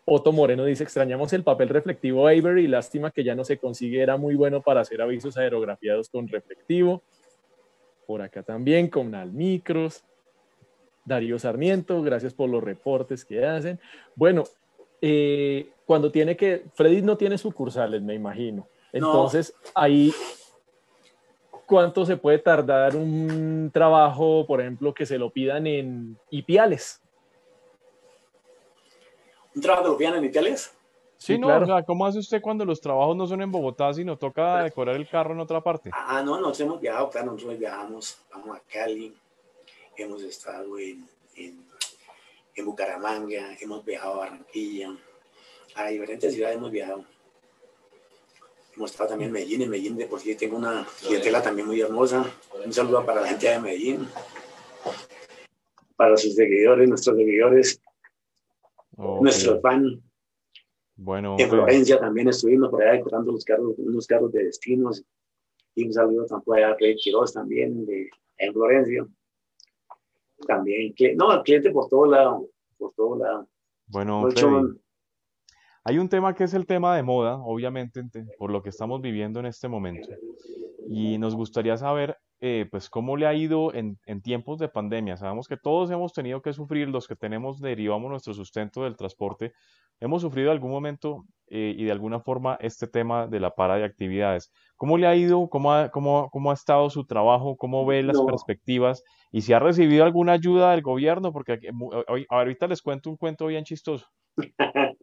Otto 0.04 0.32
Moreno 0.32 0.64
dice, 0.64 0.82
extrañamos 0.82 1.32
el 1.32 1.44
papel 1.44 1.68
reflectivo 1.68 2.26
Avery, 2.26 2.66
lástima 2.66 3.12
que 3.12 3.22
ya 3.22 3.34
no 3.34 3.44
se 3.44 3.58
consigue, 3.58 4.02
era 4.02 4.16
muy 4.16 4.34
bueno 4.34 4.60
para 4.60 4.80
hacer 4.80 5.00
avisos 5.00 5.36
aerografiados 5.36 6.08
con 6.08 6.26
reflectivo. 6.26 7.02
Por 8.06 8.20
acá 8.20 8.42
también 8.42 8.88
con 8.88 9.14
Almicros. 9.14 10.04
Darío 11.04 11.38
Sarmiento, 11.38 12.02
gracias 12.02 12.34
por 12.34 12.48
los 12.48 12.62
reportes 12.62 13.24
que 13.24 13.44
hacen. 13.44 13.80
Bueno, 14.14 14.44
eh, 15.00 15.70
cuando 15.84 16.12
tiene 16.12 16.36
que, 16.36 16.64
Freddy 16.74 17.02
no 17.02 17.16
tiene 17.16 17.38
sucursales, 17.38 18.02
me 18.02 18.14
imagino. 18.14 18.68
Entonces, 18.92 19.54
ahí, 19.74 20.12
¿cuánto 21.66 22.06
se 22.06 22.16
puede 22.16 22.38
tardar 22.38 22.94
un 22.94 23.70
trabajo, 23.72 24.46
por 24.46 24.60
ejemplo, 24.60 24.94
que 24.94 25.06
se 25.06 25.18
lo 25.18 25.30
pidan 25.30 25.66
en 25.66 26.16
Ipiales? 26.30 27.01
Un 29.54 29.62
trabajo 29.62 29.88
lo 29.88 29.96
pidan 29.96 30.16
en 30.16 30.24
Italia. 30.24 30.56
Sí, 31.18 31.38
no, 31.38 31.46
claro. 31.46 31.64
o 31.64 31.66
sea, 31.66 31.82
¿cómo 31.84 32.04
hace 32.04 32.18
usted 32.18 32.40
cuando 32.42 32.64
los 32.64 32.80
trabajos 32.80 33.16
no 33.16 33.28
son 33.28 33.42
en 33.42 33.52
Bogotá, 33.52 33.94
sino 33.94 34.18
toca 34.18 34.64
decorar 34.64 34.96
el 34.96 35.08
carro 35.08 35.34
en 35.34 35.40
otra 35.40 35.60
parte? 35.60 35.90
Ah, 35.92 36.20
no, 36.24 36.32
nosotros 36.40 36.60
hemos 36.60 36.80
viajado, 36.80 37.10
claro, 37.10 37.32
nosotros 37.32 37.58
viajamos, 37.58 38.18
vamos 38.32 38.56
a 38.56 38.60
Cali, 38.60 39.14
hemos 39.96 40.22
estado 40.22 40.78
en, 40.78 41.06
en, 41.36 41.64
en 42.56 42.64
Bucaramanga, 42.64 43.56
hemos 43.60 43.84
viajado 43.84 44.14
a 44.14 44.18
Barranquilla, 44.18 44.96
a 45.76 45.86
diferentes 45.88 46.34
ciudades 46.34 46.56
hemos 46.56 46.70
viajado. 46.70 47.04
Hemos 48.74 48.90
estado 48.90 49.10
también 49.10 49.28
en 49.28 49.34
Medellín, 49.34 49.62
en 49.62 49.70
Medellín 49.70 49.96
de 49.98 50.06
por 50.06 50.18
sí 50.18 50.34
tengo 50.34 50.56
una 50.56 50.86
clientela 51.02 51.42
también 51.42 51.66
muy 51.68 51.80
hermosa. 51.80 52.24
Un 52.64 52.72
saludo 52.72 53.04
para 53.04 53.20
la 53.20 53.28
gente 53.28 53.48
de 53.48 53.60
Medellín, 53.60 54.08
para 55.94 56.16
sus 56.16 56.34
seguidores, 56.34 56.88
nuestros 56.88 57.16
seguidores 57.16 57.81
nuestro 58.96 59.60
fan. 59.60 60.02
Bueno, 60.96 61.36
en 61.38 61.48
Florencia 61.48 61.98
también 61.98 62.28
estuvimos 62.28 62.70
por 62.70 62.82
allá 62.82 62.92
decorando 62.92 63.32
los 63.32 63.44
carros, 63.44 63.74
unos 63.78 64.06
carros 64.06 64.32
de 64.32 64.44
destinos. 64.44 65.04
Y 65.74 65.86
un 65.86 65.92
saludo 65.92 66.26
también 66.26 66.68
a 66.68 66.76
Clay 66.76 66.96
Quiroz 66.96 67.32
también 67.32 67.86
de, 67.86 68.10
en 68.38 68.52
Florencia. 68.52 69.06
También, 70.46 70.94
no, 71.16 71.32
el 71.32 71.42
cliente 71.42 71.70
por 71.70 71.88
todo 71.88 72.06
lado, 72.06 72.48
por 72.76 72.92
todo 72.94 73.16
lado. 73.16 73.48
Bueno, 73.86 74.28
hay 75.84 75.98
un 75.98 76.08
tema 76.08 76.34
que 76.34 76.44
es 76.44 76.54
el 76.54 76.66
tema 76.66 76.94
de 76.94 77.02
moda, 77.02 77.36
obviamente, 77.38 78.04
por 78.38 78.50
lo 78.50 78.62
que 78.62 78.68
estamos 78.68 79.00
viviendo 79.00 79.40
en 79.40 79.46
este 79.46 79.68
momento. 79.68 80.08
Y 80.88 81.18
nos 81.18 81.34
gustaría 81.34 81.76
saber 81.76 82.16
eh, 82.44 82.66
pues 82.68 82.90
cómo 82.90 83.16
le 83.16 83.28
ha 83.28 83.34
ido 83.34 83.72
en, 83.72 83.96
tiempos 84.20 84.58
de 84.58 84.68
pandemia. 84.68 85.16
Sabemos 85.16 85.46
que 85.46 85.56
todos 85.56 85.92
hemos 85.92 86.12
tenido 86.12 86.42
que 86.42 86.52
sufrir, 86.52 86.88
los 86.88 87.06
que 87.06 87.14
tenemos, 87.14 87.60
derivamos 87.60 88.10
nuestro 88.10 88.34
sustento 88.34 88.82
del 88.82 88.96
transporte, 88.96 89.52
hemos 90.00 90.22
sufrido 90.22 90.50
algún 90.50 90.72
momento 90.72 91.24
eh, 91.46 91.72
y 91.78 91.84
de 91.84 91.92
alguna 91.92 92.18
forma 92.18 92.58
este 92.60 92.88
tema 92.88 93.28
de 93.28 93.38
la 93.38 93.54
para 93.54 93.76
de 93.76 93.84
actividades. 93.84 94.52
¿Cómo 94.76 94.98
le 94.98 95.06
ha 95.06 95.14
ido? 95.14 95.48
¿Cómo 95.48 95.72
ha, 95.72 95.90
cómo, 95.90 96.30
cómo 96.32 96.50
ha 96.50 96.54
estado 96.54 96.90
su 96.90 97.06
trabajo? 97.06 97.56
¿Cómo 97.56 97.86
ve 97.86 98.02
las 98.02 98.20
perspectivas? 98.20 99.04
¿Y 99.30 99.42
si 99.42 99.52
ha 99.52 99.60
recibido 99.60 100.02
alguna 100.02 100.32
ayuda 100.32 100.72
del 100.72 100.82
gobierno? 100.82 101.32
Porque 101.32 101.60
hoy, 102.08 102.26
ahorita 102.28 102.66
les 102.66 102.82
cuento 102.82 103.08
un 103.08 103.16
cuento 103.18 103.46
bien 103.46 103.62
chistoso. 103.62 104.08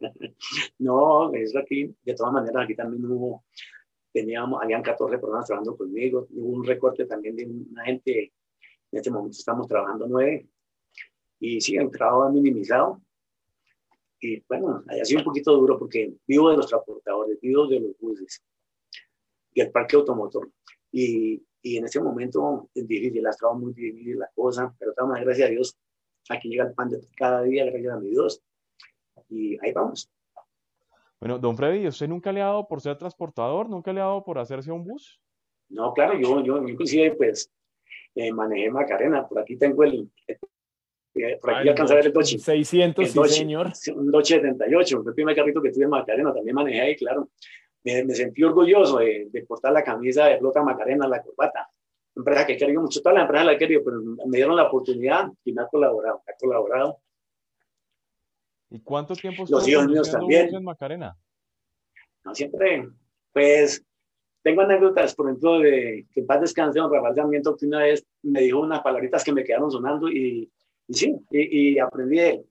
no, 0.78 1.32
es 1.32 1.56
aquí, 1.56 1.96
de 2.04 2.14
todas 2.14 2.34
maneras, 2.34 2.64
aquí 2.64 2.76
también 2.76 3.02
hubo 3.06 3.44
teníamos, 4.12 4.62
habían 4.62 4.82
14 4.82 5.18
personas 5.18 5.46
trabajando 5.46 5.76
conmigo, 5.76 6.26
hubo 6.30 6.48
un 6.56 6.64
recorte 6.64 7.06
también 7.06 7.36
de 7.36 7.46
una 7.46 7.84
gente, 7.84 8.32
en 8.92 8.98
este 8.98 9.10
momento 9.10 9.36
estamos 9.38 9.66
trabajando 9.66 10.06
nueve, 10.08 10.48
y 11.38 11.60
sí, 11.60 11.76
el 11.76 11.90
trabajo 11.90 12.24
ha 12.24 12.30
minimizado, 12.30 13.00
y 14.20 14.42
bueno, 14.48 14.84
ha 14.86 15.04
sido 15.04 15.20
un 15.20 15.24
poquito 15.24 15.56
duro 15.56 15.78
porque 15.78 16.12
vivo 16.26 16.50
de 16.50 16.56
los 16.58 16.66
transportadores, 16.66 17.40
vivo 17.40 17.66
de 17.66 17.80
los 17.80 17.98
buses, 17.98 18.42
y 19.52 19.60
el 19.60 19.70
parque 19.70 19.96
automotor, 19.96 20.50
y, 20.92 21.42
y 21.62 21.76
en 21.76 21.84
este 21.84 22.00
momento 22.00 22.68
es 22.74 22.86
difícil, 22.86 23.26
ha 23.26 23.30
estado 23.30 23.54
muy 23.54 23.72
difícil 23.72 24.18
la 24.18 24.30
cosa, 24.34 24.74
pero 24.78 24.90
estamos, 24.90 25.18
gracias 25.20 25.48
a 25.48 25.50
Dios, 25.50 25.78
aquí 26.28 26.48
llega 26.48 26.64
el 26.64 26.74
pan 26.74 26.88
de 26.88 27.00
cada 27.16 27.42
día, 27.42 27.64
gracias 27.64 27.92
a 27.92 28.00
mi 28.00 28.10
Dios, 28.10 28.42
y 29.28 29.56
ahí 29.64 29.72
vamos. 29.72 30.10
Bueno, 31.20 31.38
don 31.38 31.56
Freddy, 31.56 31.86
¿usted 31.86 32.08
nunca 32.08 32.32
le 32.32 32.40
ha 32.40 32.46
dado 32.46 32.66
por 32.66 32.80
ser 32.80 32.96
transportador? 32.96 33.68
¿Nunca 33.68 33.92
le 33.92 34.00
ha 34.00 34.04
dado 34.04 34.24
por 34.24 34.38
hacerse 34.38 34.72
un 34.72 34.84
bus? 34.84 35.20
No, 35.68 35.92
claro, 35.92 36.18
yo, 36.18 36.42
yo 36.42 36.66
inclusive 36.66 37.12
pues 37.12 37.52
eh, 38.14 38.32
manejé 38.32 38.70
Macarena, 38.70 39.28
por 39.28 39.38
aquí 39.38 39.56
tengo 39.56 39.84
el, 39.84 40.10
por 41.40 41.54
aquí 41.54 41.68
alcanzé 41.68 41.92
a 41.92 41.96
ver 41.96 42.06
el 42.06 42.12
Dodge. 42.12 42.38
600, 42.38 43.06
el 43.06 43.14
Dodge, 43.14 43.28
sí, 43.28 43.38
señor. 43.38 43.72
Un 43.94 44.10
Dodge 44.10 44.40
78, 44.40 45.02
fue 45.02 45.10
el 45.10 45.14
primer 45.14 45.36
carrito 45.36 45.60
que 45.60 45.70
tuve 45.70 45.84
en 45.84 45.90
Macarena, 45.90 46.32
también 46.32 46.54
manejé 46.54 46.80
ahí, 46.80 46.96
claro. 46.96 47.28
Me, 47.84 48.04
me 48.04 48.14
sentí 48.14 48.42
orgulloso 48.42 48.98
de, 48.98 49.28
de, 49.30 49.42
portar 49.42 49.72
la 49.72 49.82
camisa 49.82 50.26
de 50.26 50.38
Flota 50.38 50.62
Macarena, 50.62 51.06
la 51.06 51.22
corbata. 51.22 51.68
Empresa 52.14 52.46
que 52.46 52.54
he 52.54 52.56
querido 52.56 52.82
mucho, 52.82 53.00
toda 53.00 53.14
la 53.14 53.22
empresa 53.22 53.44
la 53.44 53.52
he 53.52 53.58
querido, 53.58 53.82
pero 53.84 54.00
me 54.00 54.36
dieron 54.36 54.56
la 54.56 54.64
oportunidad 54.64 55.28
y 55.44 55.52
me 55.52 55.62
ha 55.62 55.66
colaborado, 55.66 56.22
me 56.26 56.32
ha 56.32 56.36
colaborado. 56.36 56.98
¿Y 58.70 58.80
cuánto 58.80 59.14
tiempo 59.14 59.44
Los 59.48 59.66
hijos 59.66 59.86
míos 59.88 60.10
también. 60.10 60.54
en 60.54 60.64
Macarena? 60.64 61.16
No, 62.24 62.34
siempre, 62.34 62.88
pues, 63.32 63.84
tengo 64.42 64.62
anécdotas, 64.62 65.14
por 65.14 65.26
ejemplo, 65.26 65.58
de 65.58 66.06
que 66.12 66.20
en 66.20 66.26
paz 66.26 66.40
descanse 66.40 66.78
don 66.78 66.92
Rafael 66.92 67.14
Sarmiento, 67.14 67.56
que 67.56 67.66
una 67.66 67.80
vez 67.80 68.06
me 68.22 68.42
dijo 68.42 68.60
unas 68.60 68.80
palabritas 68.80 69.24
que 69.24 69.32
me 69.32 69.44
quedaron 69.44 69.70
sonando 69.70 70.08
y, 70.08 70.50
y 70.86 70.94
sí, 70.94 71.16
y, 71.30 71.72
y, 71.72 71.78
aprendí 71.78 72.16
de 72.16 72.30
él. 72.30 72.46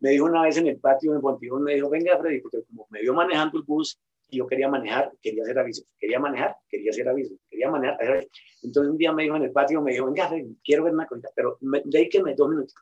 Me 0.00 0.10
dijo 0.10 0.26
una 0.26 0.42
vez 0.42 0.56
en 0.58 0.66
el 0.66 0.78
patio 0.78 1.14
en 1.14 1.20
Fontibón, 1.20 1.62
me 1.62 1.74
dijo, 1.74 1.88
venga 1.88 2.18
Freddy, 2.18 2.40
porque 2.40 2.62
como 2.64 2.86
me 2.90 3.00
vio 3.00 3.14
manejando 3.14 3.58
el 3.58 3.64
bus 3.64 3.98
y 4.28 4.38
yo 4.38 4.46
quería 4.46 4.68
manejar, 4.68 5.12
quería 5.22 5.42
hacer 5.42 5.58
aviso, 5.58 5.84
quería 5.98 6.18
manejar, 6.18 6.56
quería 6.68 6.90
hacer 6.90 7.08
aviso, 7.08 7.34
quería 7.48 7.70
manejar. 7.70 8.26
Entonces 8.62 8.90
un 8.90 8.98
día 8.98 9.12
me 9.12 9.24
dijo 9.24 9.36
en 9.36 9.44
el 9.44 9.52
patio, 9.52 9.80
me 9.80 9.92
dijo, 9.92 10.06
venga 10.06 10.28
Freddy, 10.28 10.56
quiero 10.64 10.84
ver 10.84 10.92
una 10.92 11.06
cosa, 11.06 11.28
pero 11.34 11.56
me, 11.60 11.82
de 11.84 11.98
ahí 11.98 12.08
que 12.08 12.22
me 12.22 12.34
dos 12.34 12.48
minutos. 12.48 12.74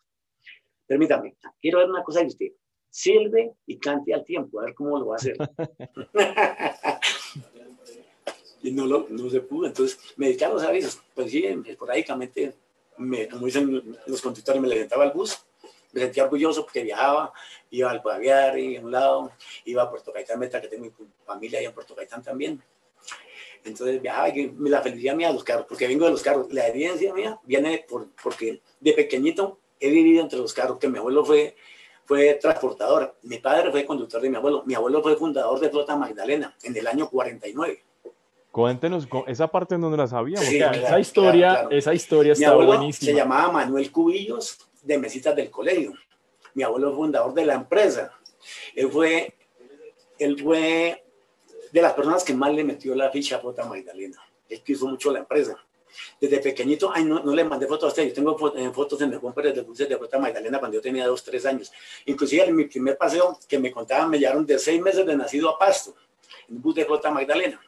Permítame, 0.87 1.37
quiero 1.61 1.79
ver 1.79 1.91
una 1.91 2.03
cosa 2.03 2.21
de 2.21 2.27
usted. 2.27 2.53
Silbe 2.91 3.55
y 3.67 3.79
cante 3.79 4.13
al 4.13 4.25
tiempo, 4.25 4.61
a 4.61 4.65
ver 4.65 4.75
cómo 4.75 4.99
lo 4.99 5.07
va 5.07 5.15
a 5.15 5.17
hacer. 5.17 5.37
y 8.63 8.73
no, 8.73 8.87
lo, 8.87 9.07
no 9.09 9.31
se 9.31 9.41
pudo. 9.41 9.67
Entonces 9.67 9.99
me 10.17 10.27
dediqué 10.27 10.45
a 10.45 10.51
los 10.51 10.63
avisos. 10.63 11.01
Pues 11.15 11.31
sí, 11.31 11.45
esporádicamente, 11.45 12.55
me, 12.99 13.29
como 13.29 13.47
dicen 13.47 13.97
los 14.07 14.21
conductores, 14.21 14.61
me 14.61 14.69
levantaba 14.69 15.05
al 15.05 15.13
bus. 15.13 15.39
Me 15.93 16.03
sentía 16.03 16.25
orgulloso 16.25 16.63
porque 16.63 16.85
viajaba, 16.85 17.33
iba 17.71 17.91
al 17.91 18.03
Paviar 18.03 18.59
y 18.59 18.77
a 18.77 18.81
un 18.81 18.93
lado, 18.93 19.33
iba 19.65 19.83
a 19.83 19.91
Puerto 19.91 20.13
Gaitán, 20.13 20.39
Meta, 20.39 20.61
que 20.61 20.69
tengo 20.69 20.85
mi 20.85 20.93
familia 21.25 21.59
ahí 21.59 21.65
en 21.65 21.73
Puerto 21.73 21.97
Gaitán 21.97 22.23
también. 22.23 22.63
Entonces 23.65 24.01
viajaba 24.01 24.29
y 24.31 24.55
la 24.59 24.83
felicidad 24.83 25.15
mía 25.15 25.29
de 25.29 25.35
los 25.35 25.45
carros, 25.45 25.67
porque 25.69 25.87
vengo 25.87 26.05
de 26.05 26.13
los 26.13 26.23
carros. 26.23 26.53
La 26.53 26.69
evidencia 26.69 27.13
mía 27.13 27.39
viene 27.45 27.85
por, 27.89 28.09
porque 28.23 28.61
de 28.79 28.93
pequeñito 28.93 29.59
he 29.79 29.91
vivido 29.91 30.23
entre 30.23 30.39
los 30.39 30.55
carros, 30.55 30.79
que 30.79 30.89
mi 30.89 30.99
abuelo 30.99 31.25
fue, 31.25 31.57
fue 32.11 32.35
transportador, 32.35 33.15
mi 33.23 33.39
padre 33.39 33.71
fue 33.71 33.87
conductor 33.87 34.21
de 34.21 34.29
mi 34.29 34.35
abuelo, 34.35 34.65
mi 34.67 34.75
abuelo 34.75 35.01
fue 35.01 35.15
fundador 35.15 35.61
de 35.61 35.71
Flota 35.71 35.95
Magdalena 35.95 36.57
en 36.65 36.77
el 36.77 36.85
año 36.89 37.09
49. 37.09 37.85
Cuéntenos 38.51 39.07
esa 39.29 39.47
parte 39.47 39.77
en 39.77 39.81
donde 39.81 39.97
la 39.97 40.09
sabíamos. 40.09 40.45
Sí, 40.45 40.59
claro, 40.59 40.77
esa 40.77 40.99
historia, 40.99 41.49
claro, 41.51 41.61
claro. 41.69 41.77
esa 41.77 41.95
historia 41.95 42.33
está 42.33 42.53
buenísima. 42.53 43.13
Se 43.13 43.17
llamaba 43.17 43.53
Manuel 43.53 43.93
Cubillos 43.93 44.59
de 44.83 44.99
Mesitas 44.99 45.37
del 45.37 45.53
Colegio. 45.53 45.93
Mi 46.55 46.65
abuelo 46.65 46.91
es 46.91 46.97
fundador 46.97 47.33
de 47.33 47.47
la 47.47 47.55
empresa. 47.55 48.13
Él 48.75 48.91
fue, 48.91 49.33
él 50.19 50.37
fue 50.43 51.05
de 51.71 51.81
las 51.81 51.93
personas 51.93 52.25
que 52.25 52.35
más 52.35 52.53
le 52.53 52.65
metió 52.65 52.93
la 52.97 53.09
ficha 53.11 53.37
a 53.37 53.39
Flota 53.39 53.65
Magdalena. 53.67 54.19
Él 54.49 54.61
quiso 54.65 54.89
mucho 54.89 55.13
la 55.13 55.21
empresa. 55.21 55.57
Desde 56.21 56.39
pequeñito, 56.39 56.91
ay, 56.93 57.05
no, 57.05 57.23
no 57.23 57.35
le 57.35 57.45
mandé 57.45 57.67
fotos 57.67 57.85
a 57.85 57.89
usted, 57.89 58.09
yo 58.09 58.13
tengo 58.13 58.39
fotos 58.73 59.01
en 59.01 59.13
el 59.13 59.21
compras 59.21 59.55
de 59.55 59.63
dulces 59.63 59.89
de 59.89 59.97
Flota 59.97 60.19
Magdalena 60.19 60.59
cuando 60.59 60.77
yo 60.77 60.83
tenía 60.83 61.07
dos, 61.07 61.23
tres 61.23 61.45
años. 61.47 61.73
Inclusive 62.07 62.45
en 62.45 62.57
mi 62.57 62.65
primer 62.65 62.97
paseo 62.97 63.39
que 63.49 63.59
me 63.59 63.71
contaban, 63.71 64.11
me 64.11 64.19
llevaron 64.19 64.47
de 64.47 64.59
seis 64.59 64.81
meses 64.81 65.05
de 65.07 65.17
nacido 65.17 65.49
a 65.49 65.59
Pasto, 65.59 65.95
en 66.49 66.57
un 66.57 66.63
bus 66.63 66.75
de 66.75 66.85
Flota 66.85 67.11
Magdalena 67.11 67.61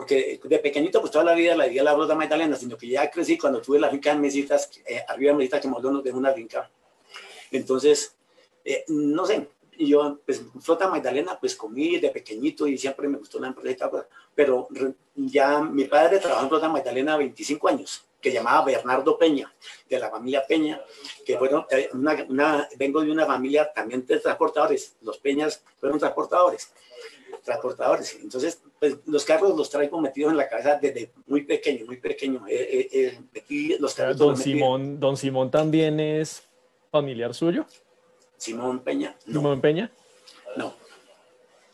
porque 0.00 0.40
de 0.42 0.58
pequeñito 0.60 1.00
pues 1.00 1.12
toda 1.12 1.24
la 1.24 1.34
vida 1.34 1.54
la 1.54 1.66
di 1.66 1.78
a 1.78 1.82
la 1.82 1.94
Flota 1.94 2.14
Magdalena, 2.14 2.56
sino 2.56 2.74
que 2.74 2.88
ya 2.88 3.10
crecí 3.10 3.36
cuando 3.36 3.60
tuve 3.60 3.78
la 3.78 3.90
finca 3.90 4.12
en 4.12 4.20
Mesitas, 4.22 4.70
eh, 4.86 5.02
arriba 5.06 5.32
de 5.32 5.38
Mesitas, 5.38 5.60
que 5.60 5.68
Moldo 5.68 6.00
de 6.00 6.10
una 6.10 6.32
finca. 6.32 6.70
Entonces, 7.50 8.16
eh, 8.64 8.84
no 8.88 9.26
sé, 9.26 9.48
yo 9.88 10.18
pues 10.24 10.42
Flota 10.60 10.88
Magdalena 10.88 11.38
pues 11.38 11.54
comí 11.54 11.98
de 11.98 12.10
pequeñito 12.10 12.66
y 12.66 12.76
siempre 12.76 13.08
me 13.08 13.18
gustó 13.18 13.38
la 13.38 13.48
empresa, 13.48 13.90
pero 14.34 14.68
ya 15.14 15.60
mi 15.60 15.84
padre 15.84 16.18
trabajó 16.18 16.42
en 16.42 16.48
Flota 16.48 16.68
Magdalena 16.68 17.16
25 17.16 17.68
años, 17.68 18.04
que 18.20 18.32
llamaba 18.32 18.64
Bernardo 18.64 19.16
Peña, 19.18 19.52
de 19.88 19.98
la 19.98 20.10
familia 20.10 20.44
Peña, 20.46 20.80
que 21.24 21.36
bueno, 21.36 21.66
una, 21.94 22.26
una, 22.28 22.68
vengo 22.76 23.02
de 23.02 23.10
una 23.10 23.26
familia 23.26 23.72
también 23.72 24.04
de 24.06 24.18
transportadores, 24.18 24.96
los 25.02 25.18
Peñas 25.18 25.62
fueron 25.78 25.98
transportadores 25.98 26.72
transportadores. 27.42 28.18
Entonces, 28.22 28.60
pues, 28.78 28.98
los 29.06 29.24
carros 29.24 29.56
los 29.56 29.70
traigo 29.70 30.00
metidos 30.00 30.32
en 30.32 30.36
la 30.36 30.48
casa 30.48 30.78
desde 30.80 31.10
muy 31.26 31.42
pequeño, 31.42 31.86
muy 31.86 31.96
pequeño. 31.96 32.46
Eh, 32.48 32.88
eh, 32.92 33.20
metí 33.32 33.76
los 33.78 33.94
carros 33.94 34.16
don, 34.16 34.36
Simón, 34.36 35.00
don 35.00 35.16
Simón 35.16 35.50
también 35.50 36.00
es 36.00 36.42
familiar 36.90 37.34
suyo. 37.34 37.66
Simón 38.40 38.78
Peña. 38.80 39.14
No. 39.26 39.40
¿Simón 39.40 39.60
Peña? 39.60 39.90
No. 40.56 40.72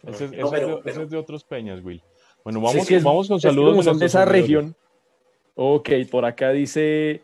Ese, 0.05 0.25
ese, 0.27 0.37
No, 0.37 0.51
pero- 0.51 0.69
es, 0.69 0.75
de, 0.77 0.83
pero- 0.83 0.91
ese 0.97 1.03
es 1.05 1.11
de 1.11 1.17
otros 1.17 1.45
peñas, 1.45 1.81
Will. 1.85 2.03
Bueno, 2.43 2.61
vamos, 2.61 2.91
es- 2.91 3.03
vamos 3.05 3.29
con 3.29 3.41
saludos 3.41 3.85
son 3.85 3.99
de 3.99 4.07
esa 4.07 4.25
región. 4.25 4.75
Ok, 5.55 5.91
por 6.11 6.25
acá 6.25 6.51
dice. 6.51 7.23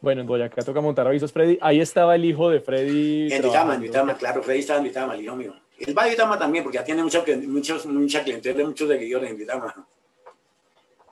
Bueno, 0.00 0.20
en 0.20 0.26
Boyacá 0.26 0.62
toca 0.62 0.80
montar 0.80 1.06
avisos, 1.06 1.32
Freddy. 1.32 1.58
Ahí 1.60 1.80
estaba 1.80 2.14
el 2.14 2.24
hijo 2.24 2.48
de 2.48 2.60
Freddy. 2.60 3.32
En. 3.32 3.42
Vitama, 3.42 3.74
en 3.74 3.80
Vitama, 3.80 4.16
claro, 4.16 4.42
Freddy 4.42 4.60
estaba 4.60 4.78
en 4.78 4.84
Vitama, 4.84 5.14
el 5.14 5.22
hijo 5.24 5.34
mío. 5.34 5.54
Él 5.78 5.96
va 5.96 6.04
a 6.04 6.08
Vitama 6.08 6.38
también, 6.38 6.62
porque 6.62 6.78
ya 6.78 6.84
tiene 6.84 7.02
mucha, 7.02 7.24
muchos, 7.46 7.86
mucha 7.86 8.22
clientela, 8.22 8.64
muchos 8.64 8.88
seguidores 8.88 9.30
en 9.30 9.36
Vitama. 9.36 9.86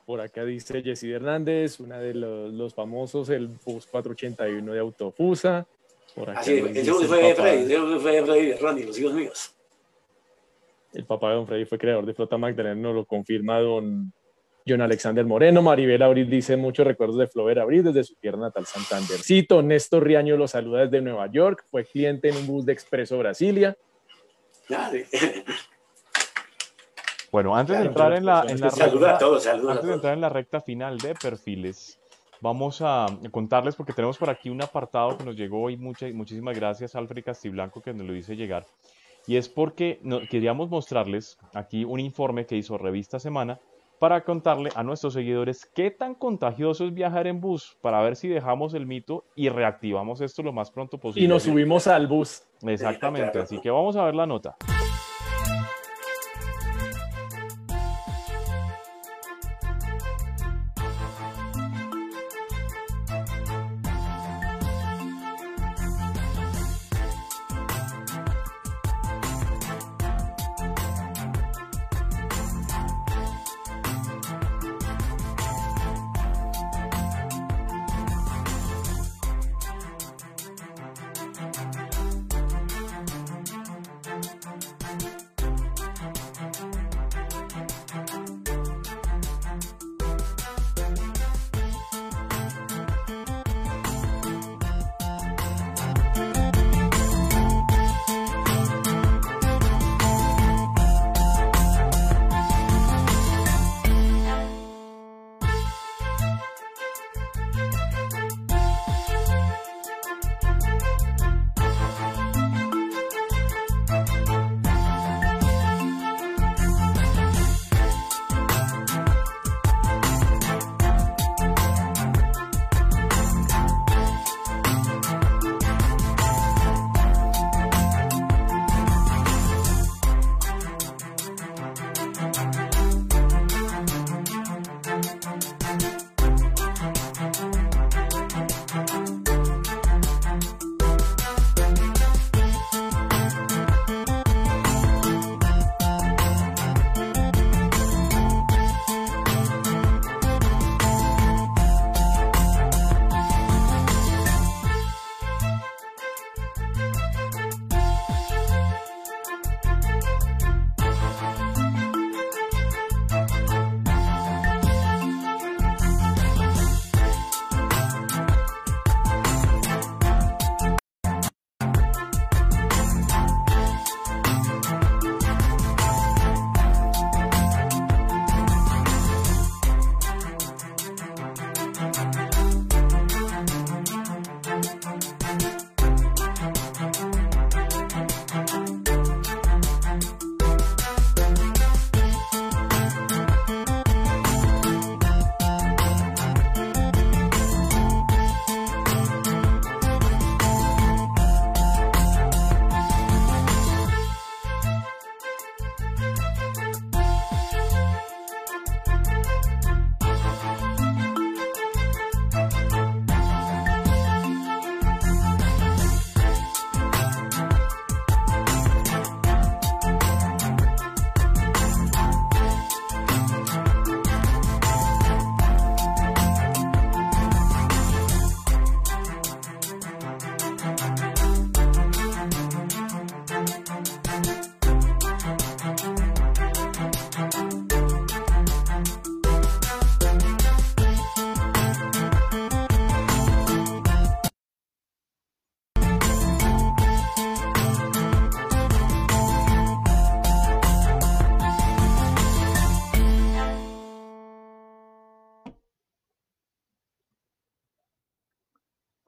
Por 0.05 0.21
acá 0.21 0.43
dice 0.45 0.81
Jessy 0.81 1.11
Hernández, 1.11 1.79
una 1.79 1.97
de 1.99 2.13
los, 2.13 2.53
los 2.53 2.73
famosos, 2.73 3.29
el 3.29 3.47
bus 3.47 3.85
481 3.87 4.73
de 4.73 4.79
Autofusa. 4.79 5.65
Por 6.15 6.29
acá 6.29 6.41
Así, 6.41 6.61
bus 6.61 6.75
el 6.75 6.85
fue 7.07 7.17
de 7.23 7.29
papá- 7.35 7.41
Freddy, 7.43 7.75
bus 7.77 8.01
fue 8.01 8.11
de 8.13 8.23
Freddy 8.25 8.53
Ronnie, 8.53 8.85
los 8.85 8.99
hijos 8.99 9.13
míos. 9.13 9.55
El 10.93 11.05
papá 11.05 11.29
de 11.29 11.35
don 11.35 11.47
Freddy 11.47 11.65
fue 11.65 11.77
creador 11.79 12.05
de 12.05 12.13
Flota 12.13 12.37
Magdalena, 12.37 12.75
nos 12.75 12.93
lo 12.93 13.05
confirma 13.05 13.59
don 13.59 14.13
John 14.67 14.81
Alexander 14.81 15.25
Moreno. 15.25 15.61
Maribel 15.63 16.01
Abril 16.03 16.29
dice 16.29 16.55
muchos 16.55 16.85
recuerdos 16.85 17.17
de 17.17 17.27
Flover 17.27 17.59
Abril 17.59 17.83
desde 17.83 18.03
su 18.03 18.15
tierra 18.15 18.37
natal 18.37 18.65
Santandercito. 18.67 19.61
Néstor 19.63 20.03
Riaño 20.05 20.37
lo 20.37 20.47
saluda 20.47 20.81
desde 20.85 21.01
Nueva 21.01 21.27
York. 21.31 21.65
Fue 21.69 21.83
cliente 21.83 22.29
en 22.29 22.37
un 22.37 22.45
bus 22.47 22.65
de 22.65 22.73
Expreso 22.73 23.17
Brasilia. 23.17 23.75
Bueno, 27.31 27.55
antes 27.55 27.75
de 27.75 27.81
Claro, 27.81 27.89
entrar 27.89 28.13
en 28.13 28.25
la, 28.25 28.45
en 28.47 28.59
la 28.61 28.69
Saluda 28.69 29.07
a 29.07 29.11
recta- 29.13 29.17
todos, 29.25 29.43
saluda 29.43 29.69
a 29.69 29.71
antes 29.71 29.83
de 29.83 29.87
todos. 29.89 29.95
entrar 29.95 30.13
en 30.13 30.21
la 30.21 30.29
recta 30.29 30.61
final 30.61 30.97
de 30.99 31.15
perfiles, 31.15 31.99
vamos 32.43 32.81
a 32.81 33.05
contarles 33.31 33.73
porque 33.73 33.93
tenemos 33.93 34.17
por 34.17 34.29
aquí 34.29 34.49
un 34.49 34.61
apartado 34.61 35.17
que 35.17 35.23
nos 35.23 35.37
llegó 35.37 35.69
y 35.69 35.77
muchas, 35.77 36.13
muchísimas 36.13 36.55
gracias 36.55 36.93
Alfred 36.93 37.23
Castiblanco 37.23 37.81
que 37.81 37.93
nos 37.93 38.05
lo 38.05 38.11
dice 38.11 38.35
llegar. 38.35 38.65
Y 39.25 39.37
es 39.37 39.47
porque 39.47 40.01
queríamos 40.29 40.69
mostrarles 40.69 41.37
aquí 41.53 41.85
un 41.85 42.01
informe 42.01 42.45
que 42.45 42.57
hizo 42.57 42.77
Revista 42.77 43.17
Semana 43.17 43.59
para 43.97 44.25
contarle 44.25 44.69
a 44.75 44.83
nuestros 44.83 45.13
seguidores 45.13 45.65
qué 45.73 45.89
tan 45.89 46.13
contagioso 46.15 46.85
es 46.85 46.93
viajar 46.93 47.27
en 47.27 47.39
bus, 47.39 47.77
para 47.79 48.01
ver 48.01 48.17
si 48.17 48.27
dejamos 48.27 48.73
el 48.73 48.85
mito 48.85 49.23
y 49.33 49.47
reactivamos 49.47 50.19
esto 50.19 50.43
lo 50.43 50.51
más 50.51 50.69
pronto 50.69 50.97
posible. 50.97 51.23
Y 51.23 51.29
nos 51.29 51.43
subimos 51.43 51.87
al 51.87 52.07
bus. 52.07 52.43
Exactamente, 52.63 53.39
así 53.39 53.61
que 53.61 53.71
vamos 53.71 53.95
a 53.95 54.03
ver 54.03 54.15
la 54.15 54.25
nota. 54.25 54.57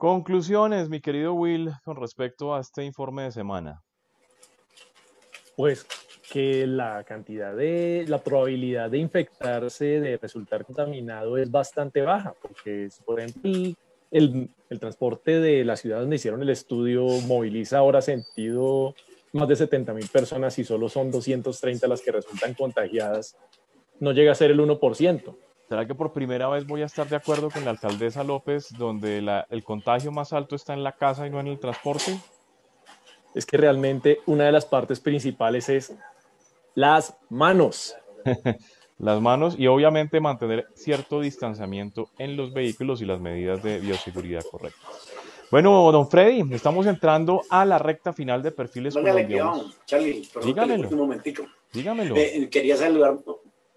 Conclusiones, 0.05 0.87
mi 0.87 1.01
querido 1.01 1.33
Will, 1.33 1.71
con 1.83 1.95
respecto 1.95 2.53
a 2.53 2.61
este 2.61 2.83
informe 2.83 3.23
de 3.23 3.31
semana. 3.31 3.81
Pues 5.57 5.83
que 6.31 6.67
la 6.67 7.03
cantidad 7.03 7.55
de, 7.55 8.05
la 8.07 8.19
probabilidad 8.19 8.91
de 8.91 8.99
infectarse, 8.99 9.99
de 9.99 10.17
resultar 10.17 10.63
contaminado 10.63 11.39
es 11.39 11.49
bastante 11.49 12.03
baja, 12.03 12.35
porque 12.39 12.87
por 13.03 13.19
ejemplo 13.19 13.73
el, 14.11 14.51
transporte 14.79 15.39
de 15.39 15.65
la 15.65 15.75
ciudad 15.75 16.01
donde 16.01 16.17
hicieron 16.17 16.43
el 16.43 16.51
estudio 16.51 17.07
moviliza 17.25 17.79
ahora 17.79 17.99
sentido 17.99 18.93
más 19.33 19.47
de 19.47 19.55
70 19.55 19.91
mil 19.95 20.07
personas 20.09 20.59
y 20.59 20.63
solo 20.63 20.87
son 20.87 21.09
230 21.09 21.87
las 21.87 22.01
que 22.01 22.11
resultan 22.11 22.53
contagiadas, 22.53 23.35
no 23.99 24.11
llega 24.11 24.33
a 24.33 24.35
ser 24.35 24.51
el 24.51 24.59
1%. 24.59 25.35
¿Será 25.67 25.87
que 25.87 25.95
por 25.95 26.13
primera 26.13 26.47
vez 26.47 26.67
voy 26.67 26.83
a 26.83 26.85
estar 26.85 27.07
de 27.09 27.15
acuerdo 27.15 27.49
con 27.49 27.65
la 27.65 27.71
alcaldesa 27.71 28.23
López, 28.23 28.67
donde 28.77 29.21
la, 29.21 29.47
el 29.49 29.63
contagio 29.63 30.11
más 30.11 30.31
alto 30.31 30.55
está 30.55 30.73
en 30.73 30.83
la 30.83 30.91
casa 30.91 31.25
y 31.25 31.31
no 31.31 31.39
en 31.39 31.47
el 31.47 31.59
transporte? 31.59 32.19
Es 33.33 33.45
que 33.45 33.57
realmente 33.57 34.19
una 34.27 34.45
de 34.45 34.51
las 34.51 34.65
partes 34.65 34.99
principales 34.99 35.67
es 35.69 35.93
las 36.75 37.17
manos. 37.29 37.95
las 38.99 39.19
manos 39.19 39.55
y 39.57 39.67
obviamente 39.67 40.19
mantener 40.19 40.67
cierto 40.75 41.19
distanciamiento 41.19 42.09
en 42.17 42.37
los 42.37 42.53
vehículos 42.53 43.01
y 43.01 43.05
las 43.05 43.19
medidas 43.19 43.63
de 43.63 43.79
bioseguridad 43.79 44.43
correctas. 44.49 45.11
Bueno, 45.51 45.91
don 45.91 46.07
Freddy, 46.09 46.43
estamos 46.53 46.85
entrando 46.85 47.41
a 47.49 47.65
la 47.65 47.77
recta 47.77 48.13
final 48.13 48.41
de 48.41 48.51
perfiles 48.51 48.93
colombianos. 48.93 49.77
Charlie, 49.85 50.27
dígamelo. 50.43 50.89
Un 50.89 50.97
momentico. 50.97 51.43
Dígamelo. 51.71 52.15
Eh, 52.15 52.49
quería 52.49 52.77
saludar 52.77 53.19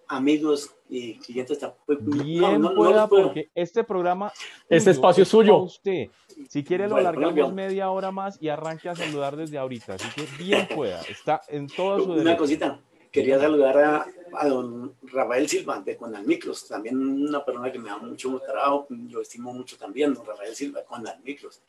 amigos 0.08 0.74
y 0.88 1.18
clientes. 1.18 1.58
Pues, 1.86 1.98
Bien 2.00 2.62
pueda, 2.74 3.08
porque 3.08 3.50
este 3.54 3.84
programa... 3.84 4.32
Este 4.68 4.90
espacio 4.90 5.22
es 5.22 5.28
suyo. 5.28 5.58
Usted. 5.58 6.08
Si 6.48 6.64
quiere 6.64 6.88
lo 6.88 6.96
alargamos 6.96 7.52
media 7.52 7.90
hora 7.90 8.10
más 8.10 8.40
y 8.40 8.48
arranque 8.48 8.88
a 8.88 8.96
saludar 8.96 9.36
desde 9.36 9.58
ahorita. 9.58 9.94
Así 9.94 10.08
que 10.14 10.26
bien 10.42 10.68
pueda. 10.74 11.00
Está 11.02 11.40
en 11.48 11.66
todo 11.66 11.98
su 11.98 12.10
derecho. 12.10 12.22
Una 12.22 12.36
cosita. 12.36 12.80
Quería 13.10 13.40
saludar 13.40 13.78
a, 13.78 14.06
a 14.34 14.48
don 14.48 14.94
Rafael 15.02 15.48
Silva 15.48 15.80
de 15.80 15.96
Conalmicros, 15.96 16.68
también 16.68 16.98
una 16.98 17.42
persona 17.42 17.72
que 17.72 17.78
me 17.78 17.88
da 17.88 17.96
mucho 17.96 18.38
trabajo, 18.40 18.86
yo 18.90 19.22
estimo 19.22 19.52
mucho 19.54 19.78
también, 19.78 20.12
don 20.12 20.26
Rafael 20.26 20.54
Silva 20.54 20.80
de 20.80 20.86
Conalmicros. 20.86 21.62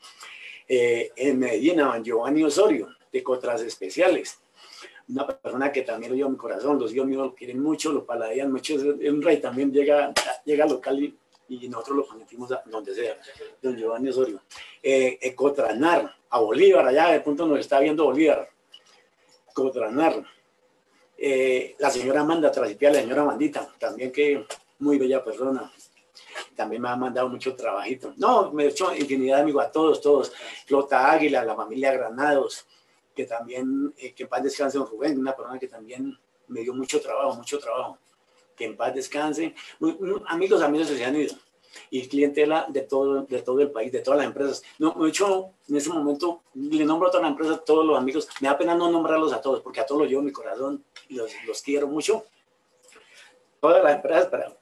Eh, 0.68 1.10
en 1.16 1.38
Medellín, 1.38 1.80
a 1.80 1.98
Giovanni 1.98 2.44
Osorio 2.44 2.88
de 3.10 3.22
Cotras 3.22 3.62
Especiales, 3.62 4.38
una 5.10 5.26
persona 5.26 5.72
que 5.72 5.82
también 5.82 6.12
lo 6.12 6.16
dio 6.16 6.28
mi 6.28 6.36
corazón, 6.36 6.78
los 6.78 6.92
dios 6.92 7.06
míos 7.06 7.22
lo 7.22 7.34
quieren 7.34 7.60
mucho, 7.60 7.92
lo 7.92 8.04
paladean 8.04 8.52
mucho, 8.52 8.74
es 8.74 9.10
un 9.10 9.22
rey 9.22 9.38
también 9.38 9.72
llega, 9.72 10.12
llega 10.44 10.66
local 10.66 11.02
y, 11.02 11.16
nosotros 11.68 11.96
lo 11.96 12.06
conectimos 12.06 12.52
a 12.52 12.62
donde 12.66 12.94
sea, 12.94 13.18
don 13.60 13.76
Giovanni 13.76 14.10
Osorio. 14.10 14.40
Eh, 14.80 15.18
eh, 15.20 15.34
Cotranar, 15.34 16.14
a 16.28 16.38
Bolívar, 16.38 16.86
allá 16.86 17.08
de 17.08 17.20
punto 17.20 17.44
nos 17.44 17.58
está 17.58 17.80
viendo 17.80 18.04
Bolívar. 18.04 18.48
Cotranar, 19.52 20.24
eh, 21.18 21.74
la 21.80 21.90
señora 21.90 22.20
Amanda 22.20 22.52
Trasipia, 22.52 22.92
la 22.92 23.00
señora 23.00 23.24
Mandita, 23.24 23.68
también 23.80 24.12
que 24.12 24.46
muy 24.78 24.96
bella 24.96 25.24
persona. 25.24 25.72
También 26.54 26.82
me 26.82 26.88
ha 26.88 26.96
mandado 26.96 27.28
mucho 27.28 27.56
trabajito. 27.56 28.14
No, 28.16 28.52
me 28.52 28.64
he 28.64 28.68
hecho 28.68 28.94
infinidad 28.94 29.36
de 29.36 29.42
amigos 29.42 29.64
a 29.64 29.72
todos, 29.72 30.00
todos. 30.00 30.32
Flota 30.66 31.10
Águila, 31.10 31.44
la 31.44 31.56
familia 31.56 31.92
Granados, 31.92 32.64
que 33.14 33.24
también, 33.24 33.92
eh, 33.98 34.12
que 34.12 34.24
en 34.24 34.28
paz 34.28 34.42
descanse 34.42 34.78
don 34.78 34.86
Rubén, 34.86 35.18
una 35.18 35.34
persona 35.36 35.58
que 35.58 35.68
también 35.68 36.16
me 36.48 36.60
dio 36.60 36.74
mucho 36.74 37.00
trabajo, 37.00 37.36
mucho 37.36 37.58
trabajo. 37.58 37.98
Que 38.56 38.66
en 38.66 38.76
paz 38.76 38.94
descanse. 38.94 39.54
Amigos, 40.26 40.62
amigos 40.62 40.88
se 40.88 41.04
han 41.04 41.16
ido 41.16 41.34
y 41.90 42.08
clientela 42.08 42.66
de 42.68 42.82
todo, 42.82 43.22
de 43.22 43.42
todo 43.42 43.60
el 43.60 43.70
país, 43.70 43.92
de 43.92 44.00
todas 44.00 44.18
las 44.18 44.26
empresas. 44.26 44.62
No, 44.78 44.92
de 44.92 45.08
hecho, 45.08 45.52
en 45.68 45.76
ese 45.76 45.90
momento 45.90 46.42
le 46.54 46.84
nombro 46.84 47.08
a 47.08 47.10
todas 47.10 47.22
las 47.22 47.32
empresas, 47.32 47.64
todos 47.64 47.84
los 47.84 47.96
amigos. 47.96 48.28
Me 48.40 48.48
da 48.48 48.58
pena 48.58 48.74
no 48.74 48.90
nombrarlos 48.90 49.32
a 49.32 49.40
todos, 49.40 49.60
porque 49.60 49.80
a 49.80 49.86
todos 49.86 50.02
los 50.02 50.10
llevo 50.10 50.22
mi 50.22 50.32
corazón 50.32 50.84
y 51.08 51.14
los, 51.14 51.32
los 51.46 51.62
quiero 51.62 51.86
mucho. 51.86 52.24
Todas 53.60 53.82
las 53.82 53.96
empresas 53.96 54.26
para, 54.26 54.56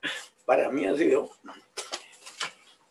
para 0.44 0.70
mí 0.70 0.84
han 0.86 0.96
sido 0.96 1.30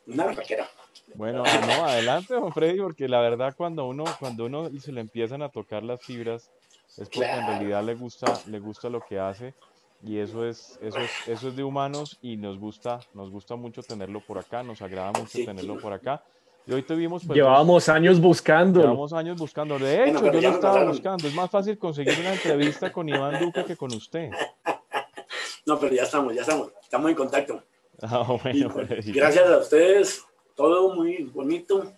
una 0.08 0.32
raquera. 0.32 0.70
Bueno, 1.16 1.44
no, 1.44 1.86
adelante, 1.86 2.34
don 2.34 2.52
Freddy, 2.52 2.80
porque 2.80 3.08
la 3.08 3.22
verdad 3.22 3.56
cuando 3.56 3.88
uno, 3.88 4.04
cuando 4.20 4.46
uno 4.46 4.70
se 4.80 4.92
le 4.92 5.02
empiezan 5.02 5.42
a 5.42 5.50
tocar 5.50 5.84
las 5.84 6.02
fibras, 6.02 6.52
es 6.98 7.10
porque 7.10 7.30
en 7.30 7.48
realidad 7.48 7.84
le 7.84 7.96
gusta, 7.96 8.40
le 8.48 8.60
gusta 8.60 8.90
lo 8.90 9.02
que 9.02 9.20
hace 9.20 9.54
y 10.04 10.20
eso 10.20 10.46
es, 10.46 10.78
eso 10.82 11.00
es, 11.00 11.12
eso 11.28 11.48
es 11.48 11.56
de 11.56 11.64
humanos 11.64 12.18
y 12.22 12.38
nos 12.38 12.60
gusta, 12.60 13.00
nos 13.14 13.32
gusta 13.32 13.56
mucho 13.56 13.82
tenerlo 13.82 14.22
por 14.22 14.38
acá, 14.38 14.64
nos 14.64 14.82
agrada 14.82 15.12
mucho 15.12 15.40
tenerlo 15.44 15.80
por 15.80 15.94
acá. 15.94 16.24
Y 16.68 16.74
hoy 16.74 16.84
tuvimos... 16.84 17.24
Pues, 17.26 17.36
Llevábamos 17.36 17.88
años 17.88 18.20
buscando. 18.20 18.82
Llevamos 18.82 19.14
años 19.14 19.38
buscando. 19.38 19.80
De 19.80 20.10
hecho, 20.10 20.32
yo 20.32 20.42
lo 20.42 20.50
estaba 20.50 20.84
buscando. 20.84 21.26
Es 21.26 21.34
más 21.34 21.50
fácil 21.50 21.78
conseguir 21.78 22.14
una 22.20 22.34
entrevista 22.34 22.92
con 22.92 23.08
Iván 23.08 23.40
Duque 23.40 23.64
que 23.64 23.76
con 23.76 23.94
usted. 23.94 24.32
No, 25.66 25.78
pero 25.78 25.94
ya 25.94 26.04
estamos, 26.04 26.34
ya 26.34 26.42
estamos. 26.42 26.72
Estamos 26.82 27.10
en 27.10 27.16
contacto. 27.16 27.64
Ah, 28.00 28.38
bueno, 28.44 28.70
pues, 28.72 29.12
gracias 29.12 29.50
a 29.50 29.58
ustedes. 29.58 30.27
Todo 30.58 30.92
muy 30.96 31.24
bonito. 31.26 31.94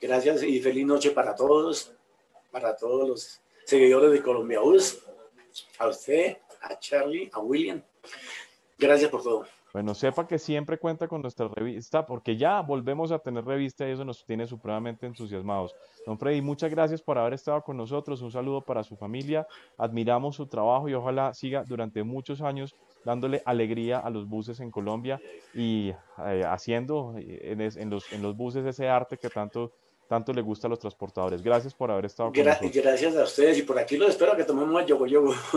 Gracias 0.00 0.42
y 0.42 0.58
feliz 0.58 0.86
noche 0.86 1.10
para 1.10 1.34
todos, 1.34 1.94
para 2.50 2.74
todos 2.74 3.06
los 3.06 3.42
seguidores 3.66 4.10
de 4.10 4.22
Colombia 4.22 4.62
US. 4.62 5.04
A 5.78 5.88
usted, 5.88 6.38
a 6.62 6.78
Charlie, 6.78 7.28
a 7.30 7.40
William. 7.40 7.82
Gracias 8.78 9.10
por 9.10 9.22
todo. 9.22 9.44
Bueno, 9.74 9.94
sepa 9.94 10.26
que 10.26 10.38
siempre 10.38 10.78
cuenta 10.78 11.08
con 11.08 11.20
nuestra 11.20 11.46
revista, 11.48 12.06
porque 12.06 12.38
ya 12.38 12.62
volvemos 12.62 13.12
a 13.12 13.18
tener 13.18 13.44
revista 13.44 13.86
y 13.86 13.92
eso 13.92 14.04
nos 14.04 14.24
tiene 14.24 14.46
supremamente 14.46 15.04
entusiasmados. 15.04 15.74
Don 16.06 16.18
Freddy, 16.18 16.40
muchas 16.40 16.70
gracias 16.70 17.02
por 17.02 17.18
haber 17.18 17.34
estado 17.34 17.60
con 17.60 17.76
nosotros. 17.76 18.22
Un 18.22 18.30
saludo 18.30 18.62
para 18.62 18.82
su 18.82 18.96
familia. 18.96 19.46
Admiramos 19.76 20.36
su 20.36 20.46
trabajo 20.46 20.88
y 20.88 20.94
ojalá 20.94 21.34
siga 21.34 21.64
durante 21.64 22.02
muchos 22.02 22.40
años 22.40 22.74
dándole 23.04 23.42
alegría 23.44 23.98
a 23.98 24.10
los 24.10 24.28
buses 24.28 24.60
en 24.60 24.70
Colombia 24.70 25.20
y 25.54 25.92
eh, 26.26 26.42
haciendo 26.46 27.14
en, 27.16 27.60
en, 27.60 27.90
los, 27.90 28.12
en 28.12 28.22
los 28.22 28.36
buses 28.36 28.64
ese 28.66 28.88
arte 28.88 29.18
que 29.18 29.30
tanto 29.30 29.72
tanto 30.08 30.32
le 30.32 30.42
gusta 30.42 30.66
a 30.66 30.70
los 30.70 30.78
transportadores. 30.78 31.42
Gracias 31.42 31.74
por 31.74 31.90
haber 31.90 32.04
estado 32.04 32.30
con 32.32 32.44
nosotros. 32.44 32.72
Gracias 32.72 33.16
a 33.16 33.24
ustedes 33.24 33.58
y 33.58 33.62
por 33.62 33.78
aquí 33.78 33.96
los 33.96 34.10
espero 34.10 34.36
que 34.36 34.44
tomemos 34.44 34.80
el 34.80 34.86
yogo 34.86 35.06
yogo. 35.06 35.34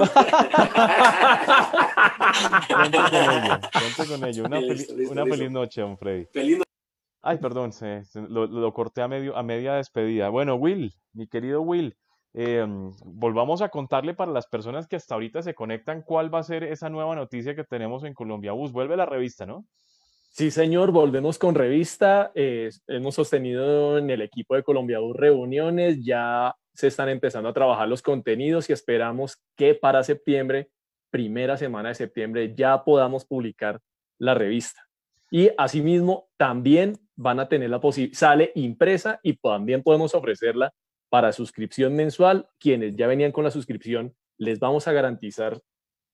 Cuente 3.74 4.08
con 4.08 4.24
ello, 4.26 4.46
Una, 4.46 4.60
una 5.12 5.26
feliz 5.26 5.52
noche, 5.52 5.82
don 5.82 5.98
Freddy. 5.98 6.26
Feliz 6.32 6.62
Ay, 7.22 7.38
perdón, 7.40 7.74
se, 7.74 8.04
lo, 8.30 8.48
lo, 8.48 8.74
corté 8.74 9.02
a, 9.02 9.08
medio, 9.10 9.36
a 9.36 9.44
media 9.44 9.74
despedida. 9.74 10.30
Bueno, 10.30 10.56
Will, 10.56 10.94
mi 11.12 11.28
querido 11.28 11.62
Will, 11.62 11.98
eh, 12.40 12.64
volvamos 13.04 13.64
a 13.64 13.70
contarle 13.70 14.14
para 14.14 14.32
las 14.32 14.46
personas 14.46 14.88
que 14.88 14.96
hasta 14.96 15.16
ahorita 15.16 15.42
se 15.42 15.56
conectan 15.56 16.04
cuál 16.04 16.32
va 16.32 16.38
a 16.38 16.44
ser 16.44 16.64
esa 16.64 16.88
nueva 16.88 17.16
noticia 17.16 17.56
que 17.56 17.64
tenemos 17.64 18.04
en 18.04 18.14
Colombia 18.14 18.52
Bus. 18.52 18.72
Vuelve 18.72 18.96
la 18.96 19.08
revista, 19.08 19.48
¿no? 19.48 19.66
Sí, 20.30 20.52
señor, 20.52 20.92
volvemos 20.92 21.40
con 21.40 21.56
revista. 21.56 22.32
Hemos 22.36 23.16
sostenido 23.16 23.98
en 23.98 24.12
el 24.12 24.22
equipo 24.22 24.54
de 24.54 24.62
Colombia 24.62 25.00
Bus 25.00 25.18
reuniones, 25.18 26.06
ya 26.06 26.54
se 26.76 26.86
están 26.86 27.10
empezando 27.10 27.50
a 27.50 27.54
trabajar 27.54 27.88
los 27.88 28.04
contenidos 28.04 28.70
y 28.70 28.74
esperamos 28.74 29.42
que 29.56 29.74
para 29.74 30.04
septiembre, 30.04 30.70
primera 31.10 31.58
semana 31.58 31.90
de 31.90 31.96
septiembre, 31.96 32.54
ya 32.56 32.84
podamos 32.84 33.26
publicar 33.26 33.80
la 34.20 34.36
revista. 34.36 34.84
Y 35.32 35.50
asimismo, 35.58 36.30
también 36.38 37.00
van 37.16 37.40
a 37.40 37.50
tener 37.50 37.72
la 37.72 37.82
posibilidad, 37.82 38.16
sale 38.16 38.52
impresa 38.54 39.20
y 39.24 39.38
también 39.38 39.82
podemos 39.82 40.14
ofrecerla 40.14 40.72
para 41.10 41.32
suscripción 41.32 41.96
mensual. 41.96 42.50
Quienes 42.60 42.96
ya 42.96 43.08
venían 43.08 43.32
con 43.32 43.44
la 43.44 43.52
suscripción, 43.52 44.16
les 44.38 44.60
vamos 44.60 44.88
a 44.88 44.94
garantizar 44.94 45.62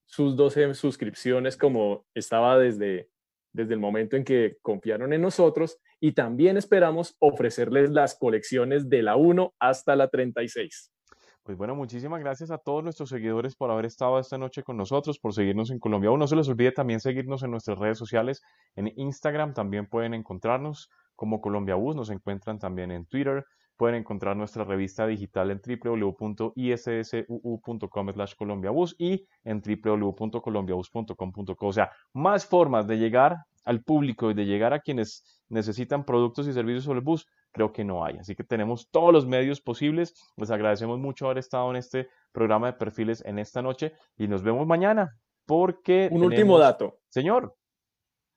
sus 0.06 0.36
12 0.36 0.74
suscripciones 0.74 1.58
como 1.58 2.06
estaba 2.14 2.58
desde 2.58 3.10
desde 3.54 3.76
el 3.76 3.80
momento 3.80 4.18
en 4.18 4.26
que 4.26 4.58
confiaron 4.62 5.14
en 5.14 5.22
nosotros 5.22 5.78
y 6.00 6.12
también 6.12 6.58
esperamos 6.58 7.16
ofrecerles 7.20 7.91
las 7.91 8.16
colecciones 8.16 8.89
de 8.89 9.04
la 9.04 9.16
1 9.16 9.54
hasta 9.60 9.96
la 9.96 10.10
36. 10.10 10.91
Pues 11.44 11.58
bueno, 11.58 11.76
muchísimas 11.76 12.22
gracias 12.22 12.52
a 12.52 12.58
todos 12.58 12.84
nuestros 12.84 13.10
seguidores 13.10 13.56
por 13.56 13.70
haber 13.70 13.86
estado 13.86 14.18
esta 14.18 14.38
noche 14.38 14.64
con 14.64 14.78
nosotros, 14.78 15.20
por 15.20 15.34
seguirnos 15.34 15.72
en 15.72 15.80
Colombia. 15.80 16.10
No 16.18 16.28
se 16.28 16.36
les 16.36 16.48
olvide 16.48 16.72
también 16.72 17.00
seguirnos 17.00 17.44
en 17.44 17.52
nuestras 17.52 17.78
redes 17.78 17.98
sociales. 17.98 18.41
En 18.76 18.91
Instagram 18.96 19.54
también 19.54 19.86
pueden 19.86 20.14
encontrarnos 20.14 20.89
como 21.16 21.41
Colombia 21.41 21.76
Bus, 21.76 21.96
nos 21.96 22.10
encuentran 22.10 22.60
también 22.60 22.91
en 22.91 23.06
Twitter, 23.06 23.46
Pueden 23.84 24.00
encontrar 24.00 24.38
nuestra 24.38 24.64
revista 24.64 25.06
digital 25.06 25.52
en 25.52 25.60
www.issuu.com 25.60 28.10
colombiabus 28.38 28.96
y 28.98 29.28
en 29.44 29.62
www.colombiabus.com.co. 29.62 31.68
O 31.68 31.74
sea, 31.74 31.92
más 32.14 32.46
formas 32.46 32.88
de 32.88 32.98
llegar 32.98 33.40
al 33.66 33.84
público 33.84 34.32
y 34.32 34.36
de 34.36 34.46
llegar 34.46 34.74
a 34.74 34.80
quienes 34.80 35.44
necesitan 35.50 36.06
productos 36.06 36.48
y 36.48 36.54
servicios 36.54 36.86
sobre 36.86 37.00
el 37.00 37.04
bus, 37.04 37.28
creo 37.52 37.74
que 37.74 37.84
no 37.84 38.06
hay. 38.06 38.16
Así 38.20 38.38
que 38.38 38.46
tenemos 38.46 38.90
todos 38.90 39.12
los 39.12 39.28
medios 39.28 39.60
posibles. 39.60 40.14
Les 40.38 40.50
agradecemos 40.50 40.98
mucho 40.98 41.26
haber 41.26 41.40
estado 41.40 41.70
en 41.70 41.76
este 41.76 42.08
programa 42.32 42.68
de 42.68 42.78
perfiles 42.78 43.22
en 43.26 43.38
esta 43.38 43.62
noche 43.62 43.92
y 44.18 44.30
nos 44.30 44.44
vemos 44.44 44.66
mañana 44.66 45.18
porque... 45.46 46.08
Un 46.10 46.24
último 46.24 46.58
dato. 46.58 47.00
Señor. 47.10 47.54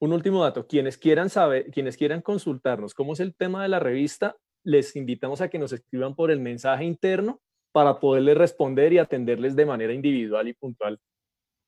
un 0.00 0.12
último 0.12 0.42
dato. 0.42 0.66
Quienes 0.66 0.98
quieran 0.98 1.30
saber, 1.30 1.70
quienes 1.70 1.96
quieran 1.96 2.20
consultarnos 2.20 2.94
cómo 2.94 3.12
es 3.12 3.20
el 3.20 3.36
tema 3.36 3.62
de 3.62 3.68
la 3.68 3.78
revista, 3.78 4.34
les 4.66 4.96
invitamos 4.96 5.40
a 5.40 5.48
que 5.48 5.58
nos 5.58 5.72
escriban 5.72 6.14
por 6.16 6.30
el 6.30 6.40
mensaje 6.40 6.84
interno 6.84 7.40
para 7.72 8.00
poderles 8.00 8.36
responder 8.36 8.92
y 8.92 8.98
atenderles 8.98 9.54
de 9.54 9.64
manera 9.64 9.92
individual 9.92 10.48
y 10.48 10.54
puntual 10.54 10.98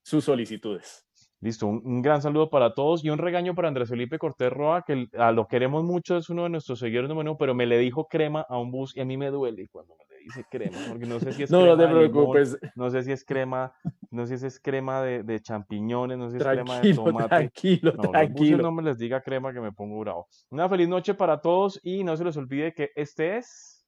sus 0.03 0.25
solicitudes. 0.25 1.07
Listo, 1.41 1.69
un, 1.69 2.03
gran 2.03 2.21
saludo 2.21 2.51
para 2.51 2.75
todos 2.75 3.05
y 3.05 3.11
un 3.11 3.19
regaño 3.19 3.55
para 3.55 3.69
Andrés 3.69 3.89
Felipe 3.89 4.19
Cortés 4.19 4.53
Roa, 4.53 4.83
que 4.85 5.07
a 5.17 5.31
lo 5.31 5.47
queremos 5.47 5.85
mucho, 5.85 6.17
es 6.17 6.29
uno 6.29 6.43
de 6.43 6.49
nuestros 6.49 6.81
seguidores 6.81 7.09
número 7.09 7.31
uno, 7.31 7.39
pero 7.39 7.55
me 7.55 7.67
le 7.67 7.79
dijo 7.79 8.09
crema 8.09 8.45
a 8.49 8.59
un 8.59 8.73
bus 8.73 8.97
y 8.97 9.01
a 9.01 9.05
mí 9.05 9.17
me 9.17 9.31
duele 9.31 9.69
cuando 9.69 9.95
me 9.95 10.05
le 10.17 10.25
dice 10.25 10.45
crema, 10.51 10.79
porque 10.89 11.07
no 11.07 11.21
sé 11.21 11.33
si 11.33 11.45
es 11.45 11.51
no, 11.53 11.61
crema 11.61 11.77
no 11.77 11.87
te 11.87 11.95
preocupes. 11.95 12.59
no 12.75 12.91
sé 12.91 13.05
si 13.05 13.13
es 13.13 13.25
crema, 13.25 13.73
no 14.11 14.27
sé 14.27 14.39
si 14.39 14.47
es 14.47 14.61
crema 14.61 15.03
de, 15.03 15.41
champiñones, 15.41 16.19
no 16.19 16.31
sé 16.31 16.33
si 16.33 16.37
es 16.39 16.49
crema 16.49 16.81
de 16.81 16.95
tomate. 16.95 17.29
Tranquilo, 17.29 17.93
no, 17.97 18.11
tranquilo. 18.11 18.63
no 18.63 18.73
me 18.73 18.83
les 18.83 18.99
diga 18.99 19.21
crema 19.21 19.53
que 19.53 19.61
me 19.61 19.73
pongo 19.73 19.99
bravo. 20.01 20.29
Una 20.51 20.69
feliz 20.69 20.89
noche 20.89 21.15
para 21.15 21.41
todos 21.41 21.81
y 21.83 22.05
no 22.05 22.17
se 22.17 22.25
les 22.25 22.37
olvide 22.37 22.73
que 22.73 22.91
este 22.97 23.37
es 23.37 23.87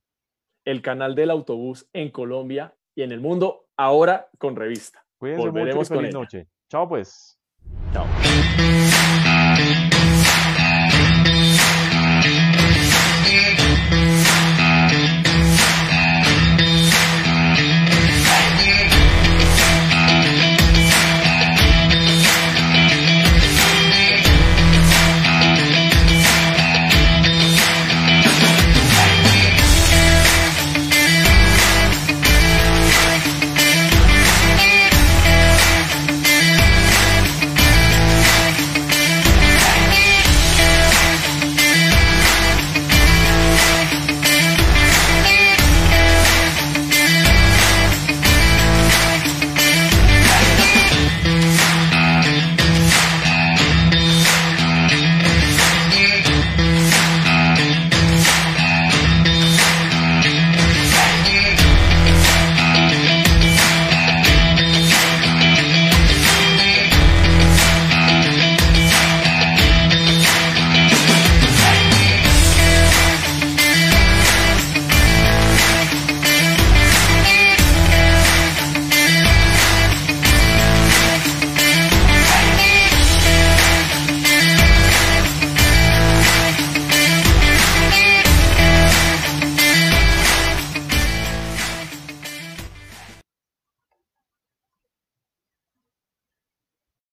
el 0.64 0.82
canal 0.82 1.14
del 1.14 1.30
autobús 1.30 1.88
en 1.92 2.10
Colombia 2.10 2.74
y 2.94 3.02
en 3.02 3.12
el 3.12 3.20
mundo, 3.20 3.66
ahora 3.76 4.28
con 4.38 4.56
revista. 4.56 5.04
Cuídense 5.18 5.50
mucho 5.50 5.80
y 5.80 5.84
feliz 5.84 6.14
noche. 6.14 6.48
Chao 6.68 6.88
pues. 6.88 7.38
Chao. 7.92 8.06